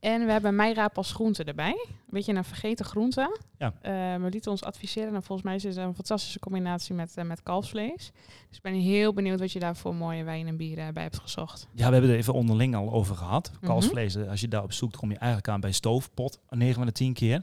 En 0.01 0.27
we 0.27 0.33
hebben 0.33 0.55
meiraap 0.57 0.97
als 0.97 1.13
groente 1.13 1.45
erbij. 1.45 1.71
Een 1.89 1.97
beetje 2.11 2.35
een 2.35 2.45
vergeten 2.45 2.85
groente. 2.85 3.39
Ja. 3.59 3.73
Eh, 3.83 4.23
we 4.23 4.29
lieten 4.31 4.51
ons 4.51 4.63
adviseren 4.63 5.15
en 5.15 5.23
volgens 5.23 5.43
mij 5.47 5.55
is 5.55 5.63
het 5.63 5.77
een 5.77 5.95
fantastische 5.95 6.39
combinatie 6.39 6.95
met, 6.95 7.17
eh, 7.17 7.25
met 7.25 7.43
kalfsvlees. 7.43 8.11
Dus 8.49 8.57
ik 8.57 8.63
ben 8.63 8.75
heel 8.75 9.13
benieuwd 9.13 9.41
wat 9.41 9.53
je 9.53 9.59
daar 9.59 9.77
voor 9.77 9.95
mooie 9.95 10.25
wijn 10.25 10.47
en 10.47 10.57
bieren 10.57 10.95
bij 10.95 11.03
hebt 11.03 11.19
gezocht. 11.19 11.69
Ja, 11.73 11.87
we 11.87 11.93
hebben 11.93 12.11
er 12.11 12.17
even 12.17 12.35
onderling 12.35 12.75
al 12.75 12.93
over 12.93 13.17
gehad. 13.17 13.51
Mhm. 13.55 13.67
Kalfsvlees, 13.67 14.15
eh, 14.15 14.29
als 14.29 14.41
je 14.41 14.49
daarop 14.49 14.73
zoekt, 14.73 14.97
kom 14.97 15.11
je 15.11 15.17
eigenlijk 15.17 15.49
aan 15.49 15.61
bij 15.61 15.73
stoofpot. 15.73 16.39
9 16.49 16.75
van 16.75 16.87
de 16.87 16.93
10 16.93 17.13
keer. 17.13 17.43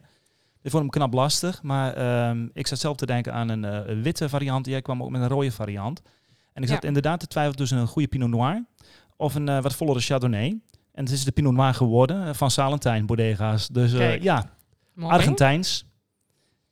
Ik 0.61 0.71
vond 0.71 0.83
hem 0.83 0.91
knap 0.91 1.13
lastig, 1.13 1.63
maar 1.63 1.93
ehm, 1.93 2.47
ik 2.53 2.67
zat 2.67 2.79
zelf 2.79 2.97
te 2.97 3.05
denken 3.05 3.33
aan 3.33 3.49
een 3.49 3.65
eh, 3.65 3.87
een 3.87 4.01
witte 4.01 4.29
variant. 4.29 4.65
Jij 4.65 4.81
kwam 4.81 5.03
ook 5.03 5.09
met 5.09 5.21
een 5.21 5.27
rode 5.27 5.51
variant. 5.51 6.01
En 6.53 6.61
ik 6.63 6.69
zat 6.69 6.81
Ja. 6.81 6.87
inderdaad 6.87 7.19
te 7.19 7.27
twijfelen 7.27 7.57
tussen 7.57 7.77
een 7.77 7.87
goede 7.87 8.07
Pinot 8.07 8.29
Noir 8.29 8.65
of 9.17 9.35
een 9.35 9.49
eh, 9.49 9.61
wat 9.61 9.75
vollere 9.75 9.99
Chardonnay. 9.99 10.59
En 10.91 11.03
het 11.03 11.13
is 11.13 11.23
de 11.23 11.31
Pinot 11.31 11.53
Noir 11.53 11.73
geworden 11.73 12.27
eh, 12.27 12.33
van 12.33 12.51
Salentijn 12.51 13.05
Bodega's. 13.05 13.67
Dus 13.67 13.93
eh, 13.93 14.21
ja, 14.21 14.49
Mooi. 14.93 15.13
Argentijns. 15.13 15.85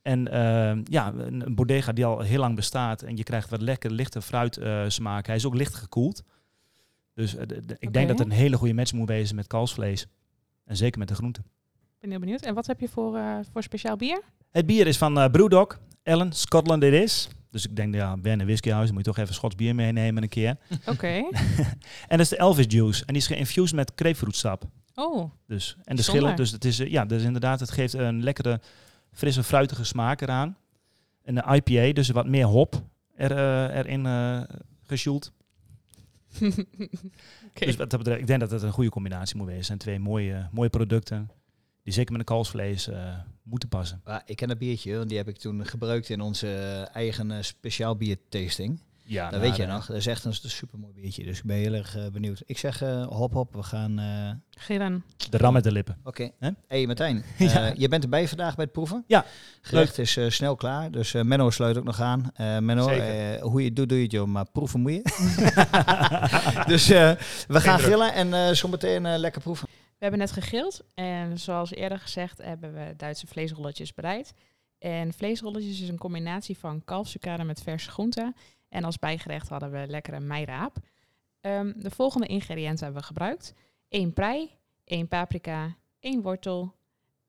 En 0.02 0.22
ja, 0.84 1.12
een, 1.16 1.54
bodega 1.54 1.92
die 1.92 2.04
al 2.04 2.20
heel 2.20 2.40
lang 2.40 2.54
bestaat. 2.56 3.02
En 3.02 3.16
je 3.16 3.22
krijgt 3.22 3.50
wat 3.50 3.60
lekker 3.60 3.90
lichte 3.90 4.22
fruitsmaak. 4.22 5.26
Hij 5.26 5.36
is 5.36 5.46
ook 5.46 5.54
licht 5.54 5.74
gekoeld. 5.74 6.22
Dus 7.14 7.32
de- 7.32 7.46
de- 7.46 7.76
ik 7.78 7.92
denk 7.92 8.08
dat 8.08 8.18
het 8.18 8.26
een 8.26 8.32
hele 8.32 8.56
goede 8.56 8.74
match 8.74 8.92
moet 8.92 9.08
wezen 9.08 9.36
met 9.36 9.46
kalfsvlees. 9.46 10.06
En 10.64 10.76
zeker 10.76 10.98
met 10.98 11.08
de 11.08 11.14
groenten. 11.14 11.42
Ik 11.94 12.00
ben 12.00 12.10
heel 12.10 12.18
benieuwd. 12.18 12.40
En 12.42 12.54
wat 12.54 12.66
heb 12.66 12.80
je 12.80 12.88
voor, 12.88 13.18
voor 13.52 13.62
speciaal 13.62 13.96
bier? 13.96 14.22
Het 14.50 14.66
bier 14.66 14.86
is 14.86 14.98
van 14.98 15.18
eh 15.18 15.30
Brewdog, 15.30 15.78
Ellen, 16.02 16.32
Scotland 16.32 16.82
it 16.82 16.92
is. 16.92 17.28
Dus 17.56 17.66
ik 17.66 17.76
denk, 17.76 17.94
ja, 17.94 18.16
ben 18.16 18.40
een 18.40 18.46
whiskyhuis, 18.46 18.90
moet 18.90 18.98
je 18.98 19.12
toch 19.12 19.18
even 19.18 19.34
Schots 19.34 19.54
bier 19.54 19.74
meenemen 19.74 20.22
een 20.22 20.28
keer. 20.28 20.56
Oké. 20.92 21.06
En 22.08 22.16
dat 22.16 22.20
is 22.20 22.28
de 22.28 22.36
Elvis 22.36 22.64
Juice. 22.68 23.00
En 23.00 23.12
die 23.12 23.22
is 23.22 23.26
geïnfused 23.28 23.76
met 23.76 23.92
grapefruitsap. 23.94 24.64
Oh, 24.94 25.30
Dus, 25.46 25.76
en 25.84 25.96
de 25.96 26.02
schillen. 26.02 26.36
Dus 26.36 26.50
het 26.50 26.64
is, 26.64 26.78
eh, 26.78 26.90
ja, 26.90 27.04
dus 27.04 27.22
inderdaad, 27.22 27.60
het 27.60 27.70
geeft 27.70 27.92
een 27.92 28.22
lekkere, 28.22 28.60
frisse, 29.12 29.42
fruitige 29.42 29.84
smaak 29.84 30.20
eraan. 30.20 30.56
Een 31.24 31.42
IPA, 31.54 31.92
dus 31.92 32.08
wat 32.08 32.26
meer 32.26 32.44
hop. 32.44 32.82
er, 33.14 33.30
eh, 33.32 33.76
erin 33.76 34.06
eh 34.06 34.40
gesjoeld. 34.82 35.32
Dus 37.54 37.76
wat 37.76 37.90
dat 37.90 37.98
betreft, 37.98 38.20
ik 38.20 38.26
denk 38.26 38.40
dat 38.40 38.50
het 38.50 38.62
een 38.62 38.72
goede 38.72 38.90
combinatie 38.90 39.36
moet 39.36 39.46
wezen. 39.46 39.58
Het 39.58 39.66
zijn 39.66 39.78
twee 39.78 39.98
mooie, 39.98 40.48
mooie 40.52 40.68
producten 40.68 41.30
die 41.86 41.94
zeker 41.94 42.10
met 42.12 42.20
een 42.20 42.26
kalfsvlees 42.26 42.88
eh, 42.88 42.96
moeten 43.42 43.68
passen. 43.68 44.00
Maar 44.04 44.22
ik 44.24 44.36
ken 44.36 44.48
dat 44.48 44.58
biertje, 44.58 44.96
want 44.96 45.08
die 45.08 45.18
heb 45.18 45.28
ik 45.28 45.36
toen 45.38 45.66
gebruikt 45.66 46.08
in 46.08 46.20
onze 46.20 46.48
eigen 46.92 47.30
eh, 47.30 47.36
speciaal 47.40 47.96
biertasting. 47.96 48.80
Ja, 49.08 49.30
dat 49.30 49.40
weet 49.40 49.56
je 49.56 49.66
nog. 49.66 49.86
Dat 49.86 49.96
is 49.96 50.06
echt 50.06 50.24
een 50.24 50.34
super 50.34 50.78
mooi 50.78 50.92
biertje. 50.94 51.24
Dus 51.24 51.38
ik 51.38 51.44
ben 51.44 51.56
heel 51.56 51.72
erg 51.74 51.96
eh, 51.96 52.02
benieuwd. 52.12 52.42
Ik 52.46 52.58
zeg 52.58 52.82
eh, 52.82 53.06
hop 53.06 53.32
hop, 53.32 53.54
we 53.54 53.62
gaan... 53.62 53.98
eh, 53.98 54.30
Gillen. 54.62 55.04
De 55.30 55.36
ram 55.38 55.52
met 55.52 55.64
de 55.64 55.72
lippen. 55.72 55.96
Oké. 56.04 56.30
Hè? 56.38 56.50
Hey 56.68 56.86
Martijn, 56.86 57.24
Ja. 57.38 57.68
eh, 57.70 57.74
je 57.76 57.88
bent 57.88 58.02
erbij 58.02 58.28
vandaag 58.28 58.54
bij 58.54 58.64
het 58.64 58.72
proeven. 58.72 59.04
Ja, 59.06 59.24
Gerecht 59.60 59.98
is 59.98 60.16
eh, 60.16 60.30
snel 60.30 60.54
klaar, 60.56 60.90
dus 60.90 61.14
eh, 61.14 61.22
Menno 61.22 61.50
sluit 61.50 61.76
ook 61.78 61.84
nog 61.84 62.00
aan. 62.00 62.30
Eh, 62.34 62.58
Menno, 62.58 62.88
eh, 62.88 63.42
hoe 63.42 63.60
je 63.60 63.66
het 63.66 63.76
doet, 63.76 63.88
doe 63.88 63.98
je 63.98 64.04
het 64.04 64.12
joh, 64.12 64.26
maar 64.26 64.50
proeven 64.52 64.80
moet 64.80 64.92
je. 64.92 65.02
dus 66.72 66.90
eh, 66.90 67.10
we 67.48 67.60
gaan 67.60 67.76
druk. 67.78 67.86
grillen 67.88 68.12
en 68.14 68.34
eh 68.34 68.52
zometeen 68.54 69.06
eh, 69.06 69.18
lekker 69.18 69.40
proeven. 69.42 69.68
We 69.98 70.02
hebben 70.02 70.18
net 70.20 70.32
gegrild 70.32 70.84
en 70.94 71.38
zoals 71.38 71.70
eerder 71.70 71.98
gezegd 71.98 72.38
hebben 72.38 72.74
we 72.74 72.94
Duitse 72.96 73.26
vleesrolletjes 73.26 73.94
bereid. 73.94 74.34
En 74.78 75.12
vleesrolletjes 75.12 75.80
is 75.80 75.88
een 75.88 75.98
combinatie 75.98 76.58
van 76.58 76.84
kalfsucade 76.84 77.44
met 77.44 77.62
verse 77.62 77.90
groenten. 77.90 78.36
En 78.68 78.84
als 78.84 78.98
bijgerecht 78.98 79.48
hadden 79.48 79.70
we 79.70 79.86
lekkere 79.86 80.20
meiraap. 80.20 80.76
Ehm, 81.40 81.72
de 81.76 81.90
volgende 81.90 82.26
ingrediënten 82.26 82.84
hebben 82.84 83.00
we 83.00 83.06
gebruikt. 83.06 83.54
1 83.88 84.12
prei, 84.12 84.50
1 84.84 85.08
paprika, 85.08 85.76
1 86.00 86.22
wortel, 86.22 86.74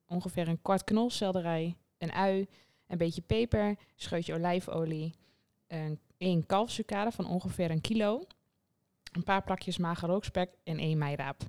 ongeveer 0.08 0.48
een 0.48 0.62
kwart 0.62 0.84
knolselderij, 0.84 1.76
een 1.98 2.12
ui, 2.12 2.48
een 2.88 2.98
beetje 2.98 3.22
peper, 3.22 3.76
scheutje 3.96 4.34
olijfolie, 4.34 5.14
een 5.68 6.00
1 6.18 6.46
kalfsucade 6.46 7.12
van 7.12 7.28
ongeveer 7.28 7.72
een 7.72 7.82
kilo, 7.82 8.24
een 9.12 9.24
paar 9.24 9.44
plakjes 9.44 9.78
mager 9.78 10.10
rookspek 10.10 10.50
en 10.64 10.80
1 10.80 10.98
meiraap. 10.98 11.42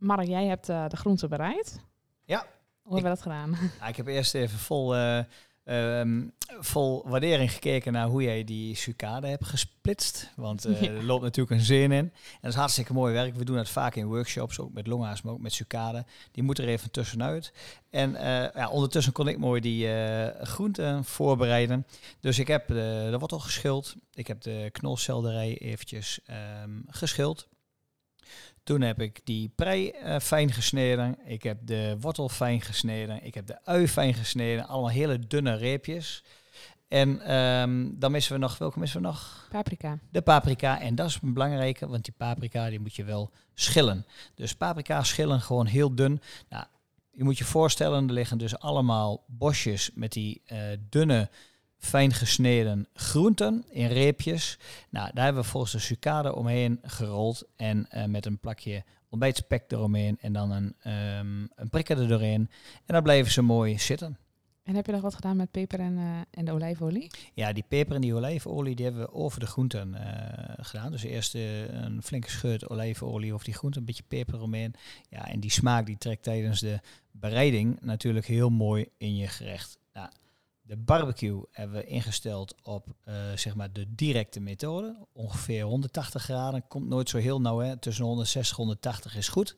Mark, 0.00 0.26
jij 0.26 0.46
hebt 0.46 0.68
eh, 0.68 0.88
de 0.88 0.96
groenten 0.96 1.28
bereid. 1.28 1.80
Ja. 2.24 2.46
Hoe 2.82 2.94
hebben 2.94 3.10
we 3.10 3.16
dat 3.16 3.22
gedaan? 3.22 3.56
Ik 3.90 3.96
heb 3.96 4.06
eerst 4.06 4.34
even 4.34 4.58
vol, 4.58 4.94
eh, 4.94 5.24
ehm, 5.64 6.28
vol 6.60 7.08
waardering 7.08 7.52
gekeken 7.52 7.92
naar 7.92 8.06
hoe 8.06 8.22
jij 8.22 8.44
die 8.44 8.74
sucade 8.76 9.26
hebt 9.26 9.44
gesplitst. 9.44 10.32
Want 10.36 10.64
eh, 10.64 10.82
Ja. 10.82 10.90
er 10.90 11.04
loopt 11.04 11.22
natuurlijk 11.22 11.58
een 11.58 11.64
zin 11.66 11.92
in. 11.92 11.98
En 11.98 12.12
dat 12.40 12.50
is 12.50 12.56
hartstikke 12.56 12.92
mooi 12.92 13.12
werk. 13.12 13.34
We 13.34 13.44
doen 13.44 13.56
het 13.56 13.68
vaak 13.68 13.94
in 13.94 14.06
workshops, 14.06 14.58
ook 14.58 14.72
met 14.72 14.86
longa's, 14.86 15.22
maar 15.22 15.32
ook 15.32 15.40
met 15.40 15.52
sucade. 15.52 16.04
Die 16.32 16.42
moet 16.42 16.58
er 16.58 16.68
even 16.68 16.90
tussenuit. 16.90 17.52
En 17.90 18.12
ja, 18.54 18.68
ondertussen 18.70 19.12
kon 19.12 19.28
ik 19.28 19.38
mooi 19.38 19.60
die 19.60 19.88
groenten 20.42 21.04
voorbereiden. 21.04 21.86
Dus 22.20 22.38
ik 22.38 22.46
heb 22.46 22.66
de, 22.68 23.08
de 23.10 23.18
wortel 23.18 23.38
geschild. 23.40 23.94
Ik 24.14 24.26
heb 24.26 24.40
de 24.40 24.68
knolselderij 24.72 25.58
eventjes 25.58 26.20
ehm, 26.26 26.70
geschild. 26.86 27.48
Toen 28.62 28.80
heb 28.80 29.00
ik 29.00 29.20
die 29.24 29.52
prei 29.54 29.90
eh, 29.90 30.18
fijn 30.18 30.52
gesneden. 30.52 31.18
Ik 31.24 31.42
heb 31.42 31.58
de 31.62 31.96
wortel 32.00 32.28
fijn 32.28 32.60
gesneden. 32.60 33.24
Ik 33.24 33.34
heb 33.34 33.46
de 33.46 33.64
ui 33.64 33.88
fijn 33.88 34.14
gesneden. 34.14 34.66
Allemaal 34.66 34.90
hele 34.90 35.18
dunne 35.18 35.56
reepjes. 35.56 36.24
En 36.88 37.20
ehm, 37.20 37.88
dan 37.92 38.10
missen 38.10 38.32
we 38.32 38.38
nog, 38.38 38.58
welke 38.58 38.78
missen 38.78 39.00
we 39.00 39.06
nog? 39.06 39.48
Paprika. 39.50 39.98
De 40.10 40.22
paprika. 40.22 40.80
En 40.80 40.94
dat 40.94 41.08
is 41.08 41.18
een 41.22 41.32
belangrijke, 41.32 41.88
want 41.88 42.04
die 42.04 42.14
paprika 42.16 42.68
die 42.68 42.80
moet 42.80 42.94
je 42.94 43.04
wel 43.04 43.30
schillen. 43.54 44.06
Dus 44.34 44.54
paprika 44.54 45.02
schillen 45.02 45.40
gewoon 45.40 45.66
heel 45.66 45.94
dun. 45.94 46.20
Nou, 46.48 46.64
je 47.10 47.24
moet 47.24 47.38
je 47.38 47.44
voorstellen, 47.44 48.06
er 48.06 48.12
liggen 48.12 48.38
dus 48.38 48.58
allemaal 48.58 49.24
bosjes 49.26 49.90
met 49.94 50.12
die 50.12 50.42
eh, 50.46 50.58
dunne, 50.88 51.30
fijn 51.80 52.12
gesneden 52.12 52.86
groenten 52.94 53.64
in 53.70 53.86
reepjes. 53.86 54.58
Nou, 54.90 55.10
daar 55.14 55.24
hebben 55.24 55.42
we 55.42 55.48
volgens 55.48 55.72
de 55.72 55.78
sucade 55.78 56.34
omheen 56.34 56.78
gerold 56.82 57.44
en 57.56 57.86
eh, 57.90 58.04
met 58.04 58.26
een 58.26 58.38
plakje 58.38 58.84
ontbijtspek 59.08 59.64
eromheen 59.68 60.18
en 60.20 60.32
dan 60.32 60.50
een, 60.50 60.74
ehm 60.82 61.46
een 61.54 61.68
prikker 61.70 62.00
er 62.00 62.08
doorheen. 62.08 62.50
En 62.86 62.94
dan 62.94 63.02
blijven 63.02 63.32
ze 63.32 63.42
mooi 63.42 63.78
zitten. 63.78 64.18
En 64.62 64.74
heb 64.74 64.86
je 64.86 64.92
nog 64.92 65.00
wat 65.00 65.14
gedaan 65.14 65.36
met 65.36 65.50
peper 65.50 65.80
en, 65.80 65.98
eh, 65.98 66.20
en 66.30 66.44
de 66.44 66.52
olijfolie? 66.52 67.10
Ja, 67.34 67.52
die 67.52 67.64
peper 67.68 67.94
en 67.94 68.00
die 68.00 68.14
olijfolie 68.14 68.74
die 68.74 68.84
hebben 68.84 69.02
we 69.02 69.12
over 69.12 69.40
de 69.40 69.46
groenten 69.46 69.94
eh, 69.94 70.54
gedaan. 70.64 70.90
Dus 70.90 71.02
eerst 71.02 71.34
een 71.34 72.02
flinke 72.02 72.30
scheut 72.30 72.68
olijfolie 72.68 73.32
over 73.32 73.44
die 73.44 73.54
groenten, 73.54 73.80
een 73.80 73.86
beetje 73.86 74.04
peper 74.08 74.34
eromheen. 74.34 74.74
Ja, 75.08 75.28
en 75.28 75.40
die 75.40 75.50
smaak 75.50 75.86
die 75.86 75.98
trekt 75.98 76.22
tijdens 76.22 76.60
de 76.60 76.80
bereiding 77.10 77.80
natuurlijk 77.80 78.26
heel 78.26 78.50
mooi 78.50 78.86
in 78.96 79.16
je 79.16 79.26
gerecht. 79.26 79.78
Nou, 79.92 80.08
de 80.70 80.76
barbecue 80.76 81.42
hebben 81.50 81.76
we 81.76 81.86
ingesteld 81.86 82.54
op 82.62 82.86
eh, 83.04 83.14
zeg 83.34 83.54
maar 83.54 83.72
de 83.72 83.94
directe 83.94 84.40
methode. 84.40 85.06
Ongeveer 85.12 85.62
180 85.62 86.22
graden. 86.22 86.68
Komt 86.68 86.88
nooit 86.88 87.08
zo 87.08 87.18
heel 87.18 87.40
nauw. 87.40 87.58
Hè. 87.58 87.76
Tussen 87.76 88.04
160 88.04 88.56
en 88.58 88.64
180 88.64 89.16
is 89.16 89.28
goed. 89.28 89.56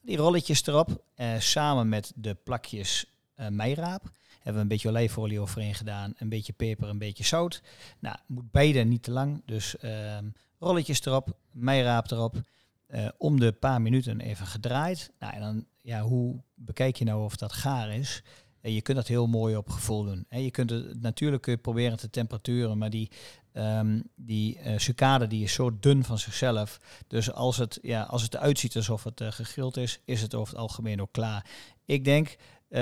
Die 0.00 0.16
rolletjes 0.16 0.66
erop. 0.66 1.04
eh, 1.14 1.38
samen 1.38 1.88
met 1.88 2.12
de 2.16 2.34
plakjes 2.34 3.06
eh 3.34 3.48
meiraap. 3.48 4.10
Hebben 4.34 4.54
we 4.54 4.60
een 4.60 4.68
beetje 4.68 4.88
olijfolie 4.88 5.40
overheen 5.40 5.74
gedaan. 5.74 6.14
Een 6.16 6.28
beetje 6.28 6.52
peper, 6.52 6.88
een 6.88 6.98
beetje 6.98 7.24
zout. 7.24 7.62
Nou, 7.98 8.16
moet 8.26 8.50
beide 8.50 8.80
niet 8.80 9.02
te 9.02 9.10
lang. 9.10 9.42
Dus 9.46 9.76
ehm, 9.76 10.24
rolletjes 10.58 11.04
erop. 11.04 11.36
Meiraap 11.50 12.10
erop. 12.10 12.40
om 13.18 13.40
de 13.40 13.52
paar 13.52 13.82
minuten 13.82 14.20
even 14.20 14.46
gedraaid. 14.46 15.10
Nou, 15.18 15.34
en 15.34 15.40
dan, 15.40 15.66
ja, 15.80 16.00
hoe 16.00 16.42
bekijk 16.54 16.96
je 16.96 17.04
nou 17.04 17.24
of 17.24 17.36
dat 17.36 17.52
gaar 17.52 17.94
is? 17.94 18.22
En 18.62 18.72
je 18.72 18.82
kunt 18.82 18.96
dat 18.96 19.06
heel 19.06 19.26
mooi 19.26 19.56
op 19.56 19.68
gevoel 19.68 20.04
doen. 20.04 20.24
Hè. 20.28 20.38
Je 20.38 20.50
kunt 20.50 20.70
het 20.70 21.02
natuurlijk 21.02 21.62
proberen 21.62 21.96
te 21.96 22.10
temperaturen, 22.10 22.78
maar 22.78 22.90
die, 22.90 23.10
ehm 23.52 24.00
die 24.14 24.58
eh, 24.58 24.78
sucade 24.78 25.26
die 25.26 25.42
is 25.42 25.52
zo 25.52 25.78
dun 25.80 26.04
van 26.04 26.18
zichzelf. 26.18 26.80
Dus 27.06 27.32
als 27.32 27.56
het, 27.56 27.78
ja, 27.82 28.02
als 28.02 28.22
het 28.22 28.34
eruit 28.34 28.58
ziet 28.58 28.76
alsof 28.76 29.04
het 29.04 29.20
eh, 29.20 29.32
gegrild 29.32 29.76
is, 29.76 30.00
is 30.04 30.22
het 30.22 30.34
over 30.34 30.52
het 30.52 30.62
algemeen 30.62 31.00
ook 31.00 31.12
klaar. 31.12 31.46
Ik 31.84 32.04
denk, 32.04 32.28
eh, 32.28 32.80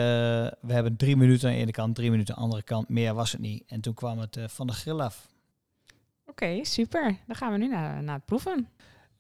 we 0.60 0.72
hebben 0.72 0.96
drie 0.96 1.16
minuten 1.16 1.48
aan 1.48 1.54
de 1.54 1.60
ene 1.60 1.70
kant, 1.70 1.94
drie 1.94 2.10
minuten 2.10 2.34
aan 2.34 2.40
de 2.40 2.46
andere 2.46 2.62
kant. 2.62 2.88
Meer 2.88 3.14
was 3.14 3.32
het 3.32 3.40
niet. 3.40 3.62
En 3.66 3.80
toen 3.80 3.94
kwam 3.94 4.18
het 4.18 4.38
van 4.46 4.66
de 4.66 4.72
grill 4.72 5.00
af. 5.00 5.28
Oké, 6.26 6.64
super. 6.64 7.16
Dan 7.26 7.36
gaan 7.36 7.52
we 7.52 7.58
nu 7.58 7.68
naar, 7.68 8.02
naar 8.02 8.14
het 8.14 8.24
proeven. 8.24 8.68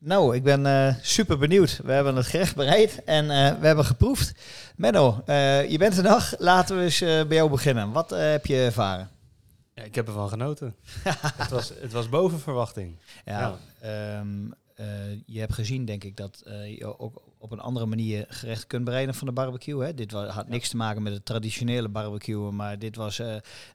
Nou, 0.02 0.34
ik 0.34 0.42
ben 0.42 0.66
eh, 0.66 0.94
super 1.02 1.38
benieuwd. 1.38 1.80
We 1.84 1.92
hebben 1.92 2.16
het 2.16 2.26
gerecht 2.26 2.56
bereid 2.56 3.04
en 3.04 3.30
eh, 3.30 3.60
we 3.60 3.66
hebben 3.66 3.84
geproefd. 3.84 4.32
Menno, 4.76 5.22
eh, 5.26 5.70
je 5.70 5.78
bent 5.78 5.96
er 5.96 6.02
nog. 6.02 6.34
Laten 6.38 6.76
we 6.76 6.82
eens 6.82 6.98
bij 6.98 7.36
jou 7.36 7.50
beginnen. 7.50 7.92
Wat 7.92 8.10
heb 8.10 8.46
je 8.46 8.56
ervaren? 8.56 9.10
Ja, 9.74 9.82
ik 9.82 9.94
heb 9.94 10.06
ervan 10.06 10.28
genoten. 10.28 10.74
het, 11.36 11.50
was, 11.50 11.72
het 11.80 11.92
was 11.92 12.08
boven 12.08 12.40
verwachting. 12.40 12.96
Ja, 13.24 13.58
ehm, 13.80 14.50
eh, 14.74 14.86
je 15.26 15.40
hebt 15.40 15.54
gezien, 15.54 15.84
denk 15.84 16.04
ik, 16.04 16.16
dat 16.16 16.42
je 16.64 16.98
ook 16.98 17.22
op 17.38 17.52
een 17.52 17.60
andere 17.60 17.86
manier 17.86 18.24
gerecht 18.28 18.66
kunt 18.66 18.84
bereiden 18.84 19.14
van 19.14 19.26
de 19.26 19.32
barbecue. 19.32 19.84
Hè? 19.84 19.94
Dit 19.94 20.12
had 20.12 20.48
niks 20.48 20.68
te 20.68 20.76
maken 20.76 21.02
met 21.02 21.12
het 21.12 21.24
traditionele 21.24 21.88
barbecue, 21.88 22.50
maar 22.50 22.78
dit 22.78 22.96
was 22.96 23.22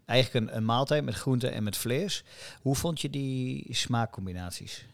eigenlijk 0.05 0.45
een, 0.45 0.57
een 0.57 0.65
maaltijd 0.65 1.03
met 1.03 1.15
groenten 1.15 1.51
en 1.51 1.63
met 1.63 1.77
vlees. 1.77 2.23
Hoe 2.61 2.75
vond 2.75 3.01
je 3.01 3.09
die 3.09 3.67
smaakcombinaties? 3.73 4.85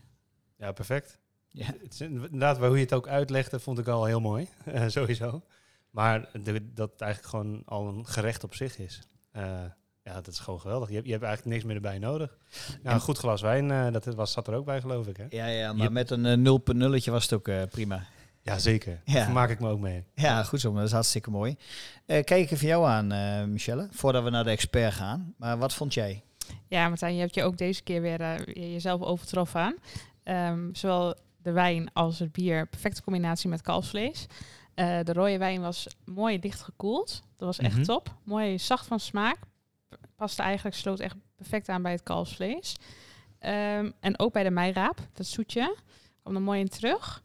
Ja, 0.57 0.71
perfect. 0.71 1.19
Ja. 1.51 1.65
Het 1.65 1.93
is 1.93 2.01
inderdaad, 2.01 2.57
hoe 2.57 2.75
je 2.77 2.83
het 2.83 2.93
ook 2.93 3.07
uitlegde, 3.07 3.59
vond 3.59 3.79
ik 3.79 3.87
al 3.87 4.05
heel 4.05 4.19
mooi. 4.21 4.47
eh, 4.65 4.83
sowieso. 4.87 5.41
Maar 5.89 6.29
de- 6.43 6.73
dat 6.73 6.91
het 6.91 7.01
eigenlijk 7.01 7.31
gewoon 7.31 7.61
al 7.65 7.87
een 7.87 8.05
gerecht 8.07 8.43
op 8.43 8.55
zich 8.55 8.77
is. 8.79 9.01
Eh, 9.31 9.43
ja, 10.03 10.13
dat 10.13 10.27
is 10.27 10.39
gewoon 10.39 10.59
geweldig. 10.61 10.87
Je 10.89 10.93
hebt, 10.95 11.05
je 11.05 11.11
hebt 11.11 11.23
eigenlijk 11.25 11.55
niks 11.55 11.67
meer 11.67 11.75
erbij 11.75 11.99
nodig. 11.99 12.37
Nou, 12.83 12.95
een 12.95 13.01
goed 13.01 13.17
glas 13.17 13.41
wijn, 13.41 13.71
eh, 13.71 13.91
dat 13.91 14.05
was, 14.05 14.31
zat 14.31 14.47
er 14.47 14.53
ook 14.53 14.65
bij, 14.65 14.81
geloof 14.81 15.07
ik. 15.07 15.17
Hè? 15.17 15.25
Ja, 15.29 15.45
ja 15.47 15.73
maar 15.73 15.83
Je- 15.83 15.89
met 15.89 16.09
een 16.09 16.25
uh, 16.25 16.33
0.0 17.05 17.11
was 17.11 17.23
het 17.23 17.33
ook 17.33 17.47
eh, 17.47 17.61
prima. 17.69 18.03
Ja, 18.43 18.59
zeker. 18.59 19.01
Ja. 19.05 19.13
Daar 19.13 19.31
maak 19.31 19.49
ik 19.49 19.59
me 19.59 19.69
ook 19.69 19.79
mee. 19.79 20.03
Ja, 20.15 20.43
goed 20.43 20.59
zo, 20.59 20.69
maar 20.69 20.79
dat 20.79 20.87
is 20.87 20.93
hartstikke 20.93 21.29
mooi. 21.29 21.55
Eh, 22.05 22.23
kijk 22.23 22.51
even 22.51 22.67
jou 22.67 22.85
aan, 22.87 23.11
eh, 23.11 23.43
Michelle, 23.43 23.87
voordat 23.91 24.23
we 24.23 24.29
naar 24.29 24.43
de 24.43 24.49
expert 24.49 24.93
gaan. 24.93 25.33
Maar 25.37 25.57
wat 25.57 25.73
vond 25.73 25.93
jij? 25.93 26.23
Ja, 26.67 26.87
Martijn, 26.87 27.13
je 27.13 27.19
hebt 27.19 27.35
je 27.35 27.43
ook 27.43 27.57
deze 27.57 27.83
keer 27.83 28.01
weer 28.01 28.21
eh, 28.21 28.37
jezelf 28.71 29.01
overtroffen 29.01 29.59
aan. 29.61 29.75
Ehm, 30.23 30.73
zowel 30.73 31.15
de 31.41 31.51
wijn 31.51 31.93
als 31.93 32.19
het 32.19 32.31
bier, 32.31 32.67
perfecte 32.67 33.01
combinatie 33.03 33.49
met 33.49 33.61
kalfsvlees. 33.61 34.25
Eh, 34.73 34.99
de 35.03 35.13
rode 35.13 35.37
wijn 35.37 35.61
was 35.61 35.87
mooi 36.05 36.39
dicht 36.39 36.61
gekoeld. 36.61 37.21
Dat 37.37 37.47
was 37.47 37.57
echt 37.57 37.75
Mhm. 37.75 37.83
top. 37.85 38.15
Mooi 38.23 38.59
zacht 38.59 38.87
van 38.87 38.99
smaak. 38.99 39.37
Paste 40.15 40.41
eigenlijk, 40.41 40.75
sloot 40.75 40.99
echt 40.99 41.15
perfect 41.35 41.69
aan 41.69 41.81
bij 41.81 41.91
het 41.91 42.03
kalfsvlees. 42.03 42.75
Ehm, 43.39 43.91
en 43.99 44.19
ook 44.19 44.33
bij 44.33 44.43
de 44.43 44.51
meiraap, 44.51 44.99
dat 45.13 45.25
zoetje, 45.25 45.75
kwam 46.21 46.35
er 46.35 46.41
mooi 46.41 46.59
in 46.59 46.67
terug. 46.69 47.23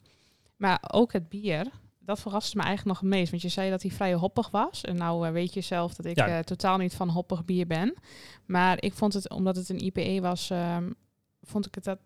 Maar 0.57 0.83
ook 0.93 1.13
het 1.13 1.29
bier, 1.29 1.67
dat 1.99 2.21
verraste 2.21 2.57
me 2.57 2.63
eigenlijk 2.63 3.01
nog 3.01 3.09
het 3.11 3.19
meest. 3.19 3.31
Want 3.31 3.43
je 3.43 3.49
zei 3.49 3.71
dat 3.71 3.83
hij 3.83 3.91
vrij 3.91 4.15
hoppig 4.15 4.51
was. 4.51 4.81
En 4.81 4.97
nou 4.97 5.27
eh, 5.27 5.33
weet 5.33 5.55
je 5.55 5.61
zelf 5.61 5.95
dat 5.95 6.07
ik 6.07 6.17
Ja. 6.17 6.27
eh, 6.27 6.39
totaal 6.39 6.77
niet 6.77 6.95
van 6.95 7.09
hoppig 7.09 7.45
bier 7.45 7.67
ben. 7.67 7.95
Maar 8.47 8.83
ik 8.83 8.93
vond 8.93 9.13
het, 9.13 9.31
omdat 9.31 9.57
het 9.57 9.69
een 9.69 9.85
IPA 9.85 10.21
was, 10.21 10.51
ehm, 10.51 10.91
vond 11.43 11.67
ik 11.67 11.75
het 11.75 11.85
dat 11.85 11.99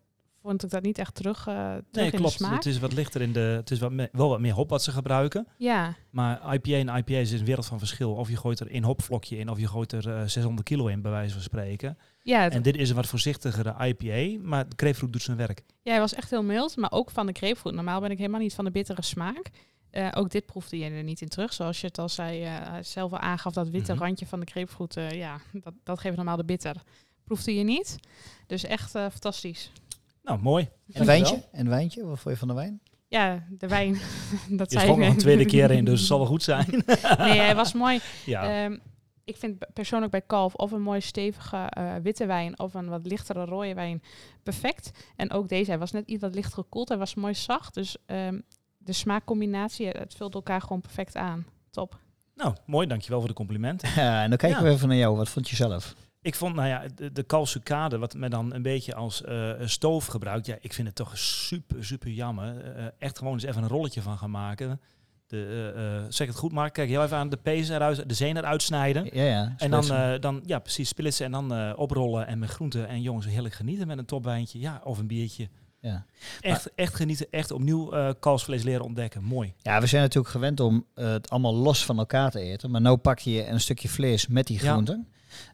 vond 0.43 0.63
ik 0.65 0.71
dat 0.71 0.83
niet 0.83 0.99
echt 0.99 1.15
terug, 1.15 1.39
eh 1.47 1.55
terug 1.55 1.83
Nee, 1.93 2.05
in 2.05 2.11
de 2.11 2.17
klopt. 2.17 2.39
Het 2.39 2.67
is 2.67 2.79
wat 2.79 2.93
lichter 2.93 3.21
in 3.21 3.33
de. 3.33 3.41
Het 3.41 3.71
is 3.71 3.79
wat 3.79 3.93
me- 3.93 4.09
wel 4.13 4.29
wat 4.29 4.41
meer 4.41 4.53
hop 4.53 4.71
wat 4.71 4.83
ze 4.83 4.93
gebruiken. 4.93 5.47
Ja, 5.57 5.95
Maar 6.11 6.55
IPA 6.55 6.71
en 6.71 6.97
IPA 6.97 7.15
is 7.15 7.33
een 7.33 7.45
wereld 7.45 7.67
van 7.67 7.79
verschil. 7.79 8.13
Of 8.15 8.29
je 8.29 8.37
gooit 8.37 8.61
er 8.61 8.71
één 8.71 8.83
hopvlokje 8.85 9.37
in, 9.39 9.49
of 9.49 9.59
je 9.59 9.69
gooit 9.69 9.93
er 9.93 10.09
eh, 10.17 10.23
600 10.27 10.69
kilo 10.69 10.87
in, 10.87 11.03
bij 11.03 11.11
wijze 11.11 11.33
van 11.33 11.43
spreken. 11.43 11.99
ja, 12.23 12.51
En 12.51 12.63
dit 12.63 12.77
is 12.77 12.89
een 12.91 12.97
wat 12.97 13.07
voorzichtigere 13.07 13.75
IPA, 13.87 14.41
maar 14.49 14.69
de 14.69 14.75
grapefruit 14.77 15.13
doet 15.13 15.23
zijn 15.23 15.37
werk. 15.37 15.63
ja, 15.83 15.91
hij 15.91 16.01
was 16.01 16.15
echt 16.15 16.31
heel 16.31 16.43
mild, 16.45 16.77
maar 16.77 16.93
ook 16.93 17.11
van 17.11 17.27
de 17.27 17.33
grapefruit. 17.33 17.75
Normaal 17.77 18.01
ben 18.01 18.11
ik 18.11 18.19
helemaal 18.19 18.41
niet 18.41 18.55
van 18.55 18.65
de 18.65 18.71
bittere 18.71 19.03
smaak. 19.03 19.51
Eh, 19.91 20.09
ook 20.15 20.31
dit 20.31 20.47
proefde 20.47 20.79
je 20.79 20.91
er 20.91 21.03
niet 21.03 21.21
in 21.21 21.29
terug. 21.29 21.53
Zoals 21.53 21.81
je 21.81 21.87
het 21.87 21.99
al 21.99 22.09
zei, 22.09 22.43
eh, 22.45 22.63
zelf 22.83 23.13
al 23.13 23.19
aangaf, 23.19 23.53
dat 23.53 23.69
witte 23.69 23.93
Mhm. 23.93 24.03
randje 24.03 24.27
van 24.27 24.41
de 24.41 24.47
grapefruit, 24.51 24.97
eh, 24.97 25.11
ja, 25.11 25.41
dat, 25.53 25.73
dat 25.85 26.01
geeft 26.01 26.17
normaal 26.17 26.37
de 26.37 26.45
bitter. 26.45 26.77
Proefde 27.25 27.55
je 27.55 27.65
niet. 27.65 27.97
Dus 28.47 28.65
echt 28.65 28.95
eh, 28.95 29.03
fantastisch. 29.11 29.71
Nou, 30.31 30.43
mooi. 30.43 30.69
En 30.93 31.07
wijntje? 31.07 31.35
En 31.53 31.61
een 31.61 31.69
wijntje? 31.69 32.07
Wat 32.07 32.19
vond 32.19 32.35
je 32.35 32.41
van 32.41 32.49
de 32.49 32.55
wijn? 32.55 32.81
Ja, 33.09 33.47
de 33.51 33.69
wijn. 33.69 33.93
dat 34.61 34.73
Je 34.73 34.79
zei 34.79 34.91
ik 34.93 34.99
nog 34.99 35.09
een 35.09 35.17
tweede 35.17 35.45
keer 35.45 35.71
in, 35.71 35.85
dus 35.85 35.99
het 35.99 36.09
zal 36.09 36.19
wel 36.19 36.27
goed 36.27 36.43
zijn. 36.43 36.67
Nee, 37.19 37.39
hij 37.41 37.55
was 37.55 37.73
mooi. 37.73 38.01
ja. 38.27 38.65
Ehm, 38.65 38.77
ik 39.25 39.37
vind 39.37 39.73
persoonlijk 39.73 40.11
bij 40.11 40.21
kalf 40.21 40.55
of 40.55 40.73
een 40.73 40.83
mooi 40.83 41.01
stevige 41.01 41.57
eh, 41.57 41.95
witte 42.03 42.27
wijn 42.27 42.59
of 42.59 42.75
een 42.75 42.89
wat 42.89 43.07
lichtere 43.07 43.45
rode 43.45 43.75
wijn 43.75 44.03
perfect. 44.43 44.91
En 45.17 45.31
ook 45.33 45.49
deze, 45.49 45.71
hij 45.71 45.79
was 45.79 45.91
net 45.93 46.09
iets 46.09 46.21
wat 46.21 46.35
licht 46.35 46.55
gekoeld. 46.55 46.89
Hij 46.89 46.99
was 46.99 47.15
mooi 47.15 47.35
zacht. 47.35 47.75
Dus 47.75 47.97
ehm, 48.07 48.41
de 48.79 48.93
smaakcombinatie, 48.93 49.93
eh, 49.93 50.01
het 50.01 50.15
vult 50.15 50.35
elkaar 50.35 50.61
gewoon 50.61 50.81
perfect 50.81 51.17
aan. 51.17 51.47
Top. 51.71 51.99
Nou, 52.35 52.55
mooi. 52.67 52.87
Dankjewel 52.87 53.19
voor 53.19 53.29
de 53.29 53.35
compliment. 53.35 53.83
Ja, 53.97 54.23
en 54.23 54.29
dan 54.29 54.39
kijken 54.39 54.59
Ja. 54.59 54.65
we 54.69 54.71
even 54.75 54.89
naar 54.89 54.97
jou. 54.97 55.17
Wat 55.17 55.29
vond 55.29 55.49
je 55.49 55.57
zelf? 55.57 55.95
Ik 56.23 56.35
vond, 56.35 56.55
nou 56.55 56.69
ja, 56.69 56.83
de, 56.95 57.13
de 57.13 57.23
kalsucade, 57.23 57.99
wat 57.99 58.15
men 58.15 58.31
dan 58.31 58.55
een 58.55 58.63
beetje 58.63 58.95
als 58.95 59.23
eh, 59.23 59.51
stoof 59.65 60.07
gebruikt. 60.07 60.47
Ja, 60.47 60.57
ik 60.61 60.73
vind 60.73 60.87
het 60.87 60.97
toch 60.97 61.19
super, 61.19 61.85
super 61.85 62.11
jammer. 62.11 62.75
Eh, 62.77 62.85
echt 62.99 63.19
gewoon 63.19 63.33
eens 63.33 63.43
even 63.43 63.63
een 63.63 63.69
rolletje 63.69 64.03
van 64.03 64.19
gaan 64.19 64.31
maken. 64.31 64.81
De, 65.27 65.73
eh, 65.77 65.97
eh, 65.97 66.05
zeg 66.09 66.27
het 66.27 66.37
goed, 66.37 66.53
Mark? 66.53 66.73
Kijk 66.73 66.89
heel 66.89 67.03
even 67.03 67.17
aan 67.17 67.29
de 67.29 67.37
pees 67.37 67.69
eruit, 67.69 68.09
de 68.09 68.15
zeen 68.15 68.37
eruit 68.37 68.63
snijden. 68.63 69.09
Ja, 69.13 69.23
ja. 69.25 69.55
En 69.57 69.71
dan, 69.71 69.91
eh, 69.93 70.13
dan, 70.21 70.43
ja, 70.47 70.59
precies, 70.59 70.89
splitsen 70.89 71.25
en 71.27 71.33
dan 71.33 71.55
eh, 71.55 71.73
oprollen 71.77 72.27
en 72.27 72.39
met 72.39 72.49
groenten 72.51 72.89
en 72.89 73.03
jongens 73.03 73.27
heerlijk 73.27 73.55
genieten 73.55 73.87
met 73.87 73.99
een 73.99 74.05
topwijntje. 74.05 74.59
Ja, 74.59 74.81
of 74.85 74.99
een 74.99 75.07
biertje. 75.07 75.49
ja. 75.81 76.05
Echt, 76.41 76.75
echt 76.75 76.95
genieten, 76.95 77.27
echt 77.31 77.51
opnieuw 77.51 77.93
eh 77.93 78.11
kalfsvlees 78.21 78.63
leren 78.63 78.85
ontdekken. 78.85 79.25
Mooi. 79.25 79.55
ja, 79.59 79.81
we 79.81 79.87
zijn 79.87 80.03
natuurlijk 80.03 80.33
gewend 80.33 80.61
om 80.61 80.87
eh, 80.95 81.11
het 81.11 81.31
allemaal 81.31 81.55
los 81.55 81.85
van 81.85 81.99
elkaar 81.99 82.31
te 82.31 82.41
eten. 82.41 82.71
Maar 82.71 82.81
nu 82.81 82.97
pak 82.97 83.19
je 83.19 83.47
een 83.47 83.61
stukje 83.61 83.89
vlees 83.89 84.27
met 84.27 84.47
die 84.47 84.63
Ja. 84.63 84.83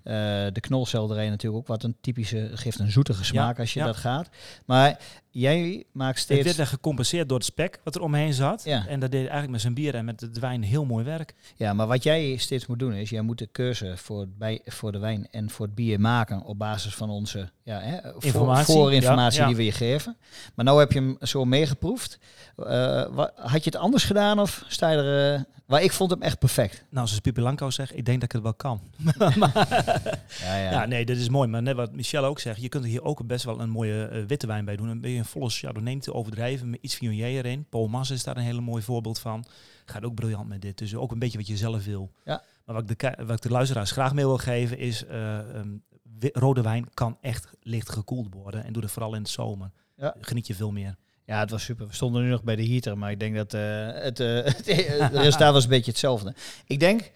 Eh, 0.03 0.15
de 0.53 0.61
knolselderij 0.61 1.29
natuurlijk 1.29 1.63
ook 1.63 1.67
wat 1.69 1.83
een 1.83 1.97
typische, 2.01 2.51
geeft 2.55 2.79
een 2.79 2.91
zoetige 2.91 3.25
smaak 3.25 3.59
als 3.59 3.73
je 3.73 3.81
ja. 3.81 3.87
dat 3.87 3.97
gaat. 3.97 4.29
Maar 4.67 4.99
jij 5.31 5.85
maakt 5.93 6.15
Het 6.15 6.25
steeds... 6.25 6.45
werd 6.45 6.57
dan 6.57 6.67
gecompenseerd 6.67 7.29
door 7.29 7.39
het 7.39 7.47
spek 7.47 7.81
wat 7.85 7.95
er 7.95 8.01
omheen 8.01 8.33
zat. 8.33 8.65
Ja. 8.65 8.87
En 8.87 9.01
dat 9.01 9.11
deed 9.11 9.21
eigenlijk 9.21 9.51
met 9.51 9.61
zijn 9.61 9.75
bier 9.75 9.95
en 9.95 10.05
met 10.05 10.19
de 10.19 10.41
wijn 10.41 10.63
heel 10.63 10.85
mooi 10.85 11.05
werk. 11.05 11.35
Ja, 11.57 11.73
maar 11.73 11.87
wat 11.87 12.03
jij 12.03 12.37
steeds 12.37 12.67
moet 12.67 12.79
doen 12.79 12.93
is, 12.93 13.11
jij 13.11 13.21
moet 13.23 13.39
de 13.39 13.47
keuze 13.53 13.97
voor, 13.97 14.21
het 14.21 14.39
bij, 14.39 14.61
voor 14.65 14.93
de 14.93 14.99
wijn 14.99 15.29
en 15.31 15.51
voor 15.51 15.67
het 15.67 15.75
bier 15.75 16.01
maken 16.01 16.43
op 16.43 16.59
basis 16.59 16.95
van 16.95 17.11
onze 17.11 17.51
ja, 17.63 17.81
hè, 17.81 17.99
voor- 18.13 18.25
Informatie, 18.25 18.75
voorinformatie 18.75 19.39
ja, 19.39 19.43
ja. 19.43 19.49
die 19.49 19.57
we 19.57 19.65
je 19.65 19.73
geven. 19.73 20.17
Maar 20.55 20.65
nou 20.65 20.79
heb 20.79 20.93
je 20.93 20.99
hem 20.99 21.17
zo 21.23 21.45
meegeproefd. 21.45 22.19
Wa- 22.57 23.33
had 23.35 23.65
je 23.65 23.71
het 23.71 23.77
anders 23.77 24.05
gedaan 24.05 24.39
of 24.41 24.65
sta 24.69 24.91
je 24.91 24.97
er... 24.97 25.35
eh, 25.35 25.41
maar 25.67 25.83
ik 25.83 25.93
vond 25.93 26.11
hem 26.11 26.23
echt 26.23 26.39
perfect. 26.39 26.85
Nou, 26.91 27.07
zoals 27.07 27.21
Pipi 27.23 27.41
Lanko 27.41 27.71
zegt, 27.71 27.97
ik 27.97 28.05
denk 28.05 28.21
dat 28.21 28.33
ik 28.33 28.33
het 28.33 28.43
wel 28.43 28.55
kan. 28.55 28.81
Ja, 30.45 30.57
ja. 30.57 30.71
Ja, 30.71 30.87
nee, 30.87 31.05
dit 31.05 31.19
is 31.19 31.29
mooi. 31.29 31.49
Maar 31.49 31.63
net 31.63 31.77
wat 31.77 31.93
Michel 31.93 32.25
ook 32.25 32.39
zegt, 32.39 32.61
je 32.61 32.69
kunt 32.69 32.85
er 32.85 32.91
hier 32.91 33.03
ook 33.03 33.27
best 33.27 33.45
wel 33.45 33.61
een 33.61 33.71
mooie 33.71 34.07
eh, 34.07 34.23
witte 34.27 34.47
wijn 34.47 34.65
bij 34.65 34.77
doen. 34.77 34.89
Een 34.89 35.01
beetje 35.01 35.19
een 35.19 35.25
volle 35.25 35.51
Chardonnay 35.51 35.99
te 35.99 36.13
overdrijven, 36.13 36.71
met 36.71 36.79
iets 36.83 36.95
Viognier 36.95 37.27
erin. 37.27 37.67
Paul 37.69 37.89
Mas 37.89 38.11
is 38.11 38.25
daar 38.25 38.37
een 38.37 38.43
hele 38.43 38.61
mooi 38.61 38.83
voorbeeld 38.83 39.19
van. 39.19 39.45
Gaat 39.85 40.05
ook 40.05 40.15
briljant 40.15 40.49
met 40.49 40.63
dit. 40.63 40.79
Dus 40.79 40.95
ook 40.95 41.13
een 41.13 41.19
beetje 41.19 41.39
wat 41.39 41.47
je 41.47 41.57
zelf 41.57 41.85
wil. 41.85 42.13
Ja. 42.25 42.43
Maar 42.65 42.75
wat 42.75 42.91
ik, 42.91 42.99
de, 42.99 43.25
wat 43.25 43.37
ik 43.37 43.43
de 43.43 43.51
luisteraars 43.51 43.91
graag 43.91 44.15
mee 44.15 44.25
wil 44.25 44.39
geven 44.39 44.79
is, 44.79 45.05
eh, 45.05 45.39
ehm, 45.39 45.77
rode 46.21 46.63
wijn 46.63 46.89
kan 46.95 47.19
echt 47.21 47.49
licht 47.61 47.91
gekoeld 47.91 48.35
worden. 48.35 48.65
En 48.65 48.73
doe 48.73 48.83
het 48.83 48.93
vooral 48.93 49.15
in 49.15 49.23
de 49.23 49.29
zomer. 49.29 49.71
Ja. 49.97 50.15
Geniet 50.21 50.47
je 50.47 50.55
veel 50.55 50.73
meer. 50.73 50.97
Ja, 51.27 51.41
het 51.41 51.51
was 51.51 51.65
super. 51.65 51.87
We 51.87 51.95
stonden 51.95 52.23
nu 52.23 52.29
nog 52.29 52.43
bij 52.43 52.57
de 52.57 52.67
heater, 52.67 52.99
maar 52.99 53.11
ik 53.11 53.21
denk 53.21 53.37
dat 53.37 53.55
eh, 53.55 53.89
het, 53.93 54.21
eh, 54.21 54.45
het 54.45 54.67
resultaat 55.25 55.53
was 55.53 55.65
een 55.65 55.71
beetje 55.71 55.91
hetzelfde. 55.91 56.35
Ik 56.67 56.81
denk, 56.81 57.11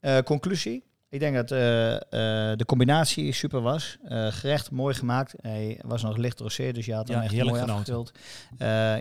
eh, 0.00 0.18
conclusie, 0.18 0.84
ik 1.10 1.20
denk 1.20 1.34
dat 1.34 1.50
eh, 1.50 1.94
eh, 1.94 2.58
de 2.58 2.64
combinatie 2.64 3.32
super 3.32 3.60
was. 3.60 3.96
Eh, 4.04 4.26
gerecht 4.26 4.70
mooi 4.70 4.94
gemaakt. 4.94 5.34
Hij 5.40 5.78
was 5.82 6.02
nog 6.02 6.16
licht 6.16 6.40
rosé, 6.40 6.72
dus 6.72 6.86
je 6.86 6.94
had 6.94 7.08
hem 7.08 7.16
Ja, 7.16 7.22
echt 7.22 7.44
mooi 7.44 7.60
afgevuld. 7.60 8.12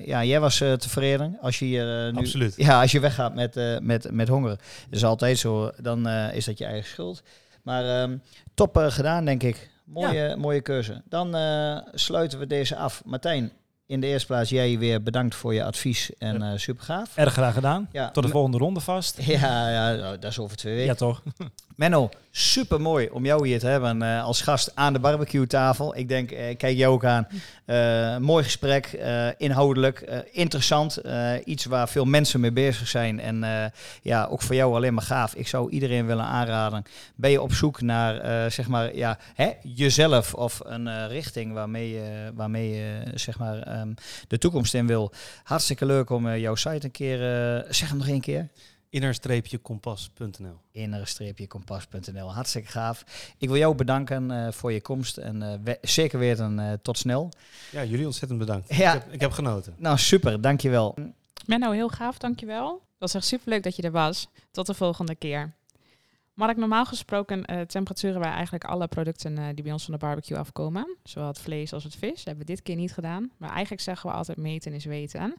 Ja, 0.05 0.23
jij 0.23 0.39
was 0.39 0.57
tevreden. 0.57 1.37
Als 1.41 1.59
je 1.59 1.65
hier 1.65 2.11
nu, 2.11 2.17
Absoluut. 2.17 2.53
ja, 2.57 2.81
als 2.81 2.91
je 2.91 2.99
weggaat 2.99 3.35
met, 3.35 3.79
met, 3.81 4.11
met 4.11 4.27
honger, 4.27 4.49
dat 4.49 4.59
is 4.89 5.03
altijd 5.03 5.37
zo, 5.37 5.71
dan 5.81 6.07
is 6.09 6.45
dat 6.45 6.57
je 6.57 6.65
eigen 6.65 6.89
schuld. 6.89 7.23
Maar 7.63 8.01
ehm, 8.01 8.17
top 8.53 8.77
gedaan, 8.77 9.25
denk 9.25 9.43
ik. 9.43 9.69
Mooie, 9.83 10.35
mooie 10.35 10.61
keuze. 10.61 11.01
Dan 11.05 11.35
sluiten 11.93 12.39
we 12.39 12.47
deze 12.47 12.75
af. 12.75 13.01
Martijn, 13.05 13.51
in 13.89 13.99
de 14.01 14.07
eerste 14.07 14.27
plaats 14.27 14.49
jij 14.49 14.77
weer 14.77 15.03
bedankt 15.03 15.35
voor 15.35 15.53
je 15.53 15.63
advies 15.63 16.11
en 16.17 16.41
eh 16.41 16.51
super 16.55 16.83
gaaf. 16.83 17.11
Erg 17.17 17.33
graag 17.33 17.53
gedaan. 17.53 17.89
Ja, 17.91 18.09
Tot 18.11 18.23
de 18.23 18.29
volgende 18.29 18.57
ronde 18.57 18.79
vast. 18.79 19.17
Ja, 19.25 19.69
ja, 19.69 19.93
nou, 19.95 20.19
dat 20.19 20.31
is 20.31 20.39
over 20.39 20.57
twee 20.57 20.73
Ja, 20.73 20.79
weken. 20.79 20.97
toch? 20.97 21.21
Menno, 21.75 22.09
super 22.31 22.81
mooi 22.81 23.09
om 23.11 23.25
jou 23.25 23.47
hier 23.47 23.59
te 23.59 23.67
hebben 23.67 24.01
eh, 24.01 24.23
als 24.23 24.41
gast 24.41 24.71
aan 24.75 24.93
de 24.93 24.99
barbecue 24.99 25.47
tafel. 25.47 25.95
Ik 25.97 26.07
denk, 26.07 26.31
eh, 26.31 26.57
kijk 26.57 26.77
jou 26.77 26.93
ook 26.93 27.05
aan. 27.05 27.27
Eh, 27.69 28.17
mooi 28.17 28.43
gesprek, 28.43 28.85
eh, 28.85 29.27
inhoudelijk, 29.37 30.01
eh, 30.01 30.19
interessant. 30.31 31.01
iets 31.43 31.65
waar 31.65 31.89
veel 31.89 32.05
mensen 32.05 32.39
mee 32.39 32.51
bezig 32.51 32.87
zijn. 32.87 33.19
En 33.19 33.71
ja, 34.01 34.25
ook 34.25 34.41
voor 34.41 34.55
jou 34.55 34.75
alleen 34.75 34.93
maar 34.93 35.03
gaaf. 35.03 35.35
Ik 35.35 35.47
zou 35.47 35.69
iedereen 35.69 36.05
willen 36.05 36.23
aanraden. 36.23 36.83
Ben 37.15 37.31
je 37.31 37.41
op 37.41 37.53
zoek 37.53 37.81
naar, 37.81 38.51
zeg 38.51 38.67
maar, 38.67 38.95
ja, 38.95 39.17
hè, 39.35 39.51
jezelf 39.61 40.33
of 40.33 40.59
een 40.63 41.07
richting 41.07 41.53
waarmee 41.53 41.89
je, 41.89 42.31
waarmee 42.33 42.83
zeg 43.13 43.39
maar, 43.39 43.61
ehm, 43.61 43.93
de 44.27 44.37
toekomst 44.37 44.73
in 44.73 44.87
wil. 44.87 45.11
Hartstikke 45.43 45.85
leuk 45.85 46.09
om 46.09 46.35
jouw 46.35 46.55
site 46.55 46.85
een 46.85 46.91
keer, 46.91 47.19
zeg 47.69 47.89
hem 47.89 47.97
nog 47.97 48.07
één 48.07 48.21
keer 48.21 48.47
Inner-kompas.nl 48.89 50.59
inner-kompas.nl. 50.71 52.33
Hartstikke 52.33 52.67
gaaf. 52.69 53.03
Ik 53.37 53.47
wil 53.47 53.57
jou 53.57 53.75
bedanken 53.75 54.31
eh, 54.31 54.51
voor 54.51 54.71
je 54.71 54.81
komst 54.81 55.17
en 55.17 55.41
eh, 55.41 55.53
we- 55.63 55.77
zeker 55.81 56.19
weten 56.19 56.59
eh, 56.59 56.73
tot 56.81 56.97
snel. 56.97 57.31
Ja, 57.71 57.83
jullie 57.83 58.05
ontzettend 58.05 58.39
bedankt. 58.39 58.75
Ja. 58.75 58.93
Ik, 58.93 59.01
heb, 59.03 59.13
ik 59.13 59.19
heb 59.21 59.31
genoten. 59.31 59.73
Nou, 59.77 59.97
super, 59.97 60.41
dankjewel. 60.41 60.95
Menno, 61.45 61.71
heel 61.71 61.89
gaaf, 61.89 62.17
dankjewel. 62.17 62.67
Dat 62.71 62.79
was 63.11 63.13
echt 63.13 63.25
superleuk 63.25 63.63
dat 63.63 63.75
je 63.75 63.81
er 63.81 63.91
was. 63.91 64.27
Tot 64.51 64.65
de 64.65 64.73
volgende 64.73 65.15
keer. 65.15 65.53
Mark, 66.33 66.57
normaal 66.57 66.85
gesproken 66.85 67.45
eh, 67.45 67.61
temperaturen 67.61 68.19
wij 68.19 68.31
eigenlijk 68.31 68.63
alle 68.63 68.87
producten 68.87 69.37
eh, 69.37 69.45
die 69.53 69.63
bij 69.63 69.71
ons 69.71 69.83
van 69.83 69.93
de 69.93 69.99
barbecue 69.99 70.37
afkomen. 70.37 70.95
Zowel 71.03 71.27
het 71.27 71.39
vlees 71.39 71.73
als 71.73 71.83
het 71.83 71.95
vis. 71.95 72.15
Dat 72.15 72.25
hebben 72.25 72.45
we 72.45 72.51
dit 72.53 72.61
keer 72.61 72.75
niet 72.75 72.93
gedaan. 72.93 73.31
Maar 73.37 73.49
eigenlijk 73.51 73.81
zeggen 73.81 74.09
we 74.09 74.15
altijd 74.15 74.37
meten 74.37 74.73
is 74.73 74.85
weten. 74.85 75.33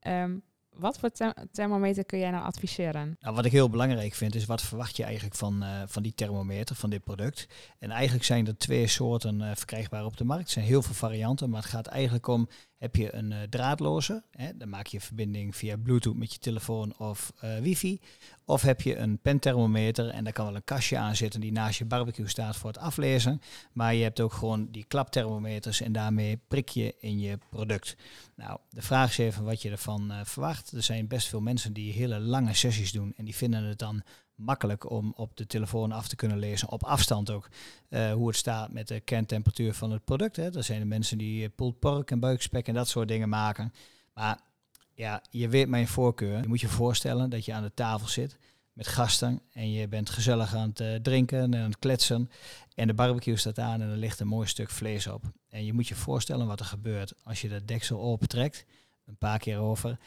Ehm, 0.00 0.36
wat 0.76 0.98
voor 0.98 1.10
therm- 1.10 1.34
thermometer 1.52 2.04
kun 2.04 2.18
jij 2.18 2.30
nou 2.30 2.44
adviseren? 2.44 3.16
Nou, 3.20 3.34
wat 3.34 3.44
ik 3.44 3.52
heel 3.52 3.70
belangrijk 3.70 4.14
vind 4.14 4.34
is 4.34 4.46
wat 4.46 4.62
verwacht 4.62 4.96
je 4.96 5.04
eigenlijk 5.04 5.34
van, 5.34 5.62
eh, 5.62 5.82
van 5.86 6.02
die 6.02 6.14
thermometer, 6.14 6.76
van 6.76 6.90
dit 6.90 7.04
product. 7.04 7.46
En 7.78 7.90
eigenlijk 7.90 8.24
zijn 8.24 8.46
er 8.46 8.56
twee 8.56 8.86
soorten 8.86 9.40
eh, 9.42 9.50
verkrijgbaar 9.54 10.04
op 10.04 10.16
de 10.16 10.24
markt. 10.24 10.44
Er 10.46 10.52
zijn 10.52 10.64
heel 10.64 10.82
veel 10.82 10.94
varianten, 10.94 11.50
maar 11.50 11.62
het 11.62 11.70
gaat 11.70 11.86
eigenlijk 11.86 12.26
om, 12.26 12.48
heb 12.80 12.96
je 12.96 13.14
een 13.14 13.32
eh, 13.32 13.42
draadloze, 13.42 14.22
hè, 14.30 14.56
dan 14.56 14.68
maak 14.68 14.86
je 14.86 15.00
verbinding 15.00 15.56
via 15.56 15.76
bluetooth 15.76 16.16
met 16.16 16.32
je 16.32 16.38
telefoon 16.38 16.98
of 16.98 17.32
eh, 17.40 17.58
wifi. 17.58 18.00
Of 18.44 18.62
heb 18.62 18.80
je 18.80 18.96
een 18.96 19.18
penthermometer 19.18 20.08
en 20.08 20.24
daar 20.24 20.32
kan 20.32 20.46
wel 20.46 20.54
een 20.54 20.64
kastje 20.64 20.96
aan 20.96 21.16
zitten 21.16 21.40
die 21.40 21.52
naast 21.52 21.78
je 21.78 21.84
barbecue 21.84 22.28
staat 22.28 22.56
voor 22.56 22.70
het 22.70 22.78
aflezen. 22.78 23.40
Maar 23.72 23.94
je 23.94 24.02
hebt 24.02 24.20
ook 24.20 24.32
gewoon 24.32 24.68
die 24.70 24.84
klapthermometers 24.84 25.80
en 25.80 25.92
daarmee 25.92 26.40
prik 26.48 26.68
je 26.68 26.94
in 26.98 27.18
je 27.18 27.38
product. 27.50 27.96
Nou, 28.34 28.58
de 28.70 28.82
vraag 28.82 29.10
is 29.10 29.18
even 29.18 29.44
wat 29.44 29.62
je 29.62 29.70
ervan 29.70 30.10
eh, 30.10 30.20
verwacht. 30.24 30.72
Er 30.72 30.82
zijn 30.82 31.06
best 31.06 31.28
veel 31.28 31.40
mensen 31.40 31.72
die 31.72 31.92
hele 31.92 32.18
lange 32.18 32.54
sessies 32.54 32.92
doen 32.92 33.12
en 33.16 33.24
die 33.24 33.36
vinden 33.36 33.64
het 33.64 33.78
dan 33.78 34.02
makkelijk 34.40 34.90
om 34.90 35.12
op 35.16 35.36
de 35.36 35.46
telefoon 35.46 35.92
af 35.92 36.08
te 36.08 36.16
kunnen 36.16 36.38
lezen, 36.38 36.70
op 36.70 36.84
afstand 36.84 37.30
ook, 37.30 37.48
eh, 37.88 38.12
hoe 38.12 38.28
het 38.28 38.36
staat 38.36 38.72
met 38.72 38.88
de 38.88 39.00
kerntemperatuur 39.00 39.74
van 39.74 39.90
het 39.90 40.04
product. 40.04 40.36
Hè. 40.36 40.54
Er 40.56 40.64
zijn 40.64 40.80
de 40.80 40.86
mensen 40.86 41.18
die 41.18 41.44
eh, 41.44 41.50
pulled 41.56 41.78
pork 41.78 42.10
en 42.10 42.20
buikspek 42.20 42.68
en 42.68 42.74
dat 42.74 42.88
soort 42.88 43.08
dingen 43.08 43.28
maken. 43.28 43.72
Maar 44.14 44.40
ja, 44.94 45.22
je 45.30 45.48
weet 45.48 45.68
mijn 45.68 45.88
voorkeur. 45.88 46.40
Je 46.40 46.48
moet 46.48 46.60
je 46.60 46.68
voorstellen 46.68 47.30
dat 47.30 47.44
je 47.44 47.52
aan 47.52 47.62
de 47.62 47.74
tafel 47.74 48.08
zit 48.08 48.38
met 48.72 48.88
gasten 48.88 49.40
en 49.52 49.72
je 49.72 49.88
bent 49.88 50.10
gezellig 50.10 50.54
aan 50.54 50.68
het 50.68 50.80
eh, 50.80 50.94
drinken 50.94 51.38
en 51.38 51.54
aan 51.54 51.70
het 51.70 51.78
kletsen. 51.78 52.30
En 52.74 52.86
de 52.86 52.94
barbecue 52.94 53.36
staat 53.36 53.58
aan 53.58 53.80
en 53.80 53.90
er 53.90 53.96
ligt 53.96 54.20
een 54.20 54.26
mooi 54.26 54.46
stuk 54.46 54.70
vlees 54.70 55.06
op. 55.06 55.22
En 55.48 55.64
je 55.64 55.72
moet 55.72 55.88
je 55.88 55.94
voorstellen 55.94 56.46
wat 56.46 56.60
er 56.60 56.66
gebeurt 56.66 57.14
als 57.24 57.40
je 57.40 57.48
dat 57.48 57.68
deksel 57.68 58.00
opentrekt, 58.00 58.64
een 59.06 59.16
paar 59.16 59.38
keer 59.38 59.58
over. 59.58 59.98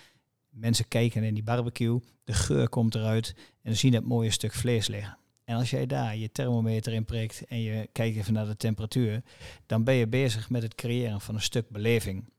Mensen 0.53 0.87
kijken 0.87 1.23
in 1.23 1.33
die 1.33 1.43
barbecue, 1.43 1.99
de 2.23 2.33
geur 2.33 2.69
komt 2.69 2.95
eruit 2.95 3.35
en 3.61 3.71
ze 3.71 3.77
zien 3.77 3.93
het 3.93 4.05
mooie 4.05 4.31
stuk 4.31 4.53
vlees 4.53 4.87
liggen. 4.87 5.17
En 5.43 5.55
als 5.55 5.69
jij 5.69 5.85
daar 5.85 6.17
je 6.17 6.31
thermometer 6.31 6.93
in 6.93 7.05
prikt 7.05 7.45
en 7.45 7.61
je 7.61 7.89
kijkt 7.91 8.17
even 8.17 8.33
naar 8.33 8.45
de 8.45 8.57
temperatuur, 8.57 9.21
dan 9.65 9.83
ben 9.83 9.93
je 9.95 10.07
bezig 10.07 10.49
met 10.49 10.63
het 10.63 10.75
creëren 10.75 11.21
van 11.21 11.35
een 11.35 11.41
stuk 11.41 11.69
beleving. 11.69 12.31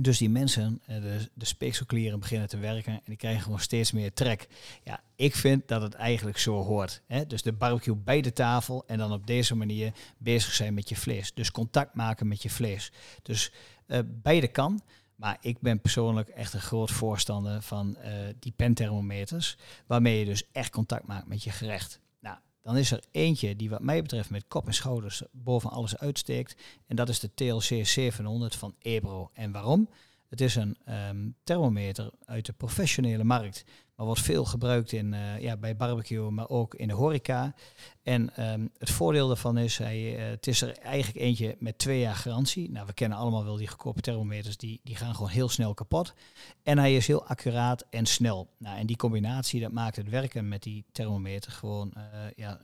Dus 0.00 0.18
die 0.18 0.30
mensen, 0.30 0.80
eh, 0.86 1.02
de, 1.02 1.28
de 1.34 1.44
speekselklieren 1.44 2.20
beginnen 2.20 2.48
te 2.48 2.58
werken 2.58 2.92
en 2.92 3.02
die 3.04 3.16
krijgen 3.16 3.42
gewoon 3.42 3.60
steeds 3.60 3.92
meer 3.92 4.12
trek. 4.12 4.48
Ja, 4.84 5.00
ik 5.16 5.34
vind 5.34 5.68
dat 5.68 5.82
het 5.82 5.94
eigenlijk 5.94 6.38
zo 6.38 6.62
hoort. 6.62 7.02
Hè? 7.06 7.26
Dus 7.26 7.42
de 7.42 7.52
barbecue 7.52 7.96
bij 7.96 8.20
de 8.20 8.32
tafel 8.32 8.84
en 8.86 8.98
dan 8.98 9.12
op 9.12 9.26
deze 9.26 9.54
manier 9.54 9.92
bezig 10.18 10.52
zijn 10.52 10.74
met 10.74 10.88
je 10.88 10.96
vlees. 10.96 11.34
Dus 11.34 11.50
contact 11.50 11.94
maken 11.94 12.28
met 12.28 12.42
je 12.42 12.50
vlees. 12.50 12.92
Dus 13.22 13.52
uh, 13.86 13.98
beide 14.06 14.48
kan. 14.48 14.82
Maar 15.16 15.38
ik 15.40 15.60
ben 15.60 15.80
persoonlijk 15.80 16.28
echt 16.28 16.54
een 16.54 16.60
groot 16.60 16.90
voorstander 16.90 17.62
van 17.62 17.96
uh, 18.04 18.10
die 18.38 18.52
penthermometers, 18.56 19.56
waarmee 19.86 20.18
je 20.18 20.24
dus 20.24 20.50
echt 20.52 20.70
contact 20.70 21.06
maakt 21.06 21.26
met 21.26 21.42
je 21.42 21.50
gerecht. 21.50 22.00
Nou, 22.20 22.36
dan 22.62 22.76
is 22.76 22.90
er 22.90 23.04
eentje 23.10 23.56
die 23.56 23.70
wat 23.70 23.82
mij 23.82 24.02
betreft 24.02 24.30
met 24.30 24.48
kop 24.48 24.66
en 24.66 24.74
schouders 24.74 25.22
boven 25.32 25.70
alles 25.70 25.98
uitsteekt. 25.98 26.62
En 26.86 26.96
dat 26.96 27.08
is 27.08 27.20
de 27.20 27.34
TLC 27.34 27.86
700 27.86 28.56
van 28.56 28.74
Ebro. 28.78 29.30
En 29.32 29.52
waarom? 29.52 29.88
Het 30.34 30.42
is 30.42 30.54
een 30.54 30.76
um, 31.08 31.34
thermometer 31.44 32.10
uit 32.24 32.46
de 32.46 32.52
professionele 32.52 33.24
markt 33.24 33.64
maar 33.96 34.06
wordt 34.06 34.20
veel 34.20 34.44
gebruikt 34.44 34.92
in, 34.92 35.12
uh, 35.12 35.40
ja, 35.40 35.56
bij 35.56 35.76
barbecue, 35.76 36.30
maar 36.30 36.48
ook 36.48 36.74
in 36.74 36.88
de 36.88 36.94
horeca. 36.94 37.54
En 38.02 38.50
um, 38.52 38.70
het 38.78 38.90
voordeel 38.90 39.26
daarvan 39.26 39.58
is, 39.58 39.78
hij, 39.78 40.16
uh, 40.18 40.30
het 40.30 40.46
is 40.46 40.62
er 40.62 40.78
eigenlijk 40.78 41.24
eentje 41.24 41.56
met 41.58 41.78
twee 41.78 42.00
jaar 42.00 42.14
garantie. 42.14 42.70
Nou, 42.70 42.86
we 42.86 42.92
kennen 42.92 43.18
allemaal 43.18 43.44
wel 43.44 43.56
die 43.56 43.68
goedkope 43.68 44.00
thermometers, 44.00 44.56
die, 44.56 44.80
die 44.84 44.96
gaan 44.96 45.14
gewoon 45.14 45.30
heel 45.30 45.48
snel 45.48 45.74
kapot. 45.74 46.14
En 46.62 46.78
hij 46.78 46.96
is 46.96 47.06
heel 47.06 47.26
accuraat 47.26 47.84
en 47.90 48.06
snel. 48.06 48.48
Nou, 48.58 48.78
en 48.78 48.86
die 48.86 48.96
combinatie, 48.96 49.60
dat 49.60 49.72
maakt 49.72 49.96
het 49.96 50.08
werken 50.08 50.48
met 50.48 50.62
die 50.62 50.84
thermometer 50.92 51.52
gewoon 51.52 51.92
uh, 51.96 52.02
ja, 52.36 52.60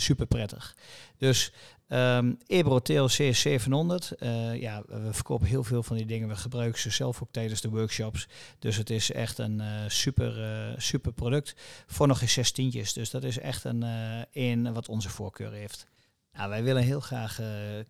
super 0.00 0.26
prettig. 0.26 0.76
Dus 1.16 1.52
um, 1.88 2.38
Ebro 2.46 2.78
TLC 2.78 3.34
700, 3.34 4.12
uh, 4.20 4.60
ja, 4.60 4.82
we 4.86 5.12
verkopen 5.12 5.46
heel 5.46 5.64
veel 5.64 5.82
van 5.82 5.96
die 5.96 6.06
dingen. 6.06 6.28
We 6.28 6.36
gebruiken 6.36 6.80
ze 6.80 6.90
zelf 6.90 7.22
ook 7.22 7.28
tijdens 7.30 7.60
de 7.60 7.68
workshops. 7.68 8.28
Dus 8.58 8.76
het 8.76 8.90
is 8.90 9.12
echt 9.12 9.38
een 9.38 9.60
uh, 9.60 9.66
super, 9.88 10.38
uh, 10.38 10.78
super 10.78 11.12
product 11.12 11.54
voor 11.86 12.06
nog 12.06 12.20
eens 12.20 12.32
zestientjes. 12.32 12.92
Dus 12.92 13.10
dat 13.10 13.24
is 13.24 13.38
echt 13.38 13.64
een, 13.64 13.84
een 14.32 14.72
wat 14.72 14.88
onze 14.88 15.08
voorkeur 15.08 15.52
heeft. 15.52 15.86
Nou, 16.38 16.50
wij 16.50 16.62
willen 16.62 16.82
heel 16.82 17.00
graag 17.00 17.40
uh, 17.40 17.46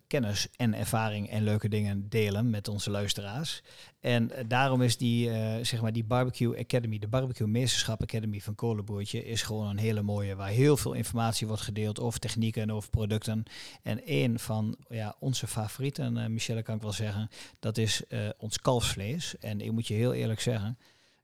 kennis 0.07 0.47
en 0.55 0.73
ervaring 0.73 1.29
en 1.29 1.43
leuke 1.43 1.69
dingen 1.69 2.09
delen 2.09 2.49
met 2.49 2.67
onze 2.67 2.89
luisteraars. 2.89 3.61
En 3.99 4.31
uh, 4.31 4.37
daarom 4.47 4.81
is 4.81 4.97
die, 4.97 5.29
uh, 5.29 5.55
zeg 5.61 5.81
maar 5.81 5.93
die 5.93 6.03
Barbecue 6.03 6.59
Academy, 6.59 6.99
de 6.99 7.07
Barbecue 7.07 7.47
Meesterschap 7.47 8.01
Academy 8.01 8.39
van 8.39 8.55
Kolenboertje, 8.55 9.25
is 9.25 9.41
gewoon 9.41 9.69
een 9.69 9.77
hele 9.77 10.01
mooie, 10.01 10.35
waar 10.35 10.49
heel 10.49 10.77
veel 10.77 10.93
informatie 10.93 11.47
wordt 11.47 11.61
gedeeld 11.61 11.99
over 11.99 12.19
technieken 12.19 12.61
en 12.61 12.71
over 12.71 12.89
producten. 12.89 13.43
En 13.83 14.01
een 14.05 14.39
van 14.39 14.77
ja, 14.87 15.15
onze 15.19 15.47
favorieten, 15.47 16.33
Michelle 16.33 16.63
kan 16.63 16.75
ik 16.75 16.81
wel 16.81 16.93
zeggen, 16.93 17.29
dat 17.59 17.77
is 17.77 18.03
ons 18.37 18.59
kalfsvlees. 18.59 19.37
En 19.37 19.61
ik 19.61 19.71
moet 19.71 19.87
je 19.87 19.93
heel 19.93 20.13
eerlijk 20.13 20.41
zeggen, 20.41 20.77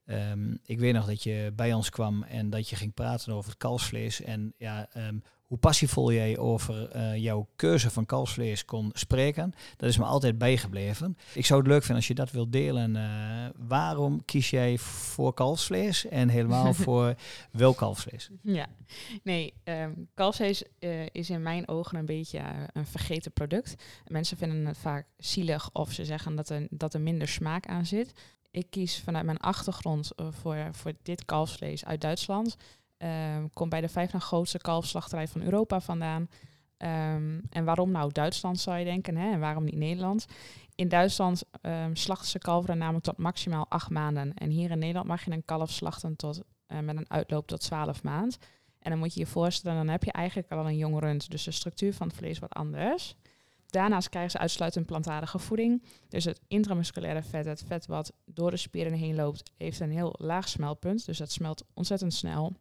um, 0.05 0.59
ik 0.65 0.79
weet 0.79 0.93
nog 0.93 1.05
dat 1.05 1.23
je 1.23 1.51
bij 1.55 1.73
ons 1.73 1.89
kwam 1.89 2.23
en 2.23 2.49
dat 2.49 2.69
je 2.69 2.75
ging 2.75 2.93
praten 2.93 3.33
over 3.33 3.49
het 3.49 3.59
kalfsvlees. 3.59 4.21
En 4.21 4.53
ja, 4.57 4.89
um, 4.97 5.23
hoe 5.55 5.63
passievol 5.63 6.11
jij 6.11 6.37
over 6.37 6.95
uh, 6.95 7.15
jouw 7.15 7.47
keuze 7.55 7.89
van 7.89 8.05
kalfsvlees 8.05 8.65
kon 8.65 8.89
spreken. 8.93 9.53
Dat 9.77 9.89
is 9.89 9.97
me 9.97 10.03
altijd 10.03 10.37
bijgebleven. 10.37 11.17
Ik 11.33 11.45
zou 11.45 11.59
het 11.59 11.69
leuk 11.69 11.79
vinden 11.79 11.95
als 11.95 12.07
je 12.07 12.13
dat 12.13 12.31
wilt 12.31 12.51
delen. 12.51 12.95
Uh, 12.95 13.67
waarom 13.67 14.25
kies 14.25 14.49
jij 14.49 14.77
voor 14.77 15.33
kalfsvlees 15.33 16.07
en 16.07 16.29
helemaal 16.29 16.73
voor 16.83 17.15
wel 17.51 17.73
kalfsvlees? 17.73 18.29
Ja, 18.41 18.67
nee, 19.23 19.53
um, 19.63 20.07
kalfsvlees 20.13 20.63
uh, 20.79 21.05
is 21.11 21.29
in 21.29 21.41
mijn 21.41 21.67
ogen 21.67 21.97
een 21.97 22.05
beetje 22.05 22.41
een 22.73 22.85
vergeten 22.85 23.31
product. 23.31 23.75
Mensen 24.07 24.37
vinden 24.37 24.65
het 24.65 24.77
vaak 24.77 25.07
zielig 25.17 25.69
of 25.73 25.91
ze 25.91 26.05
zeggen 26.05 26.35
dat 26.35 26.49
er, 26.49 26.67
dat 26.69 26.93
er 26.93 27.01
minder 27.01 27.27
smaak 27.27 27.67
aan 27.67 27.85
zit. 27.85 28.11
Ik 28.51 28.67
kies 28.69 28.99
vanuit 28.99 29.25
mijn 29.25 29.39
achtergrond 29.39 30.11
voor, 30.15 30.67
voor 30.71 30.93
dit 31.03 31.25
kalfsvlees 31.25 31.85
uit 31.85 32.01
Duitsland. 32.01 32.57
Um, 32.97 33.49
komt 33.53 33.69
bij 33.69 33.81
de 33.81 33.89
vijf 33.89 34.13
na 34.13 34.19
grootste 34.19 34.57
kalfslachterij 34.57 35.27
van 35.27 35.41
Europa 35.41 35.79
vandaan. 35.79 36.29
Um, 36.77 37.41
en 37.49 37.65
waarom 37.65 37.91
nou 37.91 38.11
Duitsland 38.11 38.59
zou 38.59 38.77
je 38.77 38.85
denken, 38.85 39.17
hè? 39.17 39.31
en 39.31 39.39
waarom 39.39 39.63
niet 39.63 39.75
Nederland? 39.75 40.25
In 40.75 40.87
Duitsland 40.87 41.43
um, 41.61 41.95
slachten 41.95 42.27
ze 42.27 42.39
kalveren 42.39 42.77
namelijk 42.77 43.03
tot 43.03 43.17
maximaal 43.17 43.65
acht 43.69 43.89
maanden. 43.89 44.33
En 44.33 44.49
hier 44.49 44.71
in 44.71 44.79
Nederland 44.79 45.07
mag 45.07 45.25
je 45.25 45.31
een 45.31 45.45
kalf 45.45 45.71
slachten 45.71 46.15
tot, 46.15 46.41
uh, 46.67 46.79
met 46.79 46.97
een 46.97 47.09
uitloop 47.09 47.47
tot 47.47 47.59
12 47.59 48.03
maand. 48.03 48.37
En 48.79 48.89
dan 48.89 48.99
moet 48.99 49.13
je 49.13 49.19
je 49.19 49.25
voorstellen, 49.25 49.77
dan 49.77 49.87
heb 49.87 50.03
je 50.03 50.11
eigenlijk 50.11 50.51
al 50.51 50.67
een 50.67 50.77
jong 50.77 50.99
rund. 50.99 51.31
Dus 51.31 51.43
de 51.43 51.51
structuur 51.51 51.93
van 51.93 52.07
het 52.07 52.15
vlees 52.15 52.39
wordt 52.39 52.53
anders. 52.53 53.15
Daarnaast 53.65 54.09
krijgen 54.09 54.31
ze 54.31 54.37
uitsluitend 54.37 54.85
plantaardige 54.85 55.39
voeding. 55.39 55.83
Dus 56.09 56.25
het 56.25 56.41
intramusculaire 56.47 57.23
vet, 57.23 57.45
het 57.45 57.63
vet 57.67 57.85
wat 57.85 58.13
door 58.25 58.51
de 58.51 58.57
spieren 58.57 58.93
heen 58.93 59.15
loopt, 59.15 59.51
heeft 59.57 59.79
een 59.79 59.91
heel 59.91 60.15
laag 60.17 60.47
smelpunt. 60.47 61.05
Dus 61.05 61.17
dat 61.17 61.31
smelt 61.31 61.65
ontzettend 61.73 62.13
snel. 62.13 62.53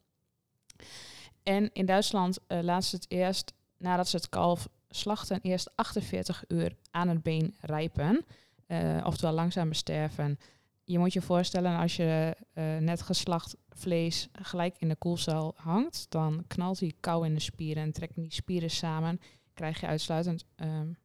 En 1.43 1.71
in 1.73 1.87
Duitsland 1.87 2.39
uh, 2.49 2.61
laat 2.63 2.85
ze 2.85 2.97
het 2.97 3.07
eerst, 3.09 3.53
nadat 3.79 4.09
ze 4.09 4.17
het 4.17 4.29
kalf 4.29 4.69
slachten, 4.89 5.39
eerst 5.43 5.71
48 5.75 6.45
uur 6.49 6.77
aan 6.91 7.09
het 7.09 7.23
been 7.23 7.55
rijpen. 7.61 8.25
Uh, 8.69 9.01
oftewel 9.05 9.35
langzaam 9.35 9.69
besterven. 9.69 10.39
Je 10.85 10.99
moet 10.99 11.13
je 11.13 11.23
voorstellen, 11.23 11.79
als 11.79 11.97
je 11.97 12.37
uh, 12.55 12.77
net 12.77 13.03
geslacht 13.03 13.57
vlees 13.69 14.29
gelijk 14.33 14.77
in 14.79 14.89
de 14.89 14.97
koelcel 14.97 15.55
hangt, 15.57 16.07
dan 16.09 16.45
knalt 16.47 16.79
die 16.79 16.97
kou 17.01 17.27
in 17.27 17.35
de 17.35 17.41
spieren 17.41 17.83
en 17.83 17.93
trekken 17.93 18.23
die 18.23 18.33
spieren 18.33 18.71
samen. 18.71 19.21
Krijg 19.55 19.81
je 19.81 19.87
uitsluitend 19.87 20.45
um, 20.57 20.97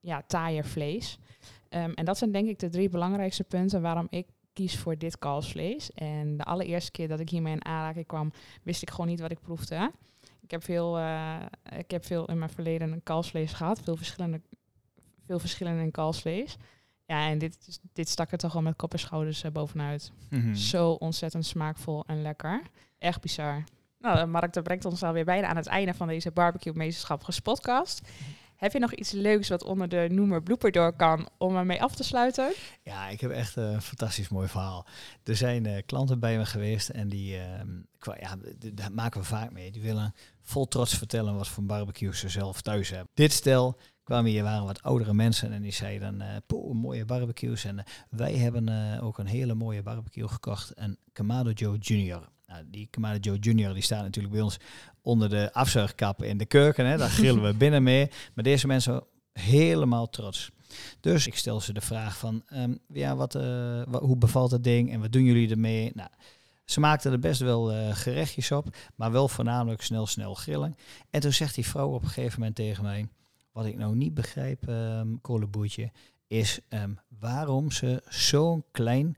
ja, 0.00 0.22
taaier 0.26 0.64
vlees. 0.64 1.18
Um, 1.70 1.92
en 1.94 2.04
dat 2.04 2.18
zijn 2.18 2.32
denk 2.32 2.48
ik 2.48 2.58
de 2.58 2.68
drie 2.68 2.88
belangrijkste 2.88 3.44
punten 3.44 3.82
waarom 3.82 4.06
ik 4.10 4.26
kies 4.56 4.78
voor 4.78 4.98
dit 4.98 5.18
kalfsvlees. 5.18 5.92
En 5.92 6.36
de 6.36 6.44
allereerste 6.44 6.90
keer 6.90 7.08
dat 7.08 7.20
ik 7.20 7.28
hiermee 7.28 7.52
in 7.52 7.64
aanraking 7.64 8.06
kwam, 8.06 8.32
wist 8.62 8.82
ik 8.82 8.90
gewoon 8.90 9.06
niet 9.06 9.20
wat 9.20 9.30
ik 9.30 9.40
proefde. 9.40 9.90
Ik 10.40 10.50
heb 10.50 10.64
veel, 10.64 10.98
uh, 10.98 11.36
ik 11.78 11.90
heb 11.90 12.04
veel 12.04 12.24
in 12.24 12.38
mijn 12.38 12.50
verleden 12.50 12.92
een 12.92 13.02
kalfsvlees 13.02 13.52
gehad. 13.52 13.80
Veel 13.80 13.96
verschillende, 13.96 14.40
veel 15.26 15.38
verschillen 15.38 15.78
in 15.78 15.90
kalfsvlees. 15.90 16.56
Ja, 17.06 17.28
en 17.28 17.38
dit, 17.38 17.80
dit 17.92 18.08
stak 18.08 18.32
er 18.32 18.38
toch 18.38 18.54
al 18.54 18.62
met 18.62 18.76
kop 18.76 18.92
en 18.92 18.98
schouders 18.98 19.44
uh, 19.44 19.50
bovenuit. 19.50 20.12
Mm 20.30 20.40
-hmm. 20.40 20.54
Zo 20.54 20.90
ontzettend 20.90 21.46
smaakvol 21.46 22.04
en 22.06 22.22
lekker. 22.22 22.62
Echt 22.98 23.20
bizar. 23.20 23.64
Nou, 23.98 24.26
Mark, 24.26 24.52
dat 24.52 24.64
brengt 24.64 24.84
ons 24.84 25.02
alweer 25.02 25.24
bijna 25.24 25.46
aan 25.46 25.56
het 25.56 25.66
einde 25.66 25.94
van 25.94 26.08
deze 26.08 26.30
Barbecue 26.30 26.72
Meesterschappers 26.74 27.40
podcast. 27.40 28.08
Heb 28.56 28.72
je 28.72 28.78
nog 28.78 28.92
iets 28.92 29.10
leuks 29.10 29.48
wat 29.48 29.64
onder 29.64 29.88
de 29.88 30.06
noemer 30.10 30.42
blooper 30.42 30.72
door 30.72 30.92
kan 30.92 31.28
om 31.38 31.56
ermee 31.56 31.82
af 31.82 31.94
te 31.94 32.04
sluiten? 32.04 32.52
Ja, 32.82 33.08
ik 33.08 33.20
heb 33.20 33.30
echt 33.30 33.56
een 33.56 33.82
fantastisch 33.82 34.28
mooi 34.28 34.48
verhaal. 34.48 34.86
Er 35.24 35.36
zijn 35.36 35.64
uh, 35.64 35.76
klanten 35.86 36.20
bij 36.20 36.36
me 36.36 36.46
geweest 36.46 36.88
en 36.88 37.08
die, 37.08 37.36
uh, 37.36 37.42
ja, 38.18 38.36
dat 38.74 38.92
maken 38.92 39.20
we 39.20 39.26
vaak 39.26 39.52
mee. 39.52 39.70
Die 39.70 39.82
willen 39.82 40.14
vol 40.42 40.68
trots 40.68 40.96
vertellen 40.96 41.36
wat 41.36 41.48
voor 41.48 41.64
barbecues 41.64 42.18
ze 42.18 42.28
zelf 42.28 42.60
thuis 42.60 42.88
hebben. 42.88 43.08
Dit 43.14 43.32
stel 43.32 43.78
kwamen 44.04 44.30
hier, 44.30 44.42
waren 44.42 44.64
wat 44.64 44.82
oudere 44.82 45.14
mensen 45.14 45.52
en 45.52 45.62
die 45.62 45.72
zeiden, 45.72 46.22
uh, 46.52 46.72
mooie 46.72 47.04
barbecues. 47.04 47.64
En 47.64 47.84
wij 48.10 48.34
hebben 48.34 49.00
ook 49.00 49.18
een 49.18 49.26
hele 49.26 49.54
mooie 49.54 49.82
barbecue 49.82 50.28
gekocht, 50.28 50.72
een 50.74 50.98
Kamado 51.12 51.50
Joe 51.50 51.78
Junior. 51.78 52.28
Nou, 52.46 52.64
die 52.66 52.86
Kamado 52.90 53.18
Joe 53.18 53.38
Junior 53.38 53.74
die 53.74 53.82
staat 53.82 54.02
natuurlijk 54.02 54.34
bij 54.34 54.42
ons 54.42 54.58
onder 55.06 55.28
de 55.28 55.52
afzuigkap 55.52 56.22
in 56.22 56.38
de 56.38 56.46
keuken. 56.46 56.86
Hè. 56.86 56.96
Daar 56.96 57.10
grillen 57.10 57.42
we 57.42 57.54
binnen 57.64 57.82
mee. 57.82 58.10
Maar 58.34 58.44
deze 58.44 58.66
mensen 58.66 59.04
helemaal 59.32 60.08
trots. 60.08 60.50
Dus 61.00 61.26
ik 61.26 61.36
stel 61.36 61.60
ze 61.60 61.72
de 61.72 61.80
vraag 61.80 62.18
van, 62.18 62.42
um, 62.52 62.78
ja, 62.92 63.16
wat, 63.16 63.34
uh, 63.34 63.82
wat, 63.88 64.02
hoe 64.02 64.16
bevalt 64.16 64.50
het 64.50 64.64
ding 64.64 64.92
en 64.92 65.00
wat 65.00 65.12
doen 65.12 65.24
jullie 65.24 65.50
ermee? 65.50 65.90
Nou, 65.94 66.08
ze 66.64 66.80
maakten 66.80 67.12
er 67.12 67.18
best 67.18 67.40
wel 67.40 67.72
uh, 67.72 67.94
gerechtjes 67.94 68.52
op, 68.52 68.76
maar 68.94 69.12
wel 69.12 69.28
voornamelijk 69.28 69.82
snel, 69.82 70.06
snel 70.06 70.34
grillen. 70.34 70.76
En 71.10 71.20
toen 71.20 71.32
zegt 71.32 71.54
die 71.54 71.66
vrouw 71.66 71.88
op 71.88 72.02
een 72.02 72.08
gegeven 72.08 72.38
moment 72.38 72.56
tegen 72.56 72.82
mij, 72.82 73.08
wat 73.52 73.64
ik 73.64 73.76
nou 73.76 73.96
niet 73.96 74.14
begrijp, 74.14 74.68
um, 74.68 75.20
kolenboertje, 75.20 75.90
is 76.26 76.60
um, 76.68 76.98
waarom 77.18 77.70
ze 77.70 78.02
zo'n 78.08 78.64
klein 78.70 79.16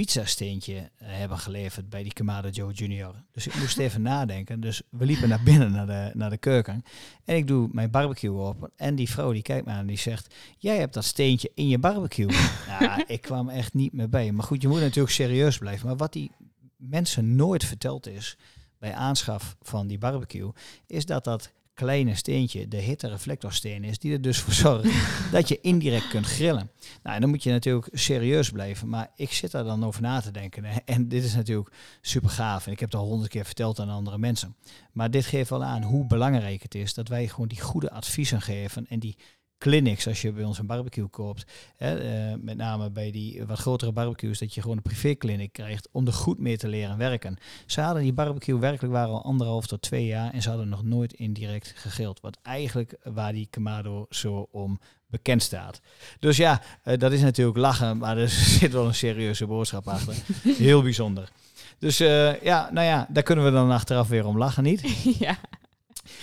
pizzasteentje 0.00 0.74
uh, 0.74 0.80
hebben 0.98 1.38
geleverd 1.38 1.88
bij 1.88 2.02
die 2.02 2.12
Kamada 2.12 2.48
Joe 2.48 2.72
Junior. 2.72 3.14
Dus 3.32 3.46
ik 3.46 3.54
moest 3.54 3.78
even 3.78 4.02
nadenken. 4.02 4.60
Dus 4.60 4.82
we 4.90 5.04
liepen 5.04 5.28
naar 5.28 5.42
binnen 5.42 5.72
naar 5.72 5.86
de, 5.86 6.10
naar 6.14 6.30
de 6.30 6.36
keuken. 6.36 6.82
En 7.24 7.36
ik 7.36 7.46
doe 7.46 7.68
mijn 7.72 7.90
barbecue 7.90 8.38
op. 8.38 8.70
En 8.76 8.94
die 8.94 9.10
vrouw 9.10 9.32
die 9.32 9.42
kijkt 9.42 9.66
me 9.66 9.72
aan 9.72 9.78
en 9.78 9.86
die 9.86 9.98
zegt... 9.98 10.34
Jij 10.58 10.78
hebt 10.78 10.94
dat 10.94 11.04
steentje 11.04 11.50
in 11.54 11.68
je 11.68 11.78
barbecue. 11.78 12.26
nou, 12.80 13.04
ik 13.06 13.20
kwam 13.20 13.48
echt 13.48 13.74
niet 13.74 13.92
meer 13.92 14.08
bij. 14.08 14.32
Maar 14.32 14.44
goed, 14.44 14.62
je 14.62 14.68
moet 14.68 14.80
natuurlijk 14.80 15.14
serieus 15.14 15.58
blijven. 15.58 15.86
Maar 15.86 15.96
wat 15.96 16.12
die 16.12 16.30
mensen 16.76 17.36
nooit 17.36 17.64
verteld 17.64 18.06
is 18.06 18.36
bij 18.78 18.94
aanschaf 18.94 19.56
van 19.62 19.86
die 19.86 19.98
barbecue... 19.98 20.50
is 20.86 21.06
dat 21.06 21.24
dat 21.24 21.52
kleine 21.74 22.14
steentje 22.14 22.68
de 22.68 22.76
hittereflectorsteen 22.76 23.84
is, 23.84 23.98
die 23.98 24.12
er 24.12 24.22
dus 24.22 24.40
voor 24.40 24.52
zorgt 24.52 24.88
dat 25.32 25.48
je 25.48 25.60
indirect 25.60 26.08
kunt 26.08 26.26
grillen. 26.26 26.70
Nou, 27.02 27.14
en 27.14 27.20
dan 27.20 27.30
moet 27.30 27.42
je 27.42 27.50
natuurlijk 27.50 27.88
serieus 27.92 28.50
blijven, 28.50 28.88
maar 28.88 29.10
ik 29.16 29.32
zit 29.32 29.50
daar 29.50 29.64
dan 29.64 29.84
over 29.84 30.02
na 30.02 30.20
te 30.20 30.30
denken. 30.30 30.64
hè. 30.64 30.78
En 30.84 31.08
dit 31.08 31.24
is 31.24 31.34
natuurlijk 31.34 31.74
super 32.00 32.30
gaaf 32.30 32.66
en 32.66 32.72
ik 32.72 32.80
heb 32.80 32.90
het 32.90 33.00
al 33.00 33.06
honderd 33.06 33.30
keer 33.30 33.44
verteld 33.44 33.80
aan 33.80 33.88
andere 33.88 34.18
mensen. 34.18 34.56
Maar 34.92 35.10
dit 35.10 35.24
geeft 35.24 35.50
wel 35.50 35.64
aan 35.64 35.82
hoe 35.82 36.06
belangrijk 36.06 36.62
het 36.62 36.74
is 36.74 36.94
dat 36.94 37.08
wij 37.08 37.28
gewoon 37.28 37.48
die 37.48 37.60
goede 37.60 37.90
adviezen 37.90 38.40
geven 38.40 38.86
en 38.88 38.98
die 38.98 39.16
clinics, 39.60 40.06
als 40.06 40.22
je 40.22 40.32
bij 40.32 40.44
ons 40.44 40.58
een 40.58 40.66
barbecue 40.66 41.06
koopt, 41.06 41.44
hè, 41.76 41.98
eh, 41.98 42.36
met 42.40 42.56
name 42.56 42.90
bij 42.90 43.10
die 43.10 43.44
wat 43.46 43.58
grotere 43.58 43.92
barbecues, 43.92 44.38
dat 44.38 44.54
je 44.54 44.60
gewoon 44.60 44.76
een 44.76 44.82
privékliniek 44.82 45.52
krijgt 45.52 45.88
om 45.92 46.06
er 46.06 46.12
goed 46.12 46.38
mee 46.38 46.56
te 46.56 46.68
leren 46.68 46.98
werken. 46.98 47.36
Ze 47.66 47.80
hadden 47.80 48.02
die 48.02 48.12
barbecue 48.12 48.58
werkelijk 48.58 48.92
waren 48.92 49.14
al 49.14 49.24
anderhalf 49.24 49.66
tot 49.66 49.82
twee 49.82 50.06
jaar 50.06 50.32
en 50.32 50.42
ze 50.42 50.48
hadden 50.48 50.68
nog 50.68 50.82
nooit 50.82 51.12
indirect 51.12 51.72
gegrild. 51.76 52.20
Wat 52.20 52.38
eigenlijk 52.42 52.96
waar 53.02 53.32
die 53.32 53.46
Kamado 53.50 54.06
zo 54.10 54.48
om 54.50 54.80
bekend 55.06 55.42
staat. 55.42 55.80
Dus 56.18 56.36
ja, 56.36 56.62
eh, 56.82 56.98
dat 56.98 57.12
is 57.12 57.20
natuurlijk 57.20 57.58
lachen, 57.58 57.98
maar 57.98 58.18
er 58.18 58.28
zit 58.58 58.72
wel 58.72 58.86
een 58.86 58.94
serieuze 58.94 59.46
boodschap 59.46 59.88
achter. 59.88 60.14
Heel 60.66 60.82
bijzonder. 60.82 61.30
Dus 61.78 62.00
eh, 62.00 62.42
ja, 62.42 62.68
nou 62.72 62.86
ja, 62.86 63.06
daar 63.10 63.22
kunnen 63.22 63.44
we 63.44 63.50
dan 63.50 63.70
achteraf 63.70 64.08
weer 64.08 64.26
om 64.26 64.38
lachen, 64.38 64.62
niet? 64.62 64.82
ja. 65.26 65.38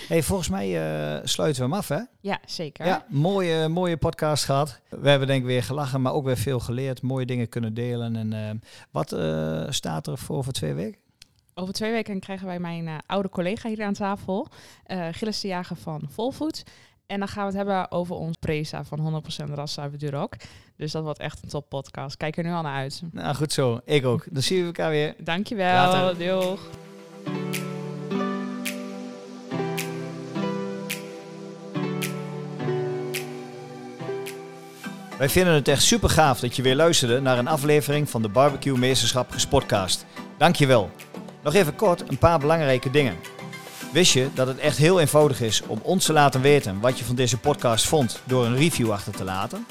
Hey, 0.08 0.22
volgens 0.22 0.48
mij 0.48 0.66
eh, 0.66 1.20
sluiten 1.24 1.62
we 1.62 1.68
hem 1.68 1.78
af, 1.78 1.88
hè? 1.88 2.00
ja, 2.20 2.38
zeker. 2.46 2.86
Ja, 2.86 3.04
mooie, 3.08 3.68
mooie 3.68 3.96
podcast 3.96 4.44
gehad. 4.44 4.80
We 4.88 5.08
hebben 5.08 5.28
denk 5.28 5.40
ik 5.40 5.46
weer 5.46 5.62
gelachen, 5.62 6.02
maar 6.02 6.12
ook 6.12 6.24
weer 6.24 6.36
veel 6.36 6.60
geleerd. 6.60 7.02
Mooie 7.02 7.26
dingen 7.26 7.48
kunnen 7.48 7.74
delen. 7.74 8.16
En 8.16 8.32
eh, 8.32 8.50
wat 8.90 9.12
eh, 9.12 9.64
staat 9.68 10.06
er 10.06 10.18
voor 10.18 10.36
over 10.36 10.52
twee 10.52 10.74
weken? 10.74 11.00
Over 11.54 11.74
twee 11.74 11.92
weken 11.92 12.20
krijgen 12.20 12.46
wij 12.46 12.58
mijn 12.58 12.88
oude 13.06 13.28
collega 13.28 13.68
hier 13.68 13.84
aan 13.84 13.92
tafel, 13.92 14.48
Gilles 15.12 15.40
de 15.40 15.48
Jager 15.48 15.76
van 15.76 16.02
Volfood. 16.08 16.64
En 17.06 17.18
dan 17.18 17.28
gaan 17.28 17.40
we 17.40 17.48
het 17.48 17.56
hebben 17.56 17.90
over 17.90 18.14
ons 18.16 18.36
Presa 18.40 18.84
van 18.84 19.22
100% 19.48 19.54
raszuiver 19.54 19.98
Duroc. 19.98 20.34
Dus 20.76 20.92
dat 20.92 21.02
wordt 21.02 21.18
echt 21.18 21.42
een 21.42 21.48
top 21.48 21.68
podcast. 21.68 22.16
Kijk 22.16 22.36
er 22.36 22.44
nu 22.44 22.52
al 22.52 22.62
naar 22.62 22.76
uit. 22.76 23.02
Nou, 23.12 23.34
goed 23.34 23.52
zo. 23.52 23.80
Ik 23.84 24.06
ook. 24.06 24.26
Dan 24.30 24.42
zien 24.42 24.60
we 24.60 24.66
elkaar 24.66 24.90
weer. 24.90 25.14
Dankjewel. 25.18 25.90
Later. 25.90 26.26
Doeg. 26.26 26.60
Wij 35.18 35.28
vinden 35.28 35.54
het 35.54 35.68
echt 35.68 35.82
super 35.82 36.10
gaaf 36.10 36.40
dat 36.40 36.56
je 36.56 36.62
weer 36.62 36.74
luisterde 36.74 37.20
naar 37.20 37.38
een 37.38 37.48
aflevering 37.48 38.10
van 38.10 38.22
de 38.22 38.28
Barbecue 38.28 38.78
Meesterschap 38.78 39.30
Gespotcast. 39.30 40.06
Dankjewel. 40.36 40.90
Nog 41.42 41.54
even 41.54 41.76
kort 41.76 42.08
een 42.08 42.18
paar 42.18 42.38
belangrijke 42.38 42.90
dingen. 42.90 43.16
Wist 43.92 44.12
je 44.12 44.28
dat 44.34 44.46
het 44.46 44.58
echt 44.58 44.76
heel 44.76 45.00
eenvoudig 45.00 45.40
is 45.40 45.62
om 45.66 45.80
ons 45.82 46.04
te 46.04 46.12
laten 46.12 46.40
weten 46.40 46.80
wat 46.80 46.98
je 46.98 47.04
van 47.04 47.14
deze 47.14 47.38
podcast 47.38 47.86
vond 47.86 48.20
door 48.24 48.46
een 48.46 48.56
review 48.56 48.90
achter 48.90 49.12
te 49.12 49.24
laten? 49.24 49.66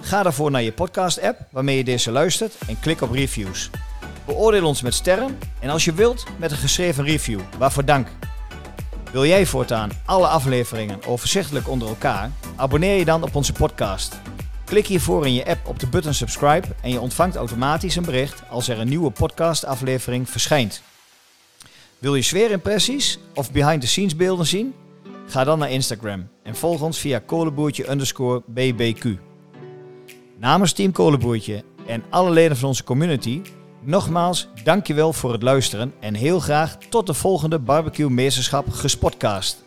Ga 0.00 0.22
daarvoor 0.22 0.50
naar 0.50 0.62
je 0.62 0.72
podcast-app 0.72 1.40
waarmee 1.50 1.76
je 1.76 1.84
deze 1.84 2.10
luistert 2.10 2.54
en 2.66 2.80
klik 2.80 3.00
op 3.00 3.10
reviews. 3.10 3.70
Beoordeel 4.26 4.66
ons 4.66 4.82
met 4.82 4.94
sterren 4.94 5.38
en 5.60 5.70
als 5.70 5.84
je 5.84 5.94
wilt 5.94 6.24
met 6.38 6.50
een 6.50 6.56
geschreven 6.56 7.04
review. 7.04 7.40
Waarvoor 7.58 7.84
dank. 7.84 8.08
Wil 9.12 9.26
jij 9.26 9.46
voortaan 9.46 9.90
alle 10.04 10.26
afleveringen 10.26 11.06
overzichtelijk 11.06 11.68
onder 11.68 11.88
elkaar? 11.88 12.30
Abonneer 12.56 12.98
je 12.98 13.04
dan 13.04 13.22
op 13.22 13.34
onze 13.34 13.52
podcast. 13.52 14.20
Klik 14.72 14.86
hiervoor 14.86 15.26
in 15.26 15.34
je 15.34 15.46
app 15.46 15.66
op 15.66 15.78
de 15.78 15.86
button 15.86 16.14
subscribe 16.14 16.66
en 16.82 16.90
je 16.90 17.00
ontvangt 17.00 17.36
automatisch 17.36 17.96
een 17.96 18.04
bericht 18.04 18.42
als 18.50 18.68
er 18.68 18.78
een 18.78 18.88
nieuwe 18.88 19.10
podcastaflevering 19.10 20.30
verschijnt. 20.30 20.82
Wil 21.98 22.14
je 22.14 22.22
sfeerimpressies 22.22 23.18
of 23.34 23.52
behind-the-scenes 23.52 24.16
beelden 24.16 24.46
zien? 24.46 24.74
Ga 25.26 25.44
dan 25.44 25.58
naar 25.58 25.70
Instagram 25.70 26.28
en 26.42 26.56
volg 26.56 26.82
ons 26.82 26.98
via 26.98 27.18
kolenboertje 27.18 27.90
underscore. 27.90 28.42
Namens 30.38 30.72
Team 30.72 30.92
Kolenboertje 30.92 31.64
en 31.86 32.04
alle 32.10 32.30
leden 32.30 32.56
van 32.56 32.68
onze 32.68 32.84
community, 32.84 33.42
nogmaals 33.80 34.48
dankjewel 34.64 35.12
voor 35.12 35.32
het 35.32 35.42
luisteren 35.42 35.94
en 36.00 36.14
heel 36.14 36.40
graag 36.40 36.78
tot 36.88 37.06
de 37.06 37.14
volgende 37.14 37.58
Barbecue 37.58 38.10
Meesterschap 38.10 38.70
Gespotcast. 38.70 39.61